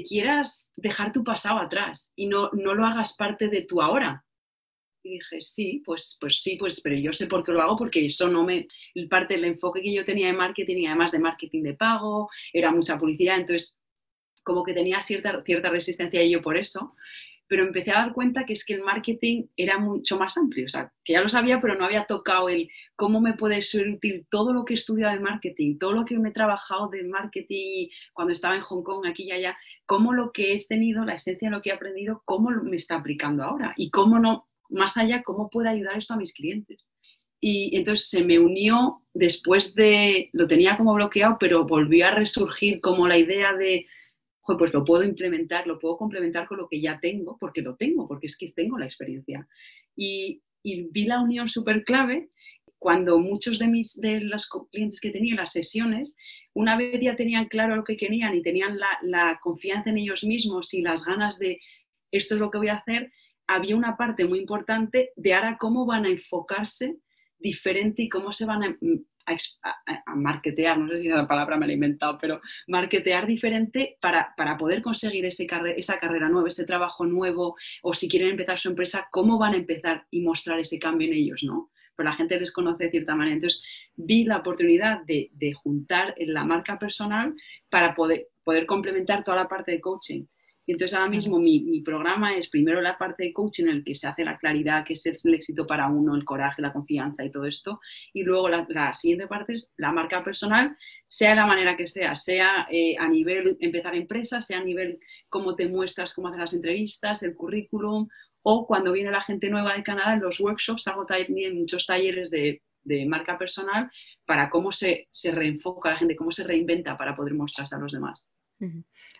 quieras 0.07 0.71
dejar 0.77 1.11
tu 1.11 1.21
pasado 1.21 1.59
atrás 1.59 2.13
y 2.15 2.27
no, 2.27 2.49
no 2.53 2.73
lo 2.73 2.85
hagas 2.85 3.13
parte 3.17 3.49
de 3.49 3.63
tu 3.63 3.81
ahora. 3.81 4.23
Y 5.03 5.15
dije, 5.15 5.41
sí, 5.41 5.81
pues, 5.83 6.17
pues 6.21 6.41
sí, 6.41 6.55
pues, 6.57 6.79
pero 6.81 6.95
yo 6.95 7.11
sé 7.11 7.27
por 7.27 7.43
qué 7.43 7.51
lo 7.51 7.61
hago, 7.61 7.75
porque 7.75 8.05
eso 8.05 8.29
no 8.29 8.45
me, 8.45 8.67
parte 9.09 9.33
del 9.33 9.43
enfoque 9.43 9.81
que 9.81 9.93
yo 9.93 10.05
tenía 10.05 10.27
de 10.27 10.33
marketing 10.33 10.77
y 10.77 10.85
además 10.85 11.11
de 11.11 11.19
marketing 11.19 11.63
de 11.63 11.73
pago, 11.73 12.29
era 12.53 12.71
mucha 12.71 12.97
publicidad, 12.97 13.37
entonces 13.37 13.81
como 14.43 14.63
que 14.63 14.73
tenía 14.73 15.01
cierta, 15.01 15.43
cierta 15.43 15.69
resistencia 15.69 16.21
a 16.21 16.23
ello 16.23 16.41
por 16.41 16.55
eso, 16.55 16.95
pero 17.51 17.65
empecé 17.65 17.91
a 17.91 17.95
dar 17.95 18.13
cuenta 18.13 18.45
que 18.45 18.53
es 18.53 18.63
que 18.63 18.75
el 18.75 18.83
marketing 18.85 19.47
era 19.57 19.77
mucho 19.77 20.17
más 20.17 20.37
amplio, 20.37 20.67
o 20.67 20.69
sea, 20.69 20.89
que 21.03 21.11
ya 21.11 21.21
lo 21.21 21.27
sabía, 21.27 21.59
pero 21.59 21.75
no 21.75 21.83
había 21.83 22.05
tocado 22.05 22.47
el 22.47 22.69
cómo 22.95 23.19
me 23.19 23.33
puede 23.33 23.61
ser 23.61 23.89
útil 23.89 24.25
todo 24.29 24.53
lo 24.53 24.63
que 24.63 24.73
he 24.73 24.75
estudiado 24.75 25.13
de 25.13 25.19
marketing, 25.19 25.77
todo 25.77 25.91
lo 25.91 26.05
que 26.05 26.17
me 26.17 26.29
he 26.29 26.31
trabajado 26.31 26.87
de 26.87 27.03
marketing 27.03 27.89
cuando 28.13 28.31
estaba 28.31 28.55
en 28.55 28.61
Hong 28.61 28.83
Kong, 28.83 29.05
aquí 29.05 29.23
y 29.23 29.31
allá, 29.31 29.57
cómo 29.85 30.13
lo 30.13 30.31
que 30.31 30.53
he 30.53 30.65
tenido, 30.65 31.03
la 31.03 31.15
esencia 31.15 31.49
de 31.49 31.53
lo 31.53 31.61
que 31.61 31.71
he 31.71 31.73
aprendido, 31.73 32.21
cómo 32.23 32.51
me 32.51 32.77
está 32.77 32.95
aplicando 32.95 33.43
ahora 33.43 33.73
y 33.75 33.89
cómo 33.89 34.17
no, 34.17 34.47
más 34.69 34.95
allá, 34.95 35.21
cómo 35.21 35.49
puede 35.49 35.67
ayudar 35.67 35.97
esto 35.97 36.13
a 36.13 36.17
mis 36.17 36.33
clientes. 36.33 36.89
Y 37.41 37.75
entonces 37.75 38.07
se 38.07 38.23
me 38.23 38.39
unió 38.39 39.03
después 39.13 39.75
de, 39.75 40.29
lo 40.31 40.47
tenía 40.47 40.77
como 40.77 40.93
bloqueado, 40.93 41.35
pero 41.37 41.67
volvió 41.67 42.07
a 42.07 42.11
resurgir 42.11 42.79
como 42.79 43.09
la 43.09 43.17
idea 43.17 43.51
de 43.51 43.87
pues 44.45 44.73
lo 44.73 44.83
puedo 44.83 45.03
implementar, 45.03 45.67
lo 45.67 45.79
puedo 45.79 45.97
complementar 45.97 46.47
con 46.47 46.57
lo 46.57 46.67
que 46.67 46.81
ya 46.81 46.99
tengo, 46.99 47.37
porque 47.39 47.61
lo 47.61 47.75
tengo, 47.75 48.07
porque 48.07 48.27
es 48.27 48.37
que 48.37 48.51
tengo 48.51 48.77
la 48.77 48.85
experiencia. 48.85 49.47
Y, 49.95 50.41
vi 50.63 51.05
la 51.05 51.19
unión 51.19 51.49
súper 51.49 51.83
clave 51.83 52.29
cuando 52.77 53.17
muchos 53.17 53.57
de, 53.57 53.67
mis, 53.67 53.99
de 53.99 54.21
los 54.21 54.47
clientes 54.71 54.99
que 55.01 55.09
tenía 55.09 55.35
las 55.35 55.51
sesiones, 55.51 56.15
una 56.53 56.77
vez 56.77 56.99
ya 57.01 57.15
tenían 57.15 57.47
claro 57.47 57.75
lo 57.75 57.83
que 57.83 57.97
querían 57.97 58.35
y 58.35 58.43
tenían 58.43 58.77
la, 58.77 58.89
la 59.01 59.39
confianza 59.41 59.89
en 59.89 59.97
ellos 59.97 60.23
mismos 60.23 60.73
y 60.75 60.81
las 60.81 61.03
ganas 61.03 61.39
de 61.39 61.59
esto 62.11 62.35
es 62.35 62.41
lo 62.41 62.51
que 62.51 62.59
voy 62.59 62.67
a 62.67 62.75
hacer, 62.75 63.11
había 63.47 63.75
una 63.75 63.97
parte 63.97 64.25
muy 64.25 64.39
importante 64.39 65.11
de 65.15 65.33
ahora 65.33 65.57
cómo 65.59 65.85
van 65.85 66.05
a 66.05 66.09
enfocarse 66.09 66.97
diferente 67.39 68.03
y 68.03 68.09
cómo 68.09 68.31
se 68.33 68.45
van 68.45 68.63
a 68.63 68.77
a, 69.25 70.15
marketear, 70.15 70.77
no 70.77 70.87
sé 70.89 70.97
si 70.97 71.07
esa 71.07 71.27
palabra 71.27 71.57
me 71.57 71.65
la 71.65 71.73
he 71.73 71.75
inventado, 71.75 72.17
pero 72.19 72.41
marketear 72.67 73.25
diferente 73.25 73.97
para, 74.01 74.33
poder 74.57 74.81
conseguir 74.81 75.25
ese 75.25 75.47
esa 75.75 75.97
carrera 75.97 76.29
nueva, 76.29 76.47
ese 76.47 76.65
trabajo 76.65 77.05
nuevo, 77.05 77.55
o 77.81 77.93
si 77.93 78.09
quieren 78.09 78.31
empezar 78.31 78.59
su 78.59 78.69
empresa, 78.69 79.07
cómo 79.11 79.37
van 79.37 79.53
a 79.53 79.57
empezar 79.57 80.05
y 80.11 80.21
mostrar 80.21 80.59
ese 80.59 80.79
cambio 80.79 81.07
en 81.07 81.13
ellos, 81.13 81.43
¿no? 81.43 81.71
Pero 81.95 82.09
la 82.09 82.15
gente 82.15 82.39
les 82.39 82.51
conoce 82.51 82.85
de 82.85 82.91
cierta 82.91 83.15
manera. 83.15 83.35
Entonces, 83.35 83.63
vi 83.95 84.23
la 84.23 84.37
oportunidad 84.37 85.03
de, 85.03 85.29
de 85.33 85.53
juntar 85.53 86.15
la 86.17 86.45
marca 86.45 86.79
personal 86.79 87.35
para 87.69 87.93
poder, 87.95 88.29
poder 88.43 88.65
complementar 88.65 89.23
toda 89.23 89.37
la 89.37 89.47
parte 89.47 89.71
de 89.71 89.81
coaching 89.81 90.25
entonces 90.71 90.97
ahora 90.97 91.09
mismo 91.09 91.39
mi, 91.39 91.81
programa 91.81 92.35
es 92.35 92.49
primero 92.49 92.81
la 92.81 92.97
parte 92.97 93.23
de 93.23 93.33
coaching 93.33 93.65
en 93.65 93.69
el 93.69 93.83
que 93.83 93.95
se 93.95 94.07
hace 94.07 94.23
la 94.23 94.37
claridad, 94.37 94.85
que 94.85 94.93
es 94.93 95.25
el 95.25 95.33
éxito 95.33 95.67
para 95.67 95.87
uno, 95.87 96.15
el 96.15 96.23
coraje, 96.23 96.61
la 96.61 96.71
confianza 96.71 97.25
y 97.25 97.31
todo 97.31 97.45
esto. 97.45 97.79
Y 98.13 98.23
luego 98.23 98.49
la, 98.49 98.93
siguiente 98.93 99.27
parte 99.27 99.53
es 99.53 99.73
la 99.77 99.91
marca 99.91 100.23
personal, 100.23 100.77
sea 101.07 101.35
la 101.35 101.45
manera 101.45 101.75
que 101.75 101.87
sea, 101.87 102.15
sea 102.15 102.67
eh, 102.69 102.95
a 102.97 103.07
nivel 103.09 103.57
empezar 103.59 103.95
empresa, 103.95 104.41
sea 104.41 104.59
a 104.59 104.63
nivel 104.63 104.99
cómo 105.29 105.55
te 105.55 105.67
muestras, 105.67 106.13
cómo 106.13 106.27
haces 106.29 106.39
las 106.39 106.53
entrevistas, 106.53 107.23
el 107.23 107.35
currículum, 107.35 108.07
o 108.43 108.65
cuando 108.65 108.91
viene 108.91 109.11
la 109.11 109.21
gente 109.21 109.49
nueva 109.49 109.75
de 109.75 109.83
Canadá, 109.83 110.13
en 110.13 110.21
los 110.21 110.39
workshops 110.39 110.87
hago 110.87 111.05
también 111.05 111.57
muchos 111.57 111.85
talleres 111.85 112.31
de, 112.31 112.61
marca 113.07 113.37
personal 113.37 113.91
para 114.25 114.49
cómo 114.49 114.71
se, 114.71 115.07
se 115.11 115.31
reenfoca 115.31 115.91
la 115.91 115.97
gente, 115.97 116.15
cómo 116.15 116.31
se 116.31 116.43
reinventa 116.43 116.97
para 116.97 117.15
poder 117.15 117.35
mostrarse 117.35 117.75
a 117.75 117.79
los 117.79 117.91
demás. 117.91 118.31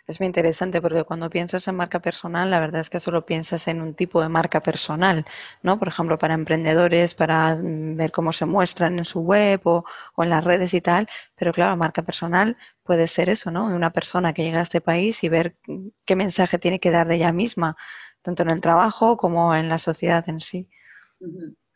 Es 0.08 0.20
muy 0.20 0.28
interesante 0.28 0.82
porque 0.82 1.04
cuando 1.04 1.30
piensas 1.30 1.68
en 1.68 1.76
marca 1.76 2.00
personal, 2.00 2.50
la 2.52 2.60
verdad 2.60 2.82
es 2.82 2.90
que 2.90 3.00
solo 3.00 3.26
piensas 3.26 3.68
en 3.68 3.82
un 3.82 3.96
tipo 3.96 4.22
de 4.22 4.30
marca 4.30 4.62
personal, 4.62 5.26
¿no? 5.64 5.80
Por 5.80 5.88
ejemplo, 5.88 6.18
para 6.18 6.34
emprendedores, 6.34 7.16
para 7.16 7.56
mm, 7.56 7.96
ver 7.96 8.12
cómo 8.12 8.34
se 8.34 8.46
muestran 8.46 9.00
en 9.00 9.06
su 9.06 9.22
web 9.22 9.62
o, 9.64 9.84
en 10.18 10.30
las 10.30 10.44
redes 10.44 10.74
y 10.74 10.82
tal. 10.82 11.08
Pero 11.36 11.54
claro, 11.54 11.76
marca 11.76 12.04
personal 12.04 12.58
puede 12.84 13.08
ser 13.08 13.30
eso, 13.30 13.52
¿no? 13.52 13.66
Una 13.66 13.92
persona 13.92 14.34
que 14.34 14.44
llega 14.44 14.60
a 14.60 14.64
este 14.64 14.82
país 14.82 15.24
y 15.24 15.30
ver 15.30 15.58
mm, 15.68 15.88
qué 16.06 16.16
mensaje 16.16 16.60
tiene 16.60 16.80
que 16.80 16.92
dar 16.92 17.08
de 17.08 17.16
ella 17.16 17.32
misma, 17.32 17.76
tanto 18.22 18.44
en 18.44 18.50
el 18.52 18.62
trabajo 18.62 19.18
como 19.18 19.56
en 19.56 19.70
la 19.70 19.78
sociedad 19.80 20.28
en 20.30 20.40
sí. 20.40 20.70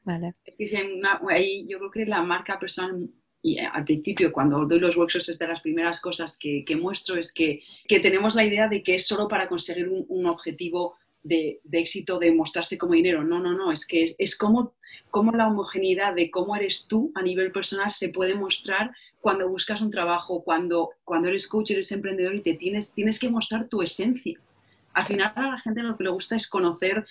Vale. 0.03 0.33
Es 0.45 0.57
que 0.57 0.67
yo 1.67 1.79
creo 1.79 1.91
que 1.91 2.05
la 2.05 2.21
marca 2.21 2.59
personal 2.59 3.09
y 3.45 3.59
eh, 3.59 3.69
al 3.71 3.85
principio 3.85 4.31
cuando 4.31 4.65
doy 4.65 4.79
los 4.79 4.97
workshops 4.97 5.29
es 5.29 5.37
de 5.37 5.47
las 5.47 5.61
primeras 5.61 6.01
cosas 6.01 6.35
que, 6.39 6.65
muestro 6.81 7.15
es 7.15 7.31
que, 7.31 7.61
tenemos 7.87 8.33
la 8.33 8.43
idea 8.43 8.67
de 8.67 8.81
que 8.81 8.95
es 8.95 9.05
solo 9.05 9.27
para 9.27 9.47
conseguir 9.47 9.87
un, 9.87 10.25
objetivo 10.25 10.95
de, 11.21 11.61
éxito 11.71 12.17
de 12.17 12.31
mostrarse 12.31 12.79
como 12.79 12.93
dinero. 12.93 13.23
No, 13.23 13.39
no, 13.39 13.53
no, 13.53 13.71
es 13.71 13.85
que 13.85 14.07
es, 14.17 14.35
como, 14.35 14.73
como, 15.11 15.31
la 15.31 15.47
homogeneidad 15.47 16.15
de 16.15 16.31
cómo 16.31 16.55
eres 16.55 16.87
tú 16.87 17.11
a 17.13 17.21
nivel 17.21 17.51
personal 17.51 17.91
se 17.91 18.09
puede 18.09 18.33
mostrar 18.33 18.95
cuando 19.21 19.47
buscas 19.47 19.79
un 19.79 19.91
trabajo, 19.91 20.43
cuando, 20.43 20.89
cuando 21.03 21.29
eres 21.29 21.47
coach, 21.47 21.69
eres 21.69 21.91
emprendedor 21.91 22.33
y 22.33 22.41
te 22.41 22.55
tienes, 22.55 22.95
tienes 22.95 23.19
que 23.19 23.29
mostrar 23.29 23.69
tu 23.69 23.83
esencia. 23.83 24.39
Al 24.93 25.05
final 25.05 25.33
a 25.35 25.51
la 25.51 25.59
gente 25.59 25.83
lo 25.83 25.95
que 25.95 26.05
le 26.05 26.09
gusta 26.09 26.35
es 26.35 26.49
conocer 26.49 27.05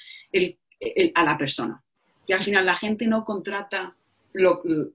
a 1.14 1.24
la 1.24 1.38
persona. 1.38 1.80
Y 2.26 2.32
al 2.32 2.42
final 2.42 2.66
la 2.66 2.74
gente 2.74 3.06
no 3.06 3.24
contrata 3.24 3.94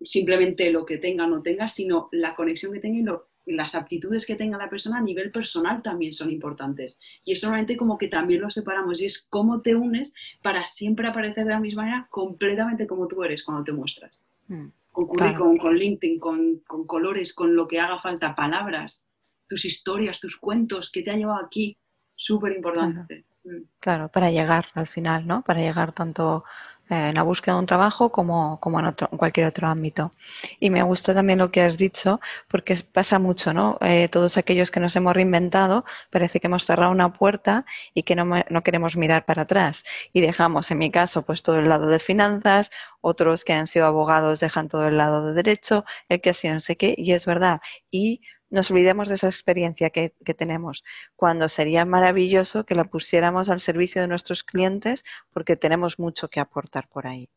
simplemente 0.03 0.71
lo 0.71 0.85
que 0.85 0.97
tenga 0.97 1.25
o 1.25 1.29
no 1.29 1.41
tenga, 1.41 1.69
sino 1.69 2.09
la 2.11 2.35
conexión 2.35 2.73
que 2.73 2.79
tenga 2.79 2.97
y 3.45 3.53
las 3.53 3.73
aptitudes 3.73 4.25
que 4.25 4.35
tenga 4.35 4.57
la 4.57 4.69
persona 4.69 4.99
a 4.99 5.01
nivel 5.01 5.31
personal 5.31 5.81
también 5.81 6.13
son 6.13 6.29
importantes. 6.29 6.99
Y 7.23 7.33
eso 7.33 7.47
normalmente 7.47 7.77
como 7.77 7.97
que 7.97 8.07
también 8.07 8.41
lo 8.41 8.51
separamos 8.51 9.01
y 9.01 9.05
es 9.05 9.25
cómo 9.29 9.61
te 9.61 9.75
unes 9.75 10.13
para 10.41 10.65
siempre 10.65 11.07
aparecer 11.07 11.45
de 11.45 11.51
la 11.51 11.59
misma 11.59 11.83
manera 11.83 12.07
completamente 12.11 12.85
como 12.85 13.07
tú 13.07 13.23
eres 13.23 13.43
cuando 13.43 13.63
te 13.63 13.73
muestras. 13.73 14.25
Mm, 14.47 14.67
con 14.91 15.07
currículum, 15.07 15.57
con 15.57 15.77
LinkedIn, 15.77 16.19
con, 16.19 16.59
colores, 16.85 17.33
con 17.33 17.55
lo 17.55 17.67
que 17.67 17.79
haga 17.79 17.99
falta, 17.99 18.35
palabras, 18.35 19.07
tus 19.47 19.65
historias, 19.65 20.19
tus 20.19 20.35
cuentos, 20.35 20.91
que 20.91 21.01
te 21.01 21.11
ha 21.11 21.15
llevado 21.15 21.43
aquí, 21.43 21.77
súper 22.15 22.53
importante. 22.53 23.25
Mm. 23.43 23.63
Claro, 23.79 24.09
para 24.09 24.29
llegar 24.29 24.67
al 24.73 24.87
final, 24.87 25.25
¿no? 25.25 25.41
Para 25.43 25.61
llegar 25.61 25.93
tanto 25.93 26.43
en 26.89 27.15
la 27.15 27.23
búsqueda 27.23 27.55
de 27.55 27.59
un 27.59 27.65
trabajo 27.65 28.11
como, 28.11 28.59
como 28.59 28.79
en, 28.79 28.87
otro, 28.87 29.07
cualquier 29.09 29.47
otro 29.47 29.67
ámbito. 29.67 30.11
Y 30.59 30.69
me 30.69 30.83
gusta 30.83 31.13
también 31.13 31.39
lo 31.39 31.51
que 31.51 31.61
has 31.61 31.77
dicho, 31.77 32.19
porque 32.47 32.75
pasa 32.91 33.19
mucho, 33.19 33.53
¿no? 33.53 33.77
Eh, 33.81 34.09
todos 34.09 34.37
aquellos 34.37 34.71
que 34.71 34.79
nos 34.79 34.95
hemos 34.95 35.13
reinventado, 35.13 35.85
parece 36.09 36.39
que 36.39 36.47
hemos 36.47 36.65
cerrado 36.65 36.91
una 36.91 37.13
puerta 37.13 37.65
y 37.93 38.03
que 38.03 38.15
no, 38.15 38.25
no, 38.49 38.63
queremos 38.63 38.97
mirar 38.97 39.25
para 39.25 39.43
atrás. 39.43 39.85
Y 40.13 40.21
dejamos, 40.21 40.71
en 40.71 40.79
mi 40.79 40.91
caso, 40.91 41.21
pues 41.21 41.43
todo 41.43 41.59
el 41.59 41.69
lado 41.69 41.87
de 41.87 41.99
finanzas, 41.99 42.71
otros 43.01 43.45
que 43.45 43.53
han 43.53 43.67
sido 43.67 43.85
abogados 43.85 44.39
dejan 44.39 44.67
todo 44.67 44.87
el 44.87 44.97
lado 44.97 45.27
de 45.27 45.33
derecho, 45.33 45.85
el 46.09 46.21
que 46.21 46.31
ha 46.31 46.33
sido 46.33 46.55
no 46.55 46.59
sé 46.59 46.75
qué, 46.75 46.95
y 46.97 47.13
es 47.13 47.25
verdad. 47.25 47.61
Y 47.91 48.21
nos 48.49 48.71
olvidemos 48.71 49.09
de 49.09 49.15
esa 49.15 49.27
experiencia 49.27 49.89
que, 49.89 50.13
tenemos, 50.37 50.83
cuando 51.15 51.49
sería 51.49 51.85
maravilloso 51.85 52.65
que 52.65 52.75
la 52.75 52.85
pusiéramos 52.85 53.49
al 53.49 53.59
servicio 53.59 54.01
de 54.01 54.07
nuestros 54.07 54.43
clientes 54.43 55.05
porque 55.31 55.55
tenemos 55.55 55.99
mucho 55.99 56.29
que 56.29 56.39
aportar 56.39 56.87
por 56.87 57.07
ahí. 57.07 57.29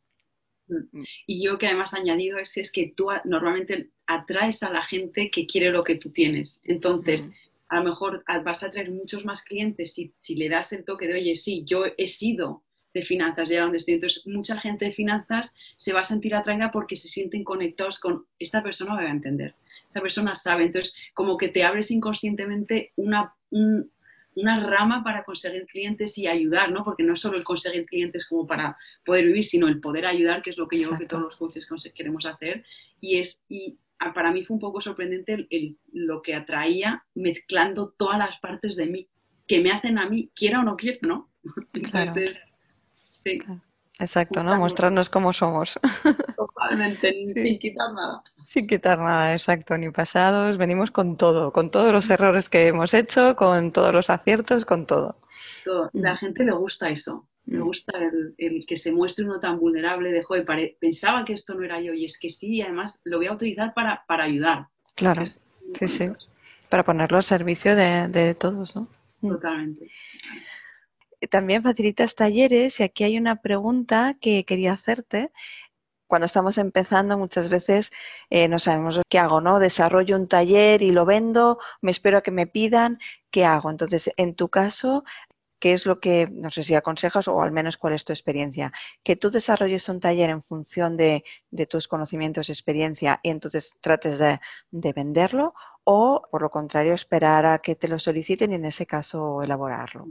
Mm. 0.69 1.03
Y 1.27 1.45
yo 1.45 1.59
que 1.59 1.67
además 1.67 1.95
añadido 1.95 2.39
es, 2.39 2.57
es 2.57 2.73
que 2.73 2.93
tú 2.97 3.09
normalmente 3.25 3.91
atraes 4.07 4.63
a 4.63 4.71
la 4.71 4.83
gente 4.83 5.31
que 5.31 5.47
quiere 5.47 5.71
lo 5.71 5.85
que 5.85 5.97
tú 5.97 6.11
tienes. 6.11 6.61
Entonces, 6.65 7.29
mm. 7.29 7.33
a 7.69 7.77
lo 7.81 7.85
mejor 7.85 8.25
vas 8.45 8.63
a 8.63 8.67
atraer 8.67 8.91
muchos 8.91 9.25
más 9.25 9.43
clientes 9.43 9.95
si, 9.95 10.13
si 10.17 10.35
le 10.35 10.49
das 10.49 10.73
el 10.73 10.85
toque 10.85 11.07
de, 11.07 11.15
oye, 11.15 11.37
sí, 11.37 11.65
yo 11.67 11.85
he 11.99 12.09
sido 12.09 12.65
de 12.95 13.05
finanzas, 13.05 13.49
ya 13.49 13.63
donde 13.63 13.79
estoy. 13.79 13.95
Entonces, 13.95 14.27
mucha 14.27 14.59
gente 14.59 14.87
de 14.87 14.93
finanzas 14.93 15.55
se 15.77 15.93
va 15.93 16.01
a 16.01 16.05
sentir 16.05 16.35
atraída 16.35 16.71
porque 16.71 16.97
se 16.97 17.09
sienten 17.09 17.43
conectados 17.43 17.99
con 17.99 18.27
esta 18.39 18.63
persona, 18.63 18.95
me 18.95 19.05
va 19.05 19.09
a 19.09 19.13
entender 19.13 19.55
esta 19.93 20.01
persona 20.01 20.35
sabe. 20.35 20.65
Entonces, 20.65 20.97
como 21.13 21.37
que 21.37 21.49
te 21.49 21.65
abres 21.65 21.91
inconscientemente 21.91 22.93
una, 22.97 23.35
una 23.51 24.67
rama 24.67 25.05
para 25.05 25.23
conseguir 25.23 25.67
clientes 25.67 26.17
y 26.17 26.27
ayudar, 26.27 26.73
¿no? 26.73 26.83
Porque 26.83 27.03
no 27.03 27.13
es 27.13 27.21
solo 27.21 27.37
el 27.37 27.45
conseguir 27.45 27.85
clientes 27.85 28.27
como 28.27 28.47
para 28.47 28.79
poder 29.05 29.27
vivir, 29.27 29.45
sino 29.45 29.69
el 29.69 29.81
poder 29.81 30.07
ayudar, 30.07 30.41
que 30.41 30.51
es 30.51 30.57
lo 30.57 30.67
que 30.67 30.81
yo 30.81 30.89
creo 30.89 31.01
que 31.01 31.07
todos 31.07 31.23
los 31.23 31.37
coaches 31.37 31.69
queremos 31.95 32.25
hacer. 32.25 32.65
Y, 33.01 33.19
es, 33.19 33.45
y 33.51 33.79
para 34.15 34.33
mí 34.33 34.45
fue 34.45 34.55
un 34.55 34.61
poco 34.61 34.81
sorprendente 34.81 35.47
lo 35.93 36.23
que 36.23 36.35
atraía 36.35 37.05
mezclando 37.15 37.91
todas 37.91 38.19
las 38.19 38.39
partes 38.41 38.77
de 38.77 38.87
mí, 38.87 39.09
que 39.47 39.61
me 39.61 39.73
hacen 39.73 39.99
a 39.99 40.09
mí, 40.09 40.31
quiera 40.35 40.61
o 40.61 40.63
no 40.63 40.77
quiera, 40.77 40.99
¿no? 41.03 41.31
Entonces, 41.75 42.43
sí. 43.13 43.41
Exacto, 44.03 44.43
¿no? 44.43 44.59
Mostrarnos 44.59 45.09
cómo 45.09 45.33
somos. 45.33 45.79
Totalmente, 46.37 47.25
sin 47.37 47.59
quitar 47.61 47.93
nada. 47.93 48.23
Sin 48.45 48.67
quitar 48.67 48.99
nada, 48.99 49.33
exacto, 49.33 49.79
ni 49.79 49.91
pasados, 49.91 50.59
venimos 50.59 50.91
con 50.91 51.17
todo, 51.17 51.53
con 51.53 51.71
todos 51.71 51.93
los 51.93 52.11
errores 52.11 52.49
que 52.49 52.67
hemos 52.67 52.95
hecho, 52.95 53.37
con 53.37 53.71
todos 53.71 53.95
los 53.95 54.11
aciertos, 54.11 54.65
con 54.65 54.87
todo. 54.87 55.17
todo. 55.65 55.89
La 55.93 56.15
mm. 56.15 56.19
gente 56.19 56.45
le 56.45 56.53
gusta 56.53 56.89
eso, 56.89 57.29
le 57.47 57.59
mm. 57.59 57.63
gusta 57.63 57.93
el, 58.39 58.65
que 58.67 58.77
se 58.77 58.91
muestre 58.91 59.25
uno 59.25 59.39
tan 59.39 59.61
vulnerable, 59.61 60.11
de 60.11 60.25
joder, 60.25 60.45
pensaba 60.81 61.25
que 61.25 61.35
esto 61.35 61.55
no 61.55 61.63
era 61.63 61.81
yo 61.81 61.93
y 61.93 62.05
es 62.05 62.19
que 62.19 62.29
sí, 62.29 62.61
además 62.61 63.03
lo 63.05 63.19
voy 63.19 63.29
a 63.29 63.33
utilizar 63.33 63.73
para, 63.73 64.03
ayudar. 64.09 64.67
Claro, 64.97 65.25
sí, 65.25 65.87
sí, 65.87 66.11
para 66.69 66.83
ponerlo 66.83 67.19
al 67.19 67.23
servicio 67.23 67.77
de, 67.77 68.09
de 68.09 68.35
todos, 68.35 68.75
¿no? 68.75 68.89
Mm. 69.21 69.37
También 71.31 71.63
facilitas 71.63 72.15
talleres 72.15 72.81
y 72.81 72.83
aquí 72.83 73.05
hay 73.05 73.19
una 73.19 73.37
pregunta 73.37 74.17
que 74.21 74.45
quería 74.45 74.73
hacerte. 74.73 75.33
Cuando 76.09 76.27
estamos 76.27 76.59
empezando 76.59 77.17
muchas 77.19 77.49
veces 77.49 77.91
eh, 78.31 78.49
no 78.49 78.59
sabemos 78.59 79.01
qué 79.09 79.19
hago, 79.19 79.41
¿no? 79.41 79.59
Desarrollo 79.59 80.17
un 80.17 80.29
taller 80.29 80.83
y 80.83 80.91
lo 80.93 81.07
vendo, 81.07 81.59
me 81.81 81.91
espero 81.91 82.19
a 82.19 82.23
que 82.23 82.31
me 82.31 82.47
pidan, 82.47 82.99
¿qué 83.31 83.45
hago? 83.45 83.71
Entonces, 83.71 84.11
en 84.17 84.35
tu 84.35 84.49
caso, 84.51 85.05
¿qué 85.63 85.73
es 85.75 85.87
lo 85.87 86.01
que, 86.01 86.29
no 86.33 86.51
sé 86.51 86.65
si 86.65 86.75
aconsejas 86.75 87.29
o 87.29 87.41
al 87.41 87.53
menos 87.53 87.79
cuál 87.79 87.95
es 87.95 88.05
tu 88.05 88.13
experiencia? 88.13 88.73
Que 89.05 89.17
tú 89.17 89.31
desarrolles 89.31 89.89
un 89.89 90.01
taller 90.01 90.31
en 90.31 90.43
función 90.43 90.97
de, 90.97 91.25
tus 91.71 91.89
conocimientos 91.89 92.49
y 92.49 92.53
experiencia 92.53 93.21
y 93.23 93.31
entonces 93.31 93.75
trates 93.81 94.19
de, 94.19 94.41
de, 94.73 94.93
venderlo 94.93 95.55
o, 95.85 96.23
por 96.31 96.43
lo 96.43 96.51
contrario, 96.51 96.95
esperar 96.95 97.47
a 97.47 97.59
que 97.61 97.77
te 97.77 97.89
lo 97.89 97.99
soliciten 97.99 98.53
y 98.53 98.57
en 98.57 98.65
ese 98.67 98.87
caso 98.87 99.43
elaborarlo. 99.43 100.07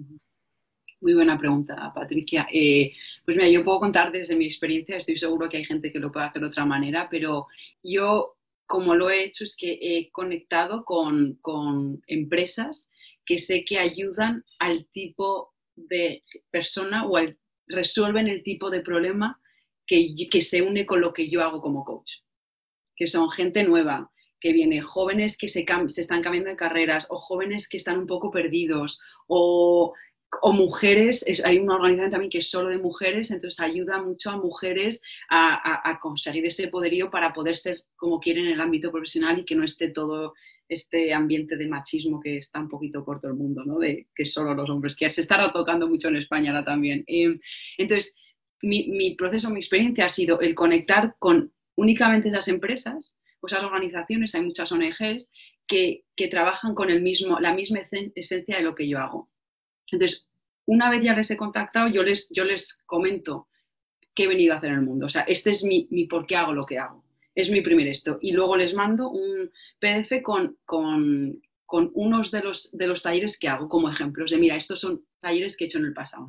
Muy 1.02 1.16
buena 1.16 1.38
pregunta, 1.38 1.92
Patricia. 1.96 2.48
Eh, 2.52 2.94
pues 3.26 3.36
mira, 3.36 3.50
yo 3.50 3.64
puedo 3.64 3.80
contar 3.80 4.12
desde 4.12 4.36
mi 4.36 4.46
experiencia, 4.46 4.98
estoy 4.98 5.18
seguro 5.18 5.50
que 5.50 5.58
hay 5.58 5.66
gente 5.66 5.92
que 5.92 6.00
lo 6.00 6.12
puede 6.12 6.28
hacer 6.28 6.44
de 6.44 6.48
otra 6.48 6.64
manera, 6.64 7.08
pero 7.10 7.48
yo 7.84 8.38
como 8.68 8.96
lo 8.96 9.10
he 9.10 9.26
hecho 9.26 9.44
es 9.44 9.58
que 9.58 9.80
he 9.82 10.12
conectado 10.12 10.86
con, 10.86 12.02
empresas 12.08 12.88
que 13.26 13.38
sé 13.38 13.66
que 13.66 13.80
ayudan 13.80 14.46
al 14.60 14.86
tipo 14.94 15.54
de 15.76 16.24
persona 16.52 17.08
o 17.08 17.18
resuelven 17.68 18.28
el 18.28 18.44
tipo 18.44 18.70
de 18.70 18.82
problema 18.82 19.42
que, 19.86 20.14
que 20.30 20.42
se 20.42 20.62
une 20.62 20.86
con 20.86 21.02
lo 21.02 21.14
que 21.14 21.30
yo 21.30 21.42
hago 21.42 21.62
como 21.62 21.84
coach, 21.84 22.20
que 22.96 23.08
son 23.08 23.30
gente 23.30 23.64
nueva, 23.64 24.12
que 24.40 24.54
viene, 24.54 24.82
jóvenes 24.82 25.38
que 25.38 25.48
se, 25.48 25.66
se, 25.88 26.02
están 26.02 26.22
cambiando 26.22 26.52
de 26.52 26.56
carreras 26.56 27.08
o 27.10 27.18
jóvenes 27.18 27.68
que 27.68 27.78
están 27.78 27.98
un 27.98 28.08
poco 28.08 28.32
perdidos 28.32 29.02
o 29.28 29.94
o 30.42 30.54
mujeres, 30.54 31.26
hay 31.44 31.58
una 31.60 31.76
organización 31.76 32.12
también 32.12 32.30
que 32.30 32.38
es 32.38 32.50
solo 32.50 32.70
de 32.70 32.78
mujeres, 32.78 33.32
entonces 33.32 33.60
ayuda 33.60 34.02
mucho 34.02 34.30
a 34.30 34.38
mujeres 34.38 35.02
a, 35.30 36.00
conseguir 36.02 36.46
ese 36.46 36.70
poderío 36.70 37.12
para 37.12 37.34
poder 37.34 37.58
ser 37.58 37.82
como 37.96 38.20
quieren 38.20 38.46
en 38.46 38.54
el 38.54 38.62
ámbito 38.62 38.92
profesional 38.92 39.40
y 39.40 39.46
que 39.46 39.56
no 39.56 39.64
esté 39.64 39.90
todo 39.90 40.34
este 40.70 41.14
ambiente 41.14 41.58
de 41.58 41.68
machismo 41.68 42.22
que 42.22 42.38
está 42.38 42.60
un 42.60 42.70
poquito 42.70 43.04
por 43.04 43.20
todo 43.20 43.32
el 43.32 43.38
mundo, 43.38 43.66
¿no? 43.66 43.80
de 43.80 44.08
que 44.16 44.26
solo 44.26 44.54
los 44.54 44.70
hombres, 44.70 44.96
que 44.96 45.10
se 45.10 45.22
está 45.22 45.52
tocando 45.52 45.88
mucho 45.90 46.08
en 46.08 46.16
España 46.16 46.52
ahora 46.52 46.64
también. 46.64 47.04
Em, 47.08 47.40
entonces, 47.78 48.16
mi, 48.62 49.16
proceso, 49.16 49.50
mi 49.50 49.60
experiencia 49.60 50.06
ha 50.06 50.10
sido 50.10 50.40
el 50.40 50.56
conectar 50.56 51.16
con 51.20 51.52
únicamente 51.76 52.30
esas 52.30 52.48
empresas 52.48 53.22
esas 53.48 53.64
organizaciones, 53.64 54.36
hay 54.36 54.44
muchas 54.44 54.72
ONGs, 54.72 55.32
que, 55.66 56.04
que 56.16 56.28
trabajan 56.28 56.76
con 56.76 56.90
el 56.90 57.02
mismo, 57.02 57.40
la 57.40 57.54
misma 57.54 57.80
esencia 58.16 58.58
de 58.58 58.62
lo 58.62 58.76
que 58.76 58.88
yo 58.88 59.00
hago. 59.00 59.31
Entonces, 59.92 60.30
una 60.66 60.90
vez 60.90 61.04
ya 61.04 61.16
les 61.16 61.30
he 61.32 61.38
contactado, 61.38 61.88
yo 61.90 62.04
les, 62.04 62.30
yo 62.30 62.44
les 62.46 62.84
comento 62.86 63.48
qué 64.14 64.24
he 64.24 64.28
venido 64.28 64.54
a 64.54 64.58
hacer 64.58 64.72
en 64.72 64.80
el 64.80 64.86
mundo. 64.86 65.06
O 65.06 65.10
sea, 65.10 65.24
este 65.24 65.52
es 65.52 65.64
mi, 65.64 65.88
por 66.08 66.26
qué 66.26 66.36
hago 66.36 66.54
lo 66.54 66.66
que 66.66 66.78
hago. 66.78 67.04
Es 67.34 67.50
mi 67.50 67.62
primer 67.62 67.88
esto. 67.88 68.20
Y 68.22 68.34
luego 68.34 68.58
les 68.58 68.74
mando 68.74 69.10
un 69.10 69.52
PDF 69.80 70.22
con, 70.22 70.58
con, 70.66 71.42
unos 71.94 72.32
de 72.32 72.44
los, 72.44 72.72
de 72.78 72.88
los 72.88 73.02
talleres 73.02 73.40
que 73.40 73.48
hago 73.48 73.70
como 73.70 73.90
ejemplos 73.90 74.32
de, 74.32 74.38
mira, 74.38 74.58
estos 74.58 74.82
son 74.82 75.06
talleres 75.22 75.56
que 75.56 75.64
he 75.64 75.68
hecho 75.68 75.78
en 75.78 75.86
el 75.86 75.94
pasado. 75.94 76.28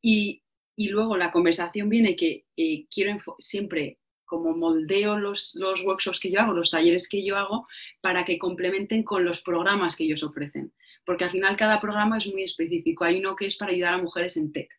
Y, 0.00 0.42
luego 0.76 1.16
la 1.16 1.30
conversación 1.30 1.88
viene 1.88 2.16
que 2.16 2.46
eh, 2.56 2.86
quiero 2.92 3.22
siempre 3.38 3.98
como 4.24 4.56
moldeo 4.56 5.16
los, 5.16 5.54
los 5.54 5.84
workshops 5.84 6.18
que 6.18 6.30
yo 6.30 6.40
hago, 6.40 6.52
los 6.52 6.70
talleres 6.70 7.08
que 7.08 7.24
yo 7.24 7.36
hago, 7.36 7.66
para 8.00 8.24
que 8.24 8.38
complementen 8.38 9.04
con 9.04 9.24
los 9.24 9.42
programas 9.42 9.94
que 9.94 10.04
ellos 10.04 10.22
ofrecen 10.22 10.72
porque 11.04 11.24
al 11.24 11.30
final 11.30 11.56
cada 11.56 11.80
programa 11.80 12.18
es 12.18 12.26
muy 12.26 12.42
específico. 12.42 13.04
Hay 13.04 13.18
uno 13.18 13.36
que 13.36 13.46
es 13.46 13.56
para 13.56 13.72
ayudar 13.72 13.94
a 13.94 13.98
mujeres 13.98 14.36
en 14.36 14.52
tech. 14.52 14.70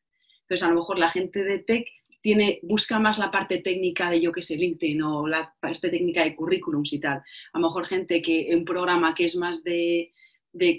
Entonces, 0.42 0.64
a 0.64 0.70
lo 0.70 0.76
mejor 0.76 1.00
la 1.00 1.10
gente 1.10 1.44
de 1.44 1.60
tech 1.60 1.88
tiene, 2.22 2.60
busca 2.64 3.00
más 3.00 3.18
la 3.18 3.30
parte 3.30 3.58
técnica 3.58 4.10
de 4.10 4.22
yo 4.22 4.32
que 4.32 4.42
sé, 4.42 4.56
LinkedIn 4.56 5.02
o 5.02 5.28
la 5.28 5.54
parte 5.60 5.90
técnica 5.90 6.24
de 6.24 6.36
currículums 6.36 6.94
y 6.94 7.00
tal. 7.00 7.18
A 7.18 7.60
lo 7.60 7.68
mejor 7.68 7.86
gente 7.86 8.22
que 8.22 8.50
un 8.56 8.64
programa 8.64 9.14
que 9.14 9.26
es 9.26 9.36
más 9.36 9.62
de, 9.64 10.14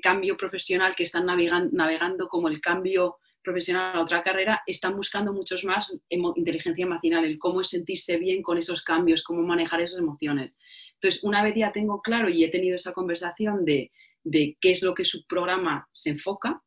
cambio 0.02 0.38
profesional, 0.38 0.94
que 0.96 1.02
están 1.02 1.26
navegando, 1.26 2.28
como 2.28 2.48
el 2.48 2.62
cambio 2.62 3.18
profesional 3.42 3.98
a 3.98 4.02
otra 4.02 4.22
carrera, 4.22 4.62
están 4.66 4.96
buscando 4.96 5.34
muchos 5.34 5.64
más 5.64 5.94
inteligencia 6.08 6.84
emocional, 6.84 7.26
el 7.26 7.38
cómo 7.38 7.62
sentirse 7.62 8.16
bien 8.16 8.40
con 8.40 8.56
esos 8.56 8.82
cambios, 8.82 9.22
cómo 9.22 9.42
manejar 9.42 9.82
esas 9.82 9.98
emociones. 10.00 10.58
Entonces, 10.94 11.22
una 11.24 11.42
vez 11.42 11.54
ya 11.54 11.72
tengo 11.72 12.00
claro 12.00 12.28
y 12.28 12.44
he 12.44 12.50
tenido 12.50 12.76
esa 12.76 12.92
conversación 12.92 13.64
de 13.64 13.90
de 14.24 14.56
qué 14.60 14.72
es 14.72 14.82
lo 14.82 14.94
que 14.94 15.04
su 15.04 15.24
programa 15.26 15.88
se 15.92 16.10
enfoca, 16.10 16.62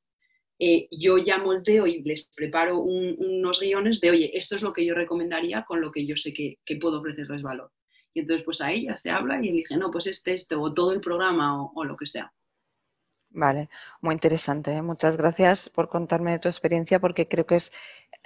eh, 0.60 0.88
yo 0.92 1.18
ya 1.18 1.38
moldeo 1.38 1.86
y 1.86 2.02
les 2.04 2.30
preparo 2.36 2.80
unos 2.80 3.60
guiones 3.60 4.00
de, 4.00 4.12
oye, 4.12 4.38
esto 4.38 4.56
es 4.56 4.62
lo 4.62 4.74
que 4.74 4.86
yo 4.86 4.96
recomendaría 4.96 5.66
con 5.66 5.82
lo 5.82 5.92
que 5.92 6.06
yo 6.06 6.16
sé 6.16 6.34
que, 6.34 6.58
puedo 6.80 7.00
ofrecerles 7.00 7.42
valor. 7.42 7.72
Y 8.14 8.22
entonces 8.22 8.44
pues 8.46 8.62
ahí 8.62 8.86
ya 8.86 8.96
se 8.96 9.12
habla 9.12 9.40
y 9.44 9.50
elige, 9.50 9.76
no, 9.78 9.92
pues 9.92 10.08
este, 10.08 10.34
este, 10.34 10.56
o 10.56 10.74
todo 10.74 10.94
el 10.94 11.02
programa 11.02 11.64
o, 11.64 11.84
lo 11.84 11.96
que 11.98 12.08
sea. 12.08 12.32
Vale, 13.30 13.70
muy 14.02 14.14
interesante. 14.14 14.72
¿eh? 14.72 14.82
Muchas 14.82 15.18
gracias 15.18 15.70
por 15.70 15.90
contarme 15.90 16.32
de 16.32 16.40
tu 16.40 16.48
experiencia 16.48 17.00
porque 17.00 17.28
creo 17.28 17.46
que 17.46 17.56
es 17.56 17.72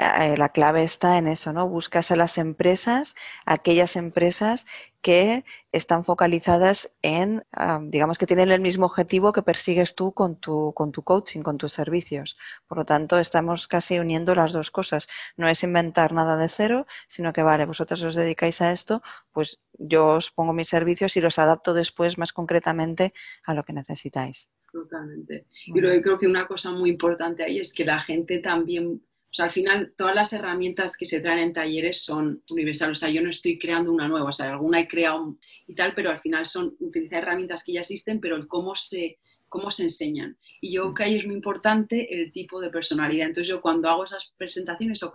eh, 0.01 0.35
la 0.35 0.49
clave 0.49 0.83
está 0.83 1.19
en 1.19 1.27
eso, 1.27 1.53
¿no? 1.53 1.69
Buscas 1.69 2.09
a 2.09 2.15
las 2.15 2.39
empresas, 2.39 3.15
aquellas 3.45 3.95
empresas 3.95 4.65
que 5.01 5.45
están 5.71 6.03
focalizadas 6.03 6.93
en, 7.03 7.43
digamos 7.83 8.17
que 8.17 8.25
tienen 8.25 8.51
el 8.51 8.61
mismo 8.61 8.87
objetivo 8.87 9.31
que 9.31 9.43
persigues 9.43 9.93
tú 9.95 10.11
con 10.11 10.39
tu, 10.39 10.73
con 10.73 10.91
tu 10.91 11.03
coaching, 11.03 11.41
con 11.41 11.57
tus 11.57 11.73
servicios. 11.73 12.37
Por 12.67 12.79
lo 12.79 12.85
tanto, 12.85 13.19
estamos 13.19 13.67
casi 13.67 13.99
uniendo 13.99 14.33
las 14.33 14.53
dos 14.53 14.71
cosas. 14.71 15.07
No 15.37 15.47
es 15.47 15.63
inventar 15.63 16.13
nada 16.13 16.35
de 16.35 16.49
cero, 16.49 16.87
sino 17.07 17.31
que, 17.31 17.43
vale, 17.43 17.65
vosotros 17.65 18.01
os 18.01 18.15
dedicáis 18.15 18.61
a 18.61 18.71
esto, 18.71 19.01
pues 19.31 19.61
yo 19.73 20.15
os 20.15 20.31
pongo 20.31 20.53
mis 20.53 20.69
servicios 20.69 21.15
y 21.15 21.21
los 21.21 21.37
adapto 21.37 21.73
después 21.73 22.17
más 22.17 22.33
concretamente 22.33 23.13
a 23.45 23.53
lo 23.53 23.63
que 23.63 23.73
necesitáis. 23.73 24.49
Totalmente. 24.71 25.47
Y 25.65 25.79
luego 25.79 26.01
creo 26.01 26.17
que 26.17 26.27
una 26.27 26.47
cosa 26.47 26.71
muy 26.71 26.89
importante 26.89 27.43
ahí 27.43 27.59
es 27.59 27.73
que 27.73 27.85
la 27.85 27.99
gente 27.99 28.39
también 28.39 29.03
o 29.31 29.33
sea, 29.33 29.45
al 29.45 29.51
final, 29.51 29.93
todas 29.95 30.13
las 30.13 30.33
herramientas 30.33 30.97
que 30.97 31.05
se 31.05 31.21
traen 31.21 31.39
en 31.39 31.53
talleres 31.53 32.03
son 32.03 32.43
universales. 32.49 32.97
O 32.97 32.99
sea, 32.99 33.09
yo 33.09 33.21
no 33.21 33.29
estoy 33.29 33.57
creando 33.57 33.89
una 33.93 34.09
nueva, 34.09 34.27
o 34.27 34.33
sea, 34.33 34.51
alguna 34.51 34.81
he 34.81 34.89
creado 34.89 35.37
y 35.67 35.73
tal, 35.73 35.93
pero 35.95 36.09
al 36.09 36.19
final 36.19 36.45
son 36.45 36.75
utilizar 36.79 37.23
herramientas 37.23 37.63
que 37.63 37.71
ya 37.71 37.79
existen, 37.79 38.19
pero 38.19 38.35
el 38.35 38.47
cómo 38.47 38.75
se, 38.75 39.19
cómo 39.47 39.71
se 39.71 39.83
enseñan. 39.83 40.37
Y 40.59 40.73
yo 40.73 40.81
creo 40.81 40.93
que 40.93 41.03
ahí 41.03 41.17
es 41.17 41.25
muy 41.25 41.35
importante 41.35 42.13
el 42.13 42.33
tipo 42.33 42.59
de 42.59 42.71
personalidad. 42.71 43.27
Entonces, 43.27 43.47
yo 43.47 43.61
cuando 43.61 43.89
hago 43.89 44.03
esas 44.03 44.33
presentaciones 44.37 45.01
o 45.01 45.13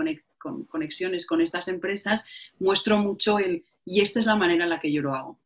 conexiones 0.66 1.26
con 1.26 1.42
estas 1.42 1.68
empresas, 1.68 2.24
muestro 2.58 2.96
mucho 2.96 3.38
el, 3.38 3.66
y 3.84 4.00
esta 4.00 4.18
es 4.18 4.24
la 4.24 4.36
manera 4.36 4.64
en 4.64 4.70
la 4.70 4.80
que 4.80 4.90
yo 4.90 5.02
lo 5.02 5.14
hago. 5.14 5.38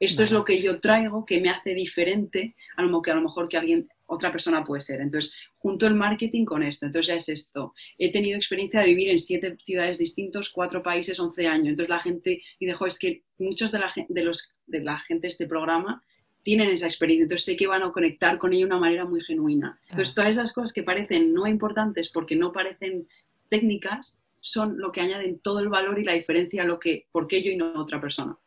Esto 0.00 0.22
es 0.22 0.32
lo 0.32 0.44
que 0.44 0.62
yo 0.62 0.80
traigo 0.80 1.26
que 1.26 1.40
me 1.40 1.50
hace 1.50 1.74
diferente 1.74 2.54
a 2.76 2.82
lo 2.82 3.02
que 3.02 3.10
a 3.10 3.14
lo 3.14 3.22
mejor 3.22 3.48
que 3.48 3.56
alguien 3.58 3.88
otra 4.06 4.30
persona 4.32 4.64
puede 4.64 4.80
ser. 4.80 5.00
Entonces, 5.00 5.32
junto 5.58 5.86
el 5.86 5.94
marketing 5.94 6.44
con 6.44 6.62
esto. 6.62 6.86
Entonces, 6.86 7.08
ya 7.08 7.14
es 7.16 7.28
esto. 7.28 7.74
He 7.98 8.10
tenido 8.10 8.36
experiencia 8.36 8.80
de 8.80 8.86
vivir 8.86 9.10
en 9.10 9.18
siete 9.18 9.56
ciudades 9.64 9.98
distintos, 9.98 10.50
cuatro 10.50 10.82
países, 10.82 11.18
once 11.20 11.46
años. 11.46 11.68
Entonces, 11.68 11.90
la 11.90 12.00
gente 12.00 12.42
dice, 12.58 12.74
es 12.86 12.98
que 12.98 13.22
muchos 13.38 13.72
de 13.72 13.78
la, 13.78 13.92
de, 14.08 14.24
los, 14.24 14.54
de 14.66 14.82
la 14.82 14.98
gente 14.98 15.26
de 15.26 15.30
este 15.30 15.46
programa 15.46 16.02
tienen 16.42 16.70
esa 16.70 16.86
experiencia. 16.86 17.24
Entonces, 17.24 17.44
sé 17.44 17.56
que 17.56 17.66
van 17.66 17.82
a 17.82 17.92
conectar 17.92 18.38
con 18.38 18.52
ella 18.52 18.66
de 18.66 18.72
una 18.72 18.78
manera 18.78 19.04
muy 19.04 19.20
genuina. 19.20 19.78
Entonces, 19.90 20.14
todas 20.14 20.30
esas 20.30 20.52
cosas 20.52 20.72
que 20.72 20.82
parecen 20.82 21.34
no 21.34 21.46
importantes 21.46 22.08
porque 22.10 22.36
no 22.36 22.52
parecen 22.52 23.08
técnicas, 23.48 24.20
son 24.40 24.78
lo 24.78 24.92
que 24.92 25.00
añaden 25.00 25.40
todo 25.40 25.58
el 25.58 25.68
valor 25.68 25.98
y 25.98 26.04
la 26.04 26.12
diferencia 26.12 26.62
a 26.62 26.66
lo 26.66 26.78
que, 26.78 27.08
por 27.10 27.26
qué 27.26 27.42
yo 27.42 27.50
y 27.50 27.56
no 27.56 27.72
otra 27.74 28.00
persona. 28.00 28.38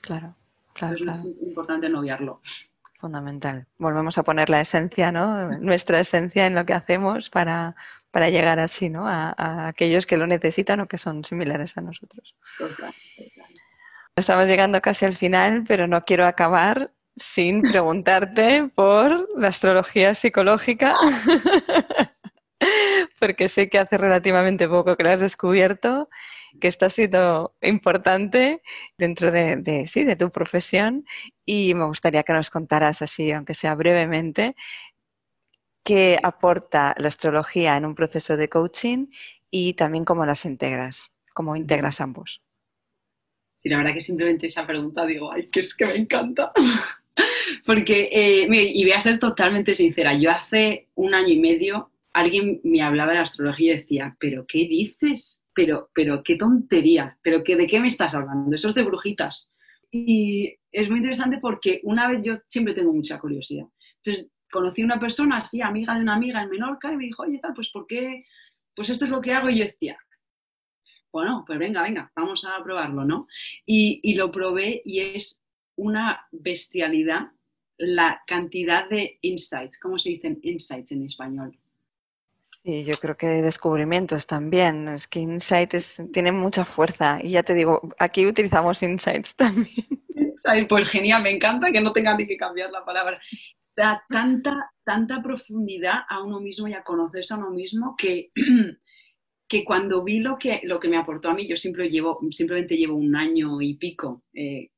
Claro, 0.00 0.36
claro. 0.72 0.96
Entonces, 0.96 1.36
es 1.36 1.42
importante 1.48 1.88
no 1.88 1.98
obviarlo. 1.98 2.40
Fundamental. 2.98 3.66
Volvemos 3.78 4.18
a 4.18 4.24
poner 4.24 4.50
la 4.50 4.60
esencia, 4.60 5.10
¿no? 5.12 5.50
Nuestra 5.60 6.00
esencia 6.00 6.46
en 6.46 6.54
lo 6.54 6.66
que 6.66 6.74
hacemos 6.74 7.30
para, 7.30 7.74
llegar 8.12 8.58
así, 8.58 8.90
¿no? 8.90 9.08
A, 9.08 9.68
aquellos 9.68 10.06
que 10.06 10.16
lo 10.16 10.26
necesitan 10.26 10.80
o 10.80 10.88
que 10.88 10.98
son 10.98 11.24
similares 11.24 11.76
a 11.76 11.80
nosotros. 11.80 12.34
Estamos 14.16 14.46
llegando 14.46 14.80
casi 14.82 15.04
al 15.04 15.16
final, 15.16 15.64
pero 15.66 15.86
no 15.86 16.04
quiero 16.04 16.26
acabar 16.26 16.92
sin 17.16 17.62
preguntarte 17.72 18.68
por 18.74 19.28
la 19.38 19.48
astrología 19.48 20.14
psicológica, 20.14 20.96
porque 23.20 23.48
sé 23.48 23.68
que 23.68 23.78
hace 23.78 23.96
relativamente 23.96 24.68
poco 24.68 24.96
que 24.96 25.04
lo 25.04 25.10
has 25.10 25.20
descubierto 25.20 26.08
que 26.60 26.68
esto 26.68 26.86
ha 26.86 26.90
sido 26.90 27.54
importante 27.62 28.62
dentro 28.96 29.30
de, 29.30 29.86
sí, 29.86 30.04
de 30.04 30.16
tu 30.16 30.30
profesión 30.30 31.04
y 31.44 31.74
me 31.74 31.84
gustaría 31.84 32.22
que 32.22 32.32
nos 32.32 32.50
contaras 32.50 33.02
así, 33.02 33.32
aunque 33.32 33.54
sea 33.54 33.74
brevemente, 33.74 34.56
qué 35.84 36.18
aporta 36.22 36.94
la 36.98 37.08
astrología 37.08 37.76
en 37.76 37.84
un 37.84 37.94
proceso 37.94 38.36
de 38.36 38.48
coaching 38.48 39.06
y 39.50 39.74
también 39.74 40.04
cómo 40.04 40.26
las 40.26 40.44
integras, 40.44 41.10
cómo 41.34 41.56
integras 41.56 42.00
ambos. 42.00 42.42
Sí, 43.56 43.68
la 43.68 43.78
verdad 43.78 43.94
que 43.94 44.00
simplemente 44.00 44.46
esa 44.46 44.66
pregunta 44.66 45.04
digo, 45.06 45.32
ay, 45.32 45.48
que 45.48 45.60
es 45.60 45.74
que 45.74 45.86
me 45.86 45.96
encanta. 45.96 46.52
Porque, 47.66 48.08
eh, 48.12 48.46
y 48.50 48.82
voy 48.84 48.92
a 48.92 49.00
ser 49.00 49.18
totalmente 49.18 49.74
sincera, 49.74 50.14
yo 50.14 50.30
hace 50.30 50.88
un 50.94 51.14
año 51.14 51.28
y 51.28 51.40
medio 51.40 51.90
alguien 52.12 52.60
me 52.64 52.82
hablaba 52.82 53.12
de 53.12 53.18
astrología 53.18 53.74
y 53.74 53.76
decía, 53.78 54.16
pero 54.18 54.46
¿qué 54.46 54.58
dices? 54.58 55.40
Pero, 55.58 55.90
pero 55.92 56.22
qué 56.22 56.36
tontería, 56.36 57.18
pero 57.20 57.42
que, 57.42 57.56
¿de 57.56 57.66
qué 57.66 57.80
me 57.80 57.88
estás 57.88 58.14
hablando? 58.14 58.54
Eso 58.54 58.68
es 58.68 58.76
de 58.76 58.84
brujitas. 58.84 59.52
Y 59.90 60.54
es 60.70 60.88
muy 60.88 60.98
interesante 60.98 61.38
porque 61.42 61.80
una 61.82 62.08
vez 62.08 62.20
yo 62.24 62.38
siempre 62.46 62.74
tengo 62.74 62.92
mucha 62.92 63.18
curiosidad. 63.18 63.66
Entonces, 63.96 64.30
conocí 64.52 64.82
a 64.82 64.84
una 64.84 65.00
persona 65.00 65.38
así, 65.38 65.60
amiga 65.60 65.96
de 65.96 66.02
una 66.02 66.14
amiga 66.14 66.40
en 66.40 66.48
Menorca, 66.48 66.92
y 66.92 66.96
me 66.96 67.06
dijo, 67.06 67.24
oye, 67.24 67.40
tal, 67.40 67.54
pues 67.54 67.70
¿por 67.72 67.88
qué? 67.88 68.24
Pues 68.72 68.88
esto 68.88 69.04
es 69.04 69.10
lo 69.10 69.20
que 69.20 69.32
hago. 69.32 69.50
Y 69.50 69.58
yo 69.58 69.64
decía, 69.64 69.98
bueno, 71.10 71.42
pues 71.44 71.58
venga, 71.58 71.82
venga, 71.82 72.12
vamos 72.14 72.44
a 72.44 72.62
probarlo, 72.62 73.04
¿no? 73.04 73.26
Y, 73.66 73.98
y 74.04 74.14
lo 74.14 74.30
probé 74.30 74.80
y 74.84 75.00
es 75.00 75.42
una 75.74 76.24
bestialidad 76.30 77.32
la 77.78 78.22
cantidad 78.28 78.88
de 78.88 79.18
insights, 79.22 79.80
¿cómo 79.80 79.98
se 79.98 80.10
dicen 80.10 80.38
insights 80.40 80.92
en 80.92 81.04
español? 81.04 81.58
Sí, 82.64 82.84
yo 82.84 82.92
creo 83.00 83.16
que 83.16 83.26
descubrimientos 83.26 84.26
también. 84.26 84.88
Es 84.88 85.06
que 85.06 85.20
insights 85.20 86.02
tienen 86.12 86.36
mucha 86.36 86.64
fuerza. 86.64 87.18
Y 87.22 87.30
ya 87.30 87.42
te 87.42 87.54
digo, 87.54 87.80
aquí 87.98 88.26
utilizamos 88.26 88.82
insights 88.82 89.34
también. 89.36 89.86
Insight, 90.14 90.68
pues 90.68 90.88
genial, 90.88 91.22
me 91.22 91.30
encanta 91.30 91.70
que 91.72 91.80
no 91.80 91.92
tenga 91.92 92.16
ni 92.16 92.26
que 92.26 92.36
cambiar 92.36 92.70
la 92.70 92.84
palabra. 92.84 93.18
Da 93.74 94.02
tanta, 94.08 94.72
tanta 94.82 95.22
profundidad 95.22 96.00
a 96.08 96.22
uno 96.22 96.40
mismo 96.40 96.66
y 96.66 96.74
a 96.74 96.82
conocerse 96.82 97.34
a 97.34 97.38
uno 97.38 97.50
mismo 97.50 97.94
que, 97.96 98.28
que 99.48 99.64
cuando 99.64 100.02
vi 100.02 100.18
lo 100.18 100.36
que, 100.36 100.60
lo 100.64 100.80
que 100.80 100.88
me 100.88 100.96
aportó 100.96 101.30
a 101.30 101.34
mí, 101.34 101.46
yo 101.46 101.56
siempre 101.56 101.88
llevo, 101.88 102.18
simplemente 102.32 102.76
llevo 102.76 102.96
un 102.96 103.14
año 103.14 103.60
y 103.62 103.74
pico, 103.74 104.24
eh, 104.34 104.70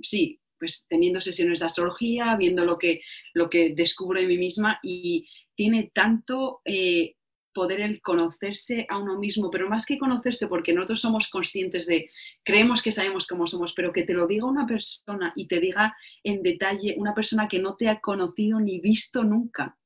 sí, 0.00 0.40
pues 0.58 0.86
teniendo 0.88 1.20
sesiones 1.20 1.60
de 1.60 1.66
astrología, 1.66 2.36
viendo 2.36 2.64
lo 2.64 2.78
que, 2.78 3.00
lo 3.34 3.50
que 3.50 3.74
descubro 3.74 4.20
de 4.20 4.26
mí 4.26 4.38
misma 4.38 4.78
y 4.82 5.28
tiene 5.54 5.90
tanto 5.92 6.60
eh, 6.64 7.16
poder 7.54 7.80
el 7.80 8.02
conocerse 8.02 8.86
a 8.90 8.98
uno 8.98 9.18
mismo, 9.18 9.50
pero 9.50 9.68
más 9.70 9.86
que 9.86 9.98
conocerse, 9.98 10.48
porque 10.48 10.74
nosotros 10.74 11.00
somos 11.00 11.30
conscientes 11.30 11.86
de, 11.86 12.10
creemos 12.42 12.82
que 12.82 12.92
sabemos 12.92 13.26
cómo 13.26 13.46
somos, 13.46 13.72
pero 13.72 13.92
que 13.92 14.02
te 14.02 14.12
lo 14.12 14.26
diga 14.26 14.46
una 14.46 14.66
persona 14.66 15.32
y 15.36 15.46
te 15.46 15.60
diga 15.60 15.96
en 16.22 16.42
detalle 16.42 16.96
una 16.98 17.14
persona 17.14 17.48
que 17.48 17.60
no 17.60 17.76
te 17.76 17.88
ha 17.88 18.00
conocido 18.00 18.60
ni 18.60 18.80
visto 18.80 19.24
nunca, 19.24 19.78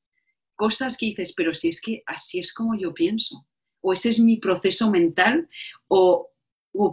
cosas 0.55 0.97
que 0.97 1.05
dices, 1.05 1.33
pero 1.37 1.53
si 1.53 1.69
es 1.69 1.79
que 1.79 2.03
así 2.05 2.39
es 2.39 2.53
como 2.53 2.75
yo 2.75 2.93
pienso, 2.93 3.47
o 3.81 3.93
ese 3.93 4.09
es 4.09 4.19
mi 4.19 4.37
proceso 4.37 4.89
mental, 4.89 5.47
o, 5.87 6.31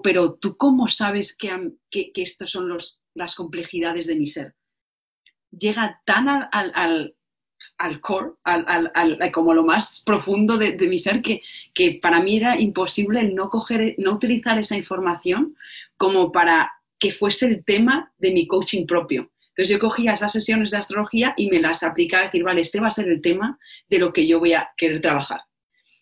pero 0.03 0.35
tú 0.35 0.57
cómo 0.57 0.87
sabes 0.87 1.37
que, 1.37 1.51
que, 1.91 2.13
estas 2.23 2.51
son 2.51 2.69
los, 2.69 3.03
las 3.15 3.35
complejidades 3.35 4.07
de 4.07 4.17
mi 4.17 4.27
ser. 4.27 4.55
Llega 5.51 6.03
tan 6.05 6.29
al 6.29 6.49
al 6.53 7.16
core, 8.01 8.33
al, 8.45 8.91
como 9.33 9.55
lo 9.55 9.65
más 9.65 10.03
profundo 10.05 10.59
de, 10.59 10.77
mi 10.89 10.99
ser, 10.99 11.23
que, 11.23 11.43
que, 11.75 11.99
para 12.01 12.21
mí 12.21 12.37
era 12.37 12.59
imposible 12.59 13.23
no, 13.25 13.49
coger, 13.49 13.95
no 13.99 14.15
utilizar 14.15 14.59
esa 14.59 14.77
información 14.77 15.57
como 15.97 16.33
para 16.33 16.73
que 16.99 17.13
fuese 17.13 17.47
el 17.47 17.65
tema 17.65 18.13
de 18.19 18.33
mi 18.33 18.47
coaching 18.47 18.87
propio. 18.87 19.31
Entonces 19.49 19.73
yo 19.73 19.79
cogía 19.79 20.13
esas 20.13 20.33
sesiones 20.33 20.71
de 20.71 20.77
astrología 20.77 21.33
y 21.37 21.49
me 21.49 21.61
las 21.61 21.83
aplicaba 21.83 22.25
a 22.25 22.27
decir, 22.27 22.43
vale, 22.43 22.61
este 22.61 22.81
va 22.81 22.89
a 22.89 22.91
ser 22.91 23.09
el 23.09 23.23
tema 23.23 23.59
de 23.89 23.99
lo 23.99 24.13
que 24.13 24.27
yo 24.27 24.39
voy 24.39 24.53
a 24.53 24.71
querer 24.77 25.01
trabajar. 25.01 25.41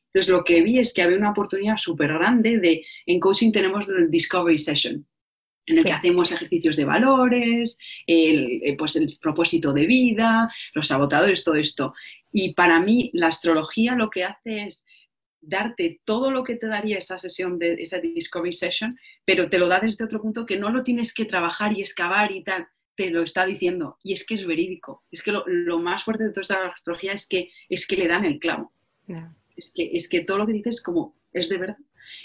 Entonces 0.06 0.32
lo 0.32 0.44
que 0.44 0.62
vi 0.62 0.78
es 0.78 0.92
que 0.92 1.02
había 1.02 1.18
una 1.18 1.30
oportunidad 1.30 1.76
súper 1.76 2.12
grande 2.12 2.58
de, 2.58 2.84
en 3.06 3.20
coaching 3.20 3.52
tenemos 3.52 3.88
el 3.88 4.10
Discovery 4.10 4.58
Session, 4.58 5.06
en 5.66 5.78
el 5.78 5.84
que 5.84 5.92
hacemos 5.92 6.30
ejercicios 6.32 6.76
de 6.76 6.84
valores, 6.84 7.78
el, 8.06 8.60
eh, 8.62 8.76
pues 8.76 8.96
el 8.96 9.18
propósito 9.20 9.72
de 9.72 9.86
vida, 9.86 10.48
los 10.74 10.88
sabotadores, 10.88 11.44
todo 11.44 11.54
esto. 11.54 11.94
Y 12.32 12.54
para 12.54 12.80
mí 12.80 13.10
la 13.14 13.28
astrología 13.28 13.94
lo 13.94 14.10
que 14.10 14.24
hace 14.24 14.64
es 14.64 14.84
darte 15.40 16.00
todo 16.04 16.30
lo 16.30 16.44
que 16.44 16.56
te 16.56 16.66
daría 16.66 16.98
esa 16.98 17.18
sesión 17.18 17.58
de 17.58 17.74
esa 17.74 17.98
discovery 17.98 18.52
session, 18.52 18.98
pero 19.24 19.48
te 19.48 19.58
lo 19.58 19.68
da 19.68 19.80
desde 19.80 20.04
otro 20.04 20.20
punto 20.20 20.46
que 20.46 20.58
no 20.58 20.70
lo 20.70 20.82
tienes 20.82 21.12
que 21.12 21.24
trabajar 21.24 21.76
y 21.76 21.80
excavar 21.80 22.32
y 22.32 22.42
tal, 22.42 22.66
te 22.96 23.10
lo 23.10 23.22
está 23.22 23.44
diciendo. 23.46 23.98
Y 24.02 24.12
es 24.12 24.26
que 24.26 24.34
es 24.34 24.46
verídico. 24.46 25.04
Es 25.10 25.22
que 25.22 25.32
lo, 25.32 25.78
más 25.78 26.04
fuerte 26.04 26.24
de 26.24 26.30
toda 26.30 26.42
esta 26.42 26.66
astrología 26.66 27.12
es 27.12 27.26
que, 27.26 27.50
es 27.68 27.86
que 27.86 27.96
le 27.96 28.08
dan 28.08 28.24
el 28.24 28.38
clavo. 28.38 28.72
Es, 29.56 29.72
que, 29.74 29.90
es 29.92 30.08
que 30.08 30.20
todo 30.20 30.38
lo 30.38 30.46
que 30.46 30.52
dices 30.52 30.82
como 30.82 31.16
es 31.32 31.48
de 31.48 31.58
verdad. 31.58 31.78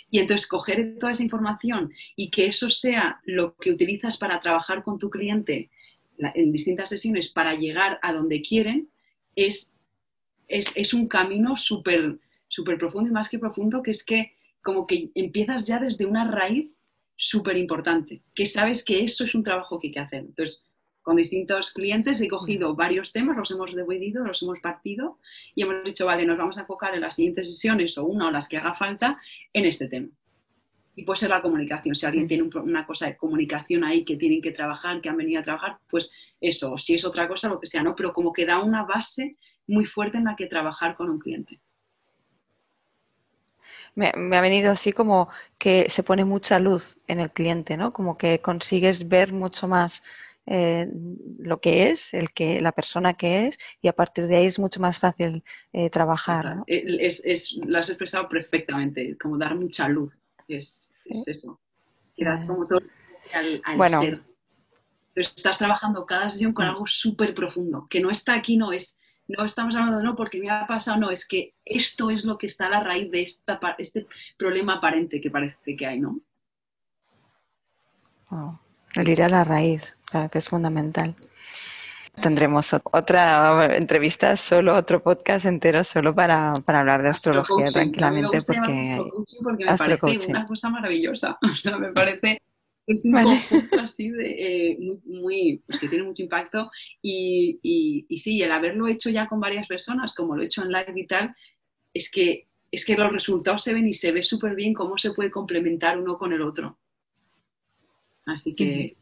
Y 0.09 0.19
entonces 0.19 0.47
coger 0.47 0.97
toda 0.99 1.11
esa 1.11 1.23
información 1.23 1.93
y 2.15 2.29
que 2.29 2.47
eso 2.47 2.69
sea 2.69 3.19
lo 3.25 3.55
que 3.55 3.71
utilizas 3.71 4.17
para 4.17 4.39
trabajar 4.39 4.83
con 4.83 4.97
tu 4.97 5.09
cliente 5.09 5.69
en 6.17 6.51
distintas 6.51 6.89
sesiones 6.89 7.29
para 7.29 7.55
llegar 7.55 7.99
a 8.01 8.13
donde 8.13 8.41
quieren, 8.41 8.89
es, 9.35 9.75
es, 10.47 10.93
un 10.93 11.07
camino 11.07 11.55
súper 11.55 12.19
super 12.49 12.77
profundo 12.77 13.09
y 13.09 13.13
más 13.13 13.29
que 13.29 13.39
profundo, 13.39 13.81
que 13.81 13.91
es 13.91 14.03
que 14.03 14.33
como 14.61 14.85
que 14.85 15.11
empiezas 15.15 15.67
ya 15.67 15.79
desde 15.79 16.05
una 16.05 16.29
raíz 16.29 16.71
súper 17.15 17.57
importante, 17.57 18.23
que 18.33 18.45
sabes 18.45 18.83
que 18.83 19.03
eso 19.03 19.23
es 19.23 19.35
un 19.35 19.43
trabajo 19.43 19.79
que 19.79 19.87
hay 19.87 19.93
que 19.93 19.99
hacer. 19.99 20.21
Entonces, 20.21 20.65
con 21.01 21.15
distintos 21.15 21.71
clientes, 21.71 22.21
he 22.21 22.27
cogido 22.27 22.75
varios 22.75 23.11
temas, 23.11 23.37
los 23.37 23.51
hemos 23.51 23.75
dividido, 23.75 24.25
los 24.25 24.41
hemos 24.43 24.59
partido 24.59 25.17
y 25.55 25.63
hemos 25.63 25.83
dicho, 25.83 26.05
vale, 26.05 26.25
nos 26.25 26.37
vamos 26.37 26.57
a 26.57 26.61
enfocar 26.61 26.93
en 26.93 27.01
las 27.01 27.15
siguientes 27.15 27.47
sesiones 27.49 27.97
o 27.97 28.05
una 28.05 28.27
o 28.27 28.31
las 28.31 28.47
que 28.47 28.57
haga 28.57 28.73
falta 28.73 29.19
en 29.53 29.65
este 29.65 29.87
tema. 29.87 30.09
Y 30.95 31.03
puede 31.03 31.17
ser 31.17 31.29
la 31.29 31.41
comunicación. 31.41 31.95
Si 31.95 32.05
alguien 32.05 32.27
tiene 32.27 32.43
una 32.43 32.85
cosa 32.85 33.05
de 33.05 33.15
comunicación 33.15 33.85
ahí 33.85 34.03
que 34.03 34.17
tienen 34.17 34.41
que 34.41 34.51
trabajar, 34.51 34.99
que 34.99 35.07
han 35.07 35.15
venido 35.15 35.39
a 35.39 35.43
trabajar, 35.43 35.77
pues 35.89 36.11
eso, 36.41 36.77
si 36.77 36.95
es 36.95 37.05
otra 37.05 37.27
cosa, 37.27 37.47
lo 37.47 37.59
que 37.59 37.67
sea, 37.67 37.81
¿no? 37.81 37.95
Pero 37.95 38.13
como 38.13 38.33
que 38.33 38.45
da 38.45 38.61
una 38.61 38.83
base 38.83 39.37
muy 39.65 39.85
fuerte 39.85 40.17
en 40.17 40.25
la 40.25 40.35
que 40.35 40.47
trabajar 40.47 40.97
con 40.97 41.09
un 41.09 41.19
cliente. 41.19 41.61
Me, 43.95 44.11
me, 44.15 44.35
ha 44.35 44.41
venido 44.41 44.71
así 44.71 44.91
como 44.91 45.29
que 45.57 45.89
se 45.89 46.03
pone 46.03 46.25
mucha 46.25 46.59
luz 46.59 46.97
en 47.07 47.19
el 47.19 47.31
cliente, 47.31 47.77
¿no? 47.77 47.93
Como 47.93 48.17
que 48.17 48.41
consigues 48.41 49.07
ver 49.07 49.31
mucho 49.31 49.67
más 49.67 50.03
eh, 50.51 50.87
lo 51.37 51.61
que 51.61 51.91
es, 51.91 52.11
el 52.15 52.31
que, 52.31 52.59
la 52.59 52.71
persona 52.71 53.13
que 53.13 53.45
es, 53.45 53.59
y 53.83 53.87
a 53.87 53.93
partir 53.93 54.25
de 54.25 54.37
ahí 54.37 54.47
es 54.47 54.57
mucho 54.57 54.79
más 54.79 54.97
fácil 54.97 55.43
eh, 55.73 55.91
trabajar. 55.91 56.63
Es, 56.65 57.23
es, 57.23 57.59
lo 57.63 57.77
has 57.77 57.87
expresado 57.89 58.27
perfectamente, 58.27 59.15
como 59.19 59.37
dar 59.37 59.55
mucha 59.55 59.87
luz, 59.87 60.11
es, 60.47 60.91
eso. 61.27 61.59
Que 62.15 62.25
como 62.47 62.65
todo 62.65 62.81
al, 63.33 63.61
bueno. 63.77 64.01
ser. 64.01 64.21
estás 65.13 65.59
trabajando 65.59 66.03
cada 66.07 66.31
sesión 66.31 66.51
con 66.51 66.65
mm. 66.65 66.69
algo 66.69 66.87
súper 66.87 67.35
profundo, 67.35 67.85
que 67.87 68.01
no 68.01 68.09
está 68.09 68.33
aquí, 68.33 68.57
no 68.57 68.71
es, 68.71 68.99
no 69.27 69.45
estamos 69.45 69.75
hablando, 69.75 70.01
no, 70.01 70.15
porque 70.15 70.39
me 70.39 70.49
ha 70.49 70.65
pasado, 70.65 70.97
no, 70.97 71.11
es 71.11 71.27
que 71.27 71.53
esto 71.63 72.09
es 72.09 72.25
lo 72.25 72.39
que 72.39 72.47
está 72.47 72.65
a 72.65 72.71
la 72.71 72.83
raíz 72.83 73.11
de 73.11 73.21
esta, 73.21 73.59
este 73.77 74.07
problema 74.35 74.77
aparente 74.77 75.21
que 75.21 75.29
parece 75.29 75.75
que 75.75 75.85
hay, 75.85 75.99
¿no? 75.99 76.19
el 78.95 79.09
ir 79.09 79.23
a 79.23 79.29
la 79.29 79.43
raíz. 79.43 79.95
Claro 80.09 80.29
que 80.29 80.39
es 80.39 80.49
fundamental. 80.49 81.15
Tendremos 82.21 82.73
otra 82.91 83.77
entrevista, 83.77 84.35
solo 84.35 84.75
otro 84.75 85.01
podcast 85.01 85.45
entero 85.45 85.83
solo 85.83 86.13
para, 86.13 86.53
hablar 86.67 87.01
de 87.01 87.09
astrología 87.09 87.67
tranquilamente 87.67 88.39
porque, 88.45 88.99
porque 89.41 89.65
me 89.65 89.77
parece 89.77 90.29
una 90.29 90.45
cosa 90.45 90.69
maravillosa. 90.69 91.37
O 91.51 91.55
sea, 91.55 91.77
me 91.77 91.93
parece 91.93 92.41
es 92.87 93.05
un 93.05 93.23
conjunto 93.23 93.81
así 93.81 94.09
de 94.09 94.71
eh, 94.71 94.77
muy, 95.05 95.61
pues 95.65 95.79
que 95.79 95.87
tiene 95.87 96.03
mucho 96.03 96.23
impacto 96.23 96.71
y, 97.03 97.59
y, 97.61 98.07
y, 98.09 98.17
sí, 98.17 98.41
el 98.41 98.51
haberlo 98.51 98.87
hecho 98.87 99.11
ya 99.11 99.27
con 99.27 99.39
varias 99.39 99.67
personas, 99.67 100.15
como 100.15 100.35
lo 100.35 100.41
he 100.41 100.45
hecho 100.45 100.63
en 100.63 100.71
live 100.71 100.93
y 100.95 101.05
tal, 101.05 101.35
es 101.93 102.09
que, 102.09 102.47
es 102.71 102.85
que 102.85 102.95
los 102.95 103.11
resultados 103.11 103.63
se 103.63 103.73
ven 103.73 103.87
y 103.87 103.93
se 103.93 104.11
ve 104.11 104.23
súper 104.23 104.55
bien 104.55 104.73
cómo 104.73 104.97
se 104.97 105.13
puede 105.13 105.29
complementar 105.29 105.99
uno 105.99 106.17
con 106.17 106.33
el 106.33 106.41
otro. 106.41 106.79
Así 108.25 108.55
que 108.55 108.97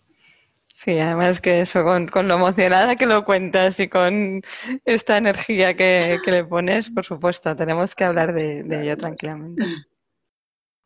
Sí, 0.80 1.00
además 1.00 1.42
que 1.42 1.62
eso, 1.62 1.84
con, 1.84 2.08
lo 2.28 2.36
emocionada 2.36 2.96
que 2.96 3.08
lo 3.08 3.26
cuentas 3.26 3.80
y 3.80 3.90
con 3.90 4.44
esta 4.86 5.18
energía 5.18 5.76
que, 5.76 6.20
le 6.24 6.46
pones, 6.46 6.92
por 6.92 7.04
supuesto, 7.04 7.56
tenemos 7.56 7.96
que 7.96 8.04
hablar 8.04 8.32
de, 8.32 8.62
de 8.62 8.84
ello 8.84 8.96
tranquilamente. 8.96 9.64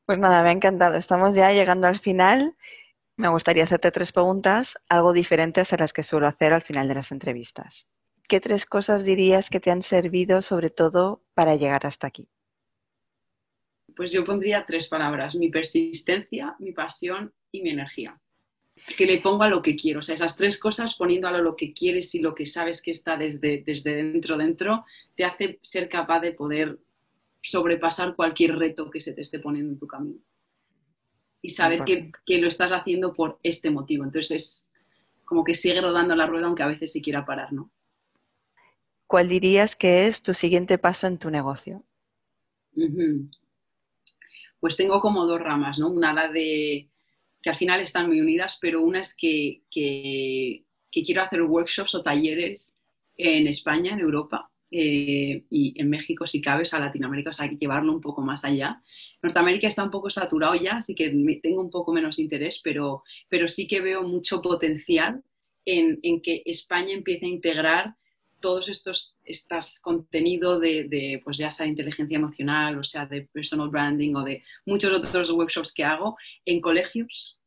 Pues 0.05 0.17
nada, 0.17 0.43
me 0.43 0.49
ha 0.49 0.53
encantado. 0.53 0.95
Estamos 0.95 1.35
ya 1.35 1.51
llegando 1.51 1.87
al 1.87 1.99
final. 1.99 2.55
Me 3.17 3.27
gustaría 3.27 3.65
hacerte 3.65 3.91
tres 3.91 4.13
preguntas, 4.13 4.77
algo 4.87 5.11
diferentes 5.11 5.73
a 5.73 5.77
las 5.77 5.91
que 5.91 6.03
suelo 6.03 6.25
hacer 6.25 6.53
al 6.53 6.61
final 6.61 6.87
de 6.87 6.95
las 6.95 7.11
entrevistas. 7.11 7.85
¿Qué 8.29 8.39
tres 8.39 8.65
cosas 8.65 9.03
dirías 9.03 9.49
que 9.49 9.59
te 9.59 9.71
han 9.71 9.81
servido 9.81 10.41
sobre 10.41 10.69
todo 10.69 11.21
para 11.33 11.57
llegar 11.57 11.85
hasta 11.85 12.07
aquí? 12.07 12.29
Pues 13.93 14.13
yo 14.13 14.23
pondría 14.23 14.65
tres 14.65 14.87
palabras, 14.87 15.35
mi 15.35 15.49
persistencia, 15.49 16.55
mi 16.59 16.71
pasión 16.71 17.33
y 17.51 17.61
mi 17.61 17.71
energía. 17.71 18.17
Que 18.97 19.05
le 19.05 19.19
pongo 19.19 19.43
a 19.43 19.49
lo 19.49 19.61
que 19.61 19.75
quiero, 19.75 19.99
o 19.99 20.03
sea, 20.03 20.15
esas 20.15 20.37
tres 20.37 20.59
cosas 20.59 20.95
poniéndolo 20.95 21.37
a 21.37 21.41
lo 21.41 21.55
que 21.55 21.73
quieres 21.73 22.15
y 22.15 22.19
lo 22.19 22.33
que 22.33 22.45
sabes 22.45 22.81
que 22.81 22.91
está 22.91 23.15
desde, 23.15 23.63
desde 23.65 23.95
dentro, 23.95 24.37
dentro, 24.37 24.85
te 25.15 25.23
hace 25.23 25.59
ser 25.61 25.87
capaz 25.87 26.21
de 26.21 26.31
poder 26.31 26.79
sobrepasar 27.43 28.15
cualquier 28.15 28.55
reto 28.55 28.89
que 28.89 29.01
se 29.01 29.13
te 29.13 29.21
esté 29.21 29.39
poniendo 29.39 29.73
en 29.73 29.79
tu 29.79 29.87
camino. 29.87 30.19
Y 31.41 31.49
saber 31.49 31.83
que, 31.83 32.11
que, 32.25 32.39
lo 32.39 32.47
estás 32.47 32.71
haciendo 32.71 33.13
por 33.13 33.39
este 33.43 33.71
motivo. 33.71 34.03
Entonces 34.03 34.31
es 34.31 34.71
como 35.25 35.43
que 35.43 35.55
sigue 35.55 35.81
rodando 35.81 36.15
la 36.15 36.27
rueda 36.27 36.47
aunque 36.47 36.63
a 36.63 36.67
veces 36.67 36.91
se 36.91 37.01
quiera 37.01 37.25
parar, 37.25 37.51
¿no? 37.51 37.71
¿Cuál 39.07 39.27
dirías 39.27 39.75
que 39.75 40.07
es 40.07 40.21
tu 40.21 40.33
siguiente 40.33 40.77
paso 40.77 41.07
en 41.07 41.17
tu 41.17 41.29
negocio? 41.31 41.83
Pues 44.59 44.77
tengo 44.77 45.01
como 45.01 45.25
dos 45.25 45.41
ramas, 45.41 45.79
¿no? 45.79 45.89
Una 45.89 46.13
la 46.13 46.29
de 46.29 46.90
que 47.41 47.49
al 47.49 47.55
final 47.55 47.81
están 47.81 48.07
muy 48.07 48.21
unidas, 48.21 48.57
pero 48.61 48.81
una 48.81 48.99
es 49.01 49.15
que, 49.15 49.63
que, 49.71 50.63
quiero 50.91 51.21
hacer 51.21 51.41
workshops 51.41 51.95
o 51.95 52.01
talleres 52.01 52.77
en 53.17 53.47
España, 53.47 53.93
en 53.93 53.99
Europa, 53.99 54.51
eh, 54.69 55.43
y 55.49 55.73
en 55.79 55.89
México 55.89 56.27
si 56.27 56.41
cabes, 56.41 56.73
a 56.73 56.79
Latinoamérica, 56.79 57.31
o 57.31 57.33
sea, 57.33 57.45
hay 57.45 57.51
que 57.51 57.57
llevarlo 57.57 57.91
un 57.93 58.01
poco 58.01 58.21
más 58.21 58.45
allá. 58.45 58.81
Norteamérica 59.21 59.67
está 59.67 59.83
un 59.83 59.91
poco 59.91 60.09
saturado 60.09 60.55
ya, 60.55 60.73
así 60.77 60.95
que 60.95 61.09
tengo 61.41 61.61
un 61.61 61.69
poco 61.69 61.93
menos 61.93 62.19
interés, 62.19 62.61
pero, 62.63 63.03
pero 63.29 63.47
sí 63.47 63.67
que 63.67 63.81
veo 63.81 64.03
mucho 64.03 64.41
potencial 64.41 65.23
en, 65.65 65.99
en 66.03 66.21
que 66.21 66.41
España 66.45 66.93
empiece 66.93 67.25
a 67.25 67.29
integrar 67.29 67.95
todos 68.41 68.67
estos, 68.67 69.15
estos 69.23 69.79
contenidos 69.79 70.59
de, 70.59 71.21
pues 71.23 71.37
ya 71.37 71.51
sea 71.51 71.67
inteligencia 71.67 72.17
emocional, 72.17 72.77
o 72.77 72.83
sea, 72.83 73.05
de 73.05 73.21
personal 73.21 73.69
branding 73.69 74.15
o 74.15 74.23
de 74.23 74.43
muchos 74.65 74.91
otros 74.91 75.31
workshops 75.31 75.73
que 75.73 75.83
hago 75.83 76.17
en 76.45 76.59
colegios 76.59 77.39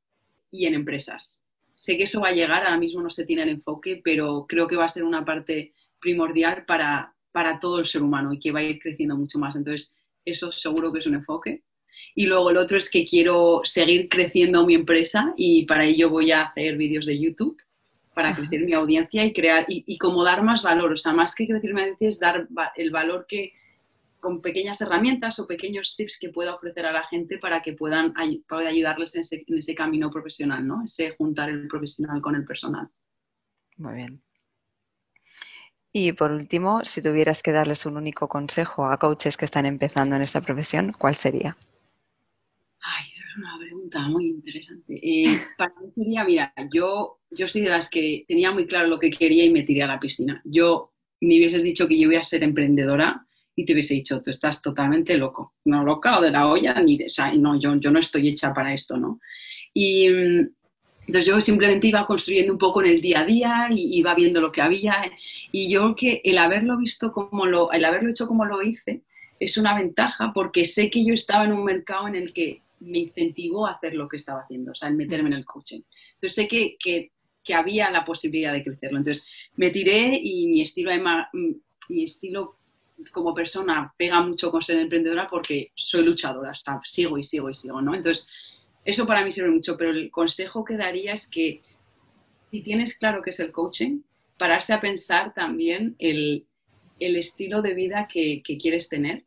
y 0.51 0.67
en 0.67 0.75
empresas. 0.75 1.43
Sé 1.75 1.99
que 1.99 2.05
eso 2.05 2.21
va 2.21 2.29
a 2.29 2.33
llegar, 2.33 2.65
ahora 2.65 2.79
mismo 2.79 3.03
no 3.03 3.11
se 3.11 3.27
tiene 3.27 3.43
el 3.43 3.51
enfoque, 3.51 4.01
pero 4.03 4.47
creo 4.49 4.67
que 4.67 4.77
va 4.77 4.85
a 4.85 4.89
ser 4.89 5.05
una 5.05 5.25
parte 5.25 5.75
primordial 6.01 6.65
para, 6.65 7.15
para 7.33 7.59
todo 7.59 7.81
el 7.81 7.87
ser 7.87 8.03
humano 8.03 8.33
y 8.33 8.39
que 8.39 8.53
va 8.53 8.61
a 8.61 8.65
ir 8.65 8.79
creciendo 8.79 9.17
mucho 9.17 9.39
más. 9.39 9.57
Entonces, 9.57 9.93
eso 10.25 10.53
seguro 10.53 10.93
que 10.93 11.01
es 11.01 11.07
un 11.07 11.15
enfoque. 11.15 11.63
Y 12.15 12.27
luego 12.27 12.51
el 12.51 12.57
otro 12.57 12.79
es 12.79 12.89
que 12.89 13.05
quiero 13.05 13.61
seguir 13.65 14.09
creciendo 14.09 14.65
mi 14.65 14.75
empresa 14.75 15.35
y 15.37 15.67
para 15.67 15.85
ello 15.85 16.11
voy 16.11 16.31
a 16.31 16.43
hacer 16.43 16.77
vídeos 16.77 17.07
de 17.07 17.19
YouTube 17.19 17.61
para 18.15 18.35
crecer 18.35 18.65
mi 18.65 18.73
audiencia 18.73 19.25
y 19.25 19.33
crear 19.33 19.65
y, 19.69 19.99
como 19.99 20.25
dar 20.25 20.43
más 20.43 20.62
valor. 20.62 20.93
O 20.93 20.97
sea, 20.97 21.12
más 21.12 21.35
que 21.35 21.47
crecer 21.47 21.75
mi 21.75 21.81
audiencia 21.81 22.09
es 22.09 22.21
dar 22.21 22.49
el 22.77 22.91
valor 22.91 23.27
que 23.29 23.53
con 24.21 24.41
pequeñas 24.41 24.81
herramientas 24.81 25.39
o 25.39 25.47
pequeños 25.47 25.97
tips 25.97 26.19
que 26.19 26.31
pueda 26.31 26.55
ofrecer 26.55 26.87
a 26.87 26.93
la 26.93 27.05
gente 27.05 27.39
para 27.39 27.61
que 27.61 27.75
puedan 27.75 28.15
pueda 28.49 28.71
ayudarles 28.71 29.15
en 29.15 29.21
ese, 29.21 29.45
en 29.47 29.59
ese 29.59 29.75
camino 29.75 30.11
profesional, 30.11 30.67
¿no? 30.67 30.83
Ese 30.83 31.15
juntar 31.17 31.51
el 31.51 31.69
profesional 31.69 32.23
con 32.23 32.35
el 32.35 32.45
personal. 32.45 32.89
Muy 33.77 33.95
bien. 33.95 34.23
Y 35.93 36.12
por 36.12 36.33
último, 36.33 36.85
si 36.85 37.03
tuvieras 37.03 37.41
que 37.43 37.53
darles 37.53 37.87
un 37.87 37.97
único 37.97 38.27
consejo 38.27 38.87
a 38.87 38.99
coaches 38.99 39.37
que 39.37 39.45
están 39.45 39.65
empezando 39.65 40.17
en 40.17 40.23
esta 40.23 40.41
profesión, 40.41 40.93
¿cuál 40.99 41.15
sería? 41.15 41.57
Ay, 42.81 43.05
es 43.12 43.37
una 43.37 43.57
pregunta 43.91 44.09
muy 44.09 44.28
interesante. 44.28 45.01
Eh, 45.03 45.24
para 45.57 45.72
mí 45.80 45.91
sería, 45.91 46.24
mira, 46.24 46.53
yo, 46.72 47.18
yo 47.30 47.49
soy 47.49 47.62
de 47.62 47.70
las 47.70 47.89
que 47.91 48.24
tenía 48.26 48.51
muy 48.51 48.66
claro 48.66 48.89
lo 48.89 48.99
que 48.99 49.11
quería 49.11 49.45
y 49.45 49.51
me 49.51 49.62
tiré 49.62 49.82
a 49.82 49.87
la 49.87 50.01
piscina. 50.01 50.41
Yo 50.45 50.93
me 51.20 51.37
hubieses 51.37 51.62
dicho 51.62 51.89
que 51.89 51.99
yo 51.99 52.09
voy 52.09 52.16
a 52.16 52.24
ser 52.24 52.43
emprendedora 52.43 53.26
y 53.57 53.64
te 53.64 53.72
hubiese 53.72 53.95
dicho, 53.95 54.20
tú 54.22 54.30
estás 54.30 54.61
totalmente 54.61 55.16
loco, 55.16 55.55
no 55.64 55.85
loca 55.85 56.18
o 56.18 56.22
de 56.22 56.30
la 56.30 56.49
olla, 56.49 56.74
ni 56.80 56.97
de, 56.97 57.07
o 57.07 57.11
sea, 57.11 57.32
no, 57.35 57.59
yo, 57.59 57.74
yo 57.76 57.91
no 57.91 58.01
estoy 58.01 58.28
hecha 58.28 58.53
para 58.53 58.74
esto, 58.74 58.97
¿no? 58.97 59.20
Y 59.72 60.07
entonces 60.07 61.26
yo 61.26 61.41
simplemente 61.41 61.87
iba 61.87 62.07
construyendo 62.07 62.53
un 62.53 62.59
poco 62.59 62.82
en 62.82 62.91
el 62.91 63.01
día 63.01 63.20
a 63.20 63.26
día 63.26 63.68
y 63.70 63.99
iba 63.99 64.14
viendo 64.14 64.41
lo 64.41 64.51
que 64.51 64.62
había 64.62 64.97
y 65.53 65.68
yo 65.68 65.82
creo 65.82 65.97
que 65.97 66.20
el 66.24 66.39
haberlo 66.39 66.78
visto 66.78 67.12
como 67.12 67.47
lo, 67.47 67.70
el 67.72 67.85
haberlo 67.85 68.11
hecho 68.11 68.26
como 68.26 68.45
lo 68.45 68.62
hice 68.62 69.03
es 69.39 69.59
una 69.59 69.76
ventaja 69.76 70.32
porque 70.32 70.64
sé 70.64 70.91
que 70.91 71.05
yo 71.05 71.12
estaba 71.12 71.45
en 71.45 71.53
un 71.53 71.64
mercado 71.64 72.09
en 72.09 72.14
el 72.14 72.32
que 72.32 72.64
me 72.85 72.99
incentivó 72.99 73.66
a 73.66 73.72
hacer 73.72 73.95
lo 73.95 74.09
que 74.09 74.16
estaba 74.16 74.41
haciendo, 74.41 74.72
o 74.72 74.74
sea, 74.74 74.89
en 74.89 74.97
meterme 74.97 75.28
en 75.28 75.35
el 75.35 75.45
coaching. 75.45 75.80
Entonces 76.14 76.35
sé 76.35 76.49
que, 76.49 76.76
que, 76.78 77.12
que 77.43 77.55
había 77.55 77.91
la 77.91 78.05
posibilidad 78.05 78.53
de 78.53 78.64
crecerlo. 78.64 78.99
Entonces 78.99 79.26
me 79.57 79.70
tiré 79.70 80.18
y 80.22 80.49
mi 80.49 80.62
estilo, 80.62 80.91
mi 81.89 82.05
estilo 82.05 82.57
como 83.12 83.35
persona 83.35 83.93
pega 83.97 84.20
mucho 84.20 84.51
con 84.51 84.62
ser 84.62 84.78
emprendedora 84.78 85.28
porque 85.28 85.72
soy 85.74 86.05
luchadora, 86.05 86.53
o 86.53 86.55
sea, 86.55 86.80
sigo 86.85 87.18
y 87.18 87.24
sigo 87.24 87.51
y 87.51 87.55
sigo, 87.55 87.82
¿no? 87.82 87.95
Entonces, 87.95 88.26
eso 88.85 89.07
para 89.07 89.24
mí 89.24 89.32
sirve 89.32 89.51
mucho, 89.51 89.76
pero 89.76 89.91
el 89.91 90.11
consejo 90.11 90.64
que 90.64 90.76
daría 90.76 91.12
es 91.12 91.28
que 91.28 91.62
si 92.51 92.62
tienes 92.62 92.97
claro 92.97 93.22
qué 93.22 93.30
es 93.30 93.41
el 93.41 93.51
coaching, 93.51 94.01
pararse 94.39 94.72
a 94.72 94.80
pensar 94.80 95.35
también 95.35 95.97
el, 95.99 96.47
el 97.01 97.16
estilo 97.16 97.62
de 97.62 97.74
vida 97.74 98.09
que, 98.09 98.43
que 98.45 98.59
quieres 98.59 98.89
tener, 98.89 99.24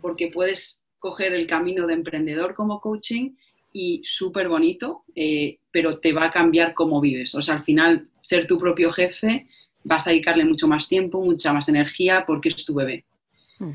porque 0.00 0.30
puedes 0.32 0.83
coger 1.04 1.34
el 1.34 1.46
camino 1.46 1.86
de 1.86 1.92
emprendedor 1.92 2.54
como 2.54 2.80
coaching 2.80 3.32
y 3.74 4.00
súper 4.04 4.48
bonito, 4.48 5.04
eh, 5.14 5.58
pero 5.70 5.98
te 5.98 6.14
va 6.14 6.24
a 6.24 6.30
cambiar 6.30 6.72
cómo 6.72 6.98
vives. 6.98 7.34
O 7.34 7.42
sea, 7.42 7.56
al 7.56 7.62
final, 7.62 8.08
ser 8.22 8.46
tu 8.46 8.58
propio 8.58 8.90
jefe, 8.90 9.46
vas 9.82 10.06
a 10.06 10.10
dedicarle 10.10 10.46
mucho 10.46 10.66
más 10.66 10.88
tiempo, 10.88 11.20
mucha 11.20 11.52
más 11.52 11.68
energía, 11.68 12.24
porque 12.26 12.48
es 12.48 12.64
tu 12.64 12.72
bebé. 12.72 13.04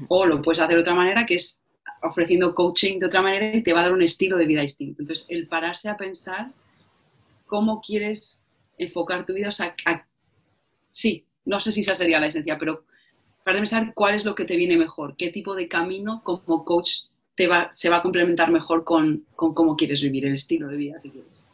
O 0.08 0.26
lo 0.26 0.42
puedes 0.42 0.60
hacer 0.60 0.78
de 0.78 0.82
otra 0.82 0.96
manera, 0.96 1.28
que 1.28 1.36
es 1.36 1.62
ofreciendo 2.02 2.56
coaching 2.56 2.98
de 2.98 3.06
otra 3.06 3.22
manera 3.22 3.56
y 3.56 3.62
te 3.62 3.74
va 3.74 3.82
a 3.82 3.84
dar 3.84 3.94
un 3.94 4.02
estilo 4.02 4.36
de 4.36 4.48
vida 4.48 4.64
distinto. 4.64 5.04
Entonces, 5.04 5.28
el 5.30 5.48
pararse 5.48 5.88
a 5.88 5.98
pensar 5.98 6.52
cómo 7.46 7.80
quieres 7.80 8.44
enfocar 8.80 9.24
tu 9.24 9.34
vida, 9.34 9.50
o 9.50 9.52
sea, 9.52 9.76
sí, 10.90 11.26
no 11.46 11.60
sé 11.60 11.72
si 11.72 11.82
esa 11.82 11.94
sería 11.94 12.20
la 12.20 12.28
esencia, 12.28 12.58
pero 12.58 12.86
para 13.44 13.60
pensar 13.60 13.94
cuál 13.94 14.16
es 14.16 14.26
lo 14.26 14.34
que 14.34 14.46
te 14.46 14.56
viene 14.56 14.78
mejor, 14.78 15.16
qué 15.16 15.30
tipo 15.30 15.54
de 15.54 15.68
camino 15.68 16.24
como 16.24 16.66
coach 16.66 17.10
se 17.74 17.90
va 17.90 17.98
a 17.98 18.02
complementar 18.02 18.52
mejor 18.52 18.84
con, 18.84 19.26
cómo 19.36 19.76
quieres 19.76 20.02
vivir, 20.02 20.26
el 20.26 20.36
estilo 20.36 20.68
de 20.68 20.78
vida 20.78 21.00
que 21.02 21.10
quieres. 21.10 21.46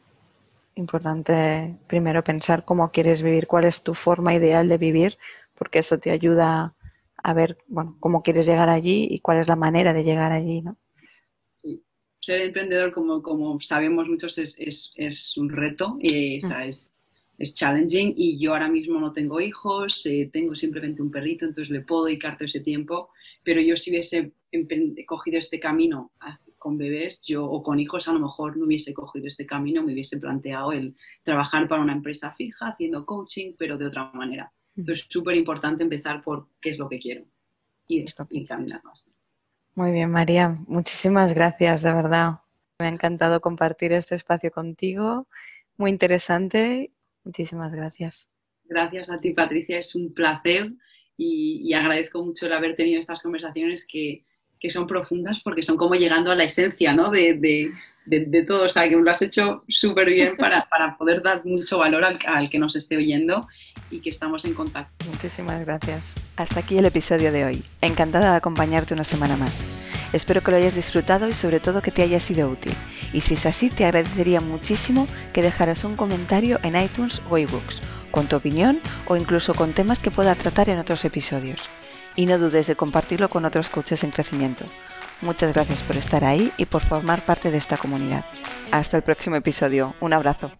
Importante 0.75 1.77
primero 1.87 2.23
pensar 2.23 2.65
cómo 2.65 2.89
quieres 2.89 3.21
vivir, 3.21 3.47
cuál 3.47 3.65
es 3.65 3.81
tu 3.83 3.93
forma 3.93 4.33
ideal 4.33 4.67
de 4.67 4.77
vivir, 4.77 5.17
porque 5.53 5.79
eso 5.79 5.99
te 5.99 6.11
ayuda 6.11 6.75
a 7.23 7.33
ver 7.33 7.57
bueno, 7.67 7.97
cómo 7.99 8.21
quieres 8.21 8.45
llegar 8.45 8.69
allí 8.69 9.07
y 9.09 9.19
cuál 9.19 9.39
es 9.39 9.47
la 9.47 9.55
manera 9.55 9.93
de 9.93 10.03
llegar 10.03 10.31
allí. 10.31 10.61
¿no? 10.61 10.77
Sí, 11.49 11.83
ser 12.19 12.41
emprendedor, 12.41 12.91
como, 12.91 13.21
como 13.21 13.59
sabemos 13.61 14.07
muchos, 14.07 14.37
es, 14.37 14.93
es, 14.95 15.37
un 15.37 15.49
reto 15.49 15.97
y 16.01 16.39
mm. 16.43 16.51
es, 16.67 16.93
es 17.37 17.55
challenging 17.55 18.13
y 18.17 18.37
yo 18.37 18.51
ahora 18.53 18.67
mismo 18.67 18.99
no 18.99 19.13
tengo 19.13 19.39
hijos, 19.39 20.05
eh, 20.05 20.29
tengo 20.31 20.55
simplemente 20.55 21.01
un 21.01 21.11
perrito, 21.11 21.45
entonces 21.45 21.71
le 21.71 21.81
puedo 21.81 22.05
dedicar 22.05 22.37
todo 22.37 22.45
ese 22.45 22.59
tiempo, 22.59 23.09
pero 23.45 23.61
yo 23.61 23.77
si 23.77 23.91
hubiese 23.91 24.33
cogido 25.05 25.37
este 25.37 25.59
camino 25.59 26.11
con 26.57 26.77
bebés, 26.77 27.21
yo 27.21 27.45
o 27.45 27.61
con 27.61 27.79
hijos 27.79 28.07
a 28.07 28.13
lo 28.13 28.19
mejor 28.19 28.57
no 28.57 28.65
hubiese 28.65 28.93
cogido 28.93 29.27
este 29.27 29.45
camino, 29.45 29.83
me 29.83 29.93
hubiese 29.93 30.19
planteado 30.19 30.71
el 30.71 30.95
trabajar 31.23 31.67
para 31.67 31.83
una 31.83 31.93
empresa 31.93 32.33
fija, 32.33 32.69
haciendo 32.69 33.05
coaching, 33.05 33.53
pero 33.57 33.77
de 33.77 33.85
otra 33.85 34.11
manera. 34.13 34.51
Entonces 34.75 35.05
es 35.05 35.11
súper 35.11 35.35
importante 35.35 35.83
empezar 35.83 36.23
por 36.23 36.49
qué 36.59 36.71
es 36.71 36.79
lo 36.79 36.89
que 36.89 36.99
quiero 36.99 37.25
y, 37.87 38.05
y 38.31 38.45
caminar 38.45 38.83
más. 38.83 39.11
Muy 39.75 39.91
bien, 39.91 40.09
María. 40.09 40.57
Muchísimas 40.67 41.33
gracias, 41.35 41.83
de 41.83 41.93
verdad. 41.93 42.39
Me 42.79 42.87
ha 42.87 42.89
encantado 42.89 43.41
compartir 43.41 43.93
este 43.93 44.15
espacio 44.15 44.51
contigo. 44.51 45.27
Muy 45.77 45.91
interesante. 45.91 46.91
Muchísimas 47.23 47.73
gracias. 47.73 48.27
Gracias 48.63 49.11
a 49.11 49.19
ti, 49.19 49.33
Patricia. 49.33 49.77
Es 49.77 49.93
un 49.93 50.13
placer 50.13 50.71
y, 51.17 51.73
agradezco 51.73 52.23
mucho 52.23 52.45
el 52.45 52.53
haber 52.53 52.75
tenido 52.75 52.99
estas 52.99 53.21
conversaciones 53.21 53.85
que, 53.87 54.23
que, 54.59 54.69
son 54.69 54.87
profundas 54.87 55.41
porque 55.43 55.63
son 55.63 55.77
como 55.77 55.95
llegando 55.95 56.31
a 56.31 56.35
la 56.35 56.43
esencia 56.43 56.93
¿no? 56.93 57.09
de, 57.11 57.35
de, 57.35 57.71
de, 58.05 58.43
todo. 58.43 58.65
O 58.65 58.69
sea, 58.69 58.87
que 58.89 58.95
lo 58.95 59.09
has 59.09 59.21
hecho 59.21 59.63
súper 59.67 60.09
bien 60.09 60.35
para, 60.37 60.67
para, 60.69 60.97
poder 60.97 61.21
dar 61.21 61.45
mucho 61.45 61.77
valor 61.77 62.03
al, 62.03 62.19
al 62.27 62.49
que 62.49 62.59
nos 62.59 62.75
esté 62.75 62.97
oyendo 62.97 63.47
y 63.89 64.01
que 64.01 64.09
estamos 64.09 64.45
en 64.45 64.53
contacto. 64.53 65.05
Muchísimas 65.09 65.63
gracias. 65.65 66.13
Hasta 66.35 66.59
aquí 66.59 66.77
el 66.77 66.85
episodio 66.85 67.31
de 67.31 67.45
hoy. 67.45 67.63
Encantada 67.81 68.31
de 68.31 68.37
acompañarte 68.37 68.93
una 68.93 69.03
semana 69.03 69.37
más. 69.37 69.63
Espero 70.13 70.41
que 70.41 70.51
lo 70.51 70.57
hayas 70.57 70.75
disfrutado 70.75 71.27
y 71.27 71.33
sobre 71.33 71.59
todo 71.59 71.81
que 71.81 71.91
te 71.91 72.01
haya 72.01 72.19
sido 72.19 72.49
útil. 72.49 72.73
Y 73.11 73.21
si 73.21 73.33
es 73.33 73.45
así, 73.45 73.69
te 73.69 73.85
agradecería 73.85 74.39
muchísimo 74.39 75.07
que 75.33 75.41
dejaras 75.41 75.83
un 75.83 75.95
comentario 75.95 76.59
en 76.63 76.81
iTunes 76.81 77.21
o 77.29 77.37
ebooks, 77.37 77.81
con 78.15 78.27
tu 78.27 78.37
opinión 78.37 78.79
o 79.07 79.17
incluso 79.17 79.53
con 79.53 79.73
temas 79.73 80.01
que 80.01 80.09
pueda 80.09 80.35
tratar 80.35 80.69
en 80.69 80.79
otros 80.79 81.03
episodios. 81.03 81.61
Y 82.15 82.27
no 82.27 82.37
dudes 82.39 82.65
de 82.65 82.77
compartirlo 82.77 83.27
con 83.27 83.43
otros 83.43 83.69
coaches 83.69 84.05
en 84.05 84.11
crecimiento. 84.11 84.63
Muchas 85.21 85.53
gracias 85.53 85.83
por 85.83 85.97
estar 85.97 86.23
ahí 86.23 86.49
y 86.55 86.65
por 86.65 86.81
formar 86.81 87.21
parte 87.21 87.51
de 87.51 87.57
esta 87.57 87.75
comunidad. 87.75 88.23
Hasta 88.71 88.95
el 88.95 89.03
próximo 89.03 89.35
episodio. 89.35 89.95
Un 89.99 90.13
abrazo. 90.13 90.53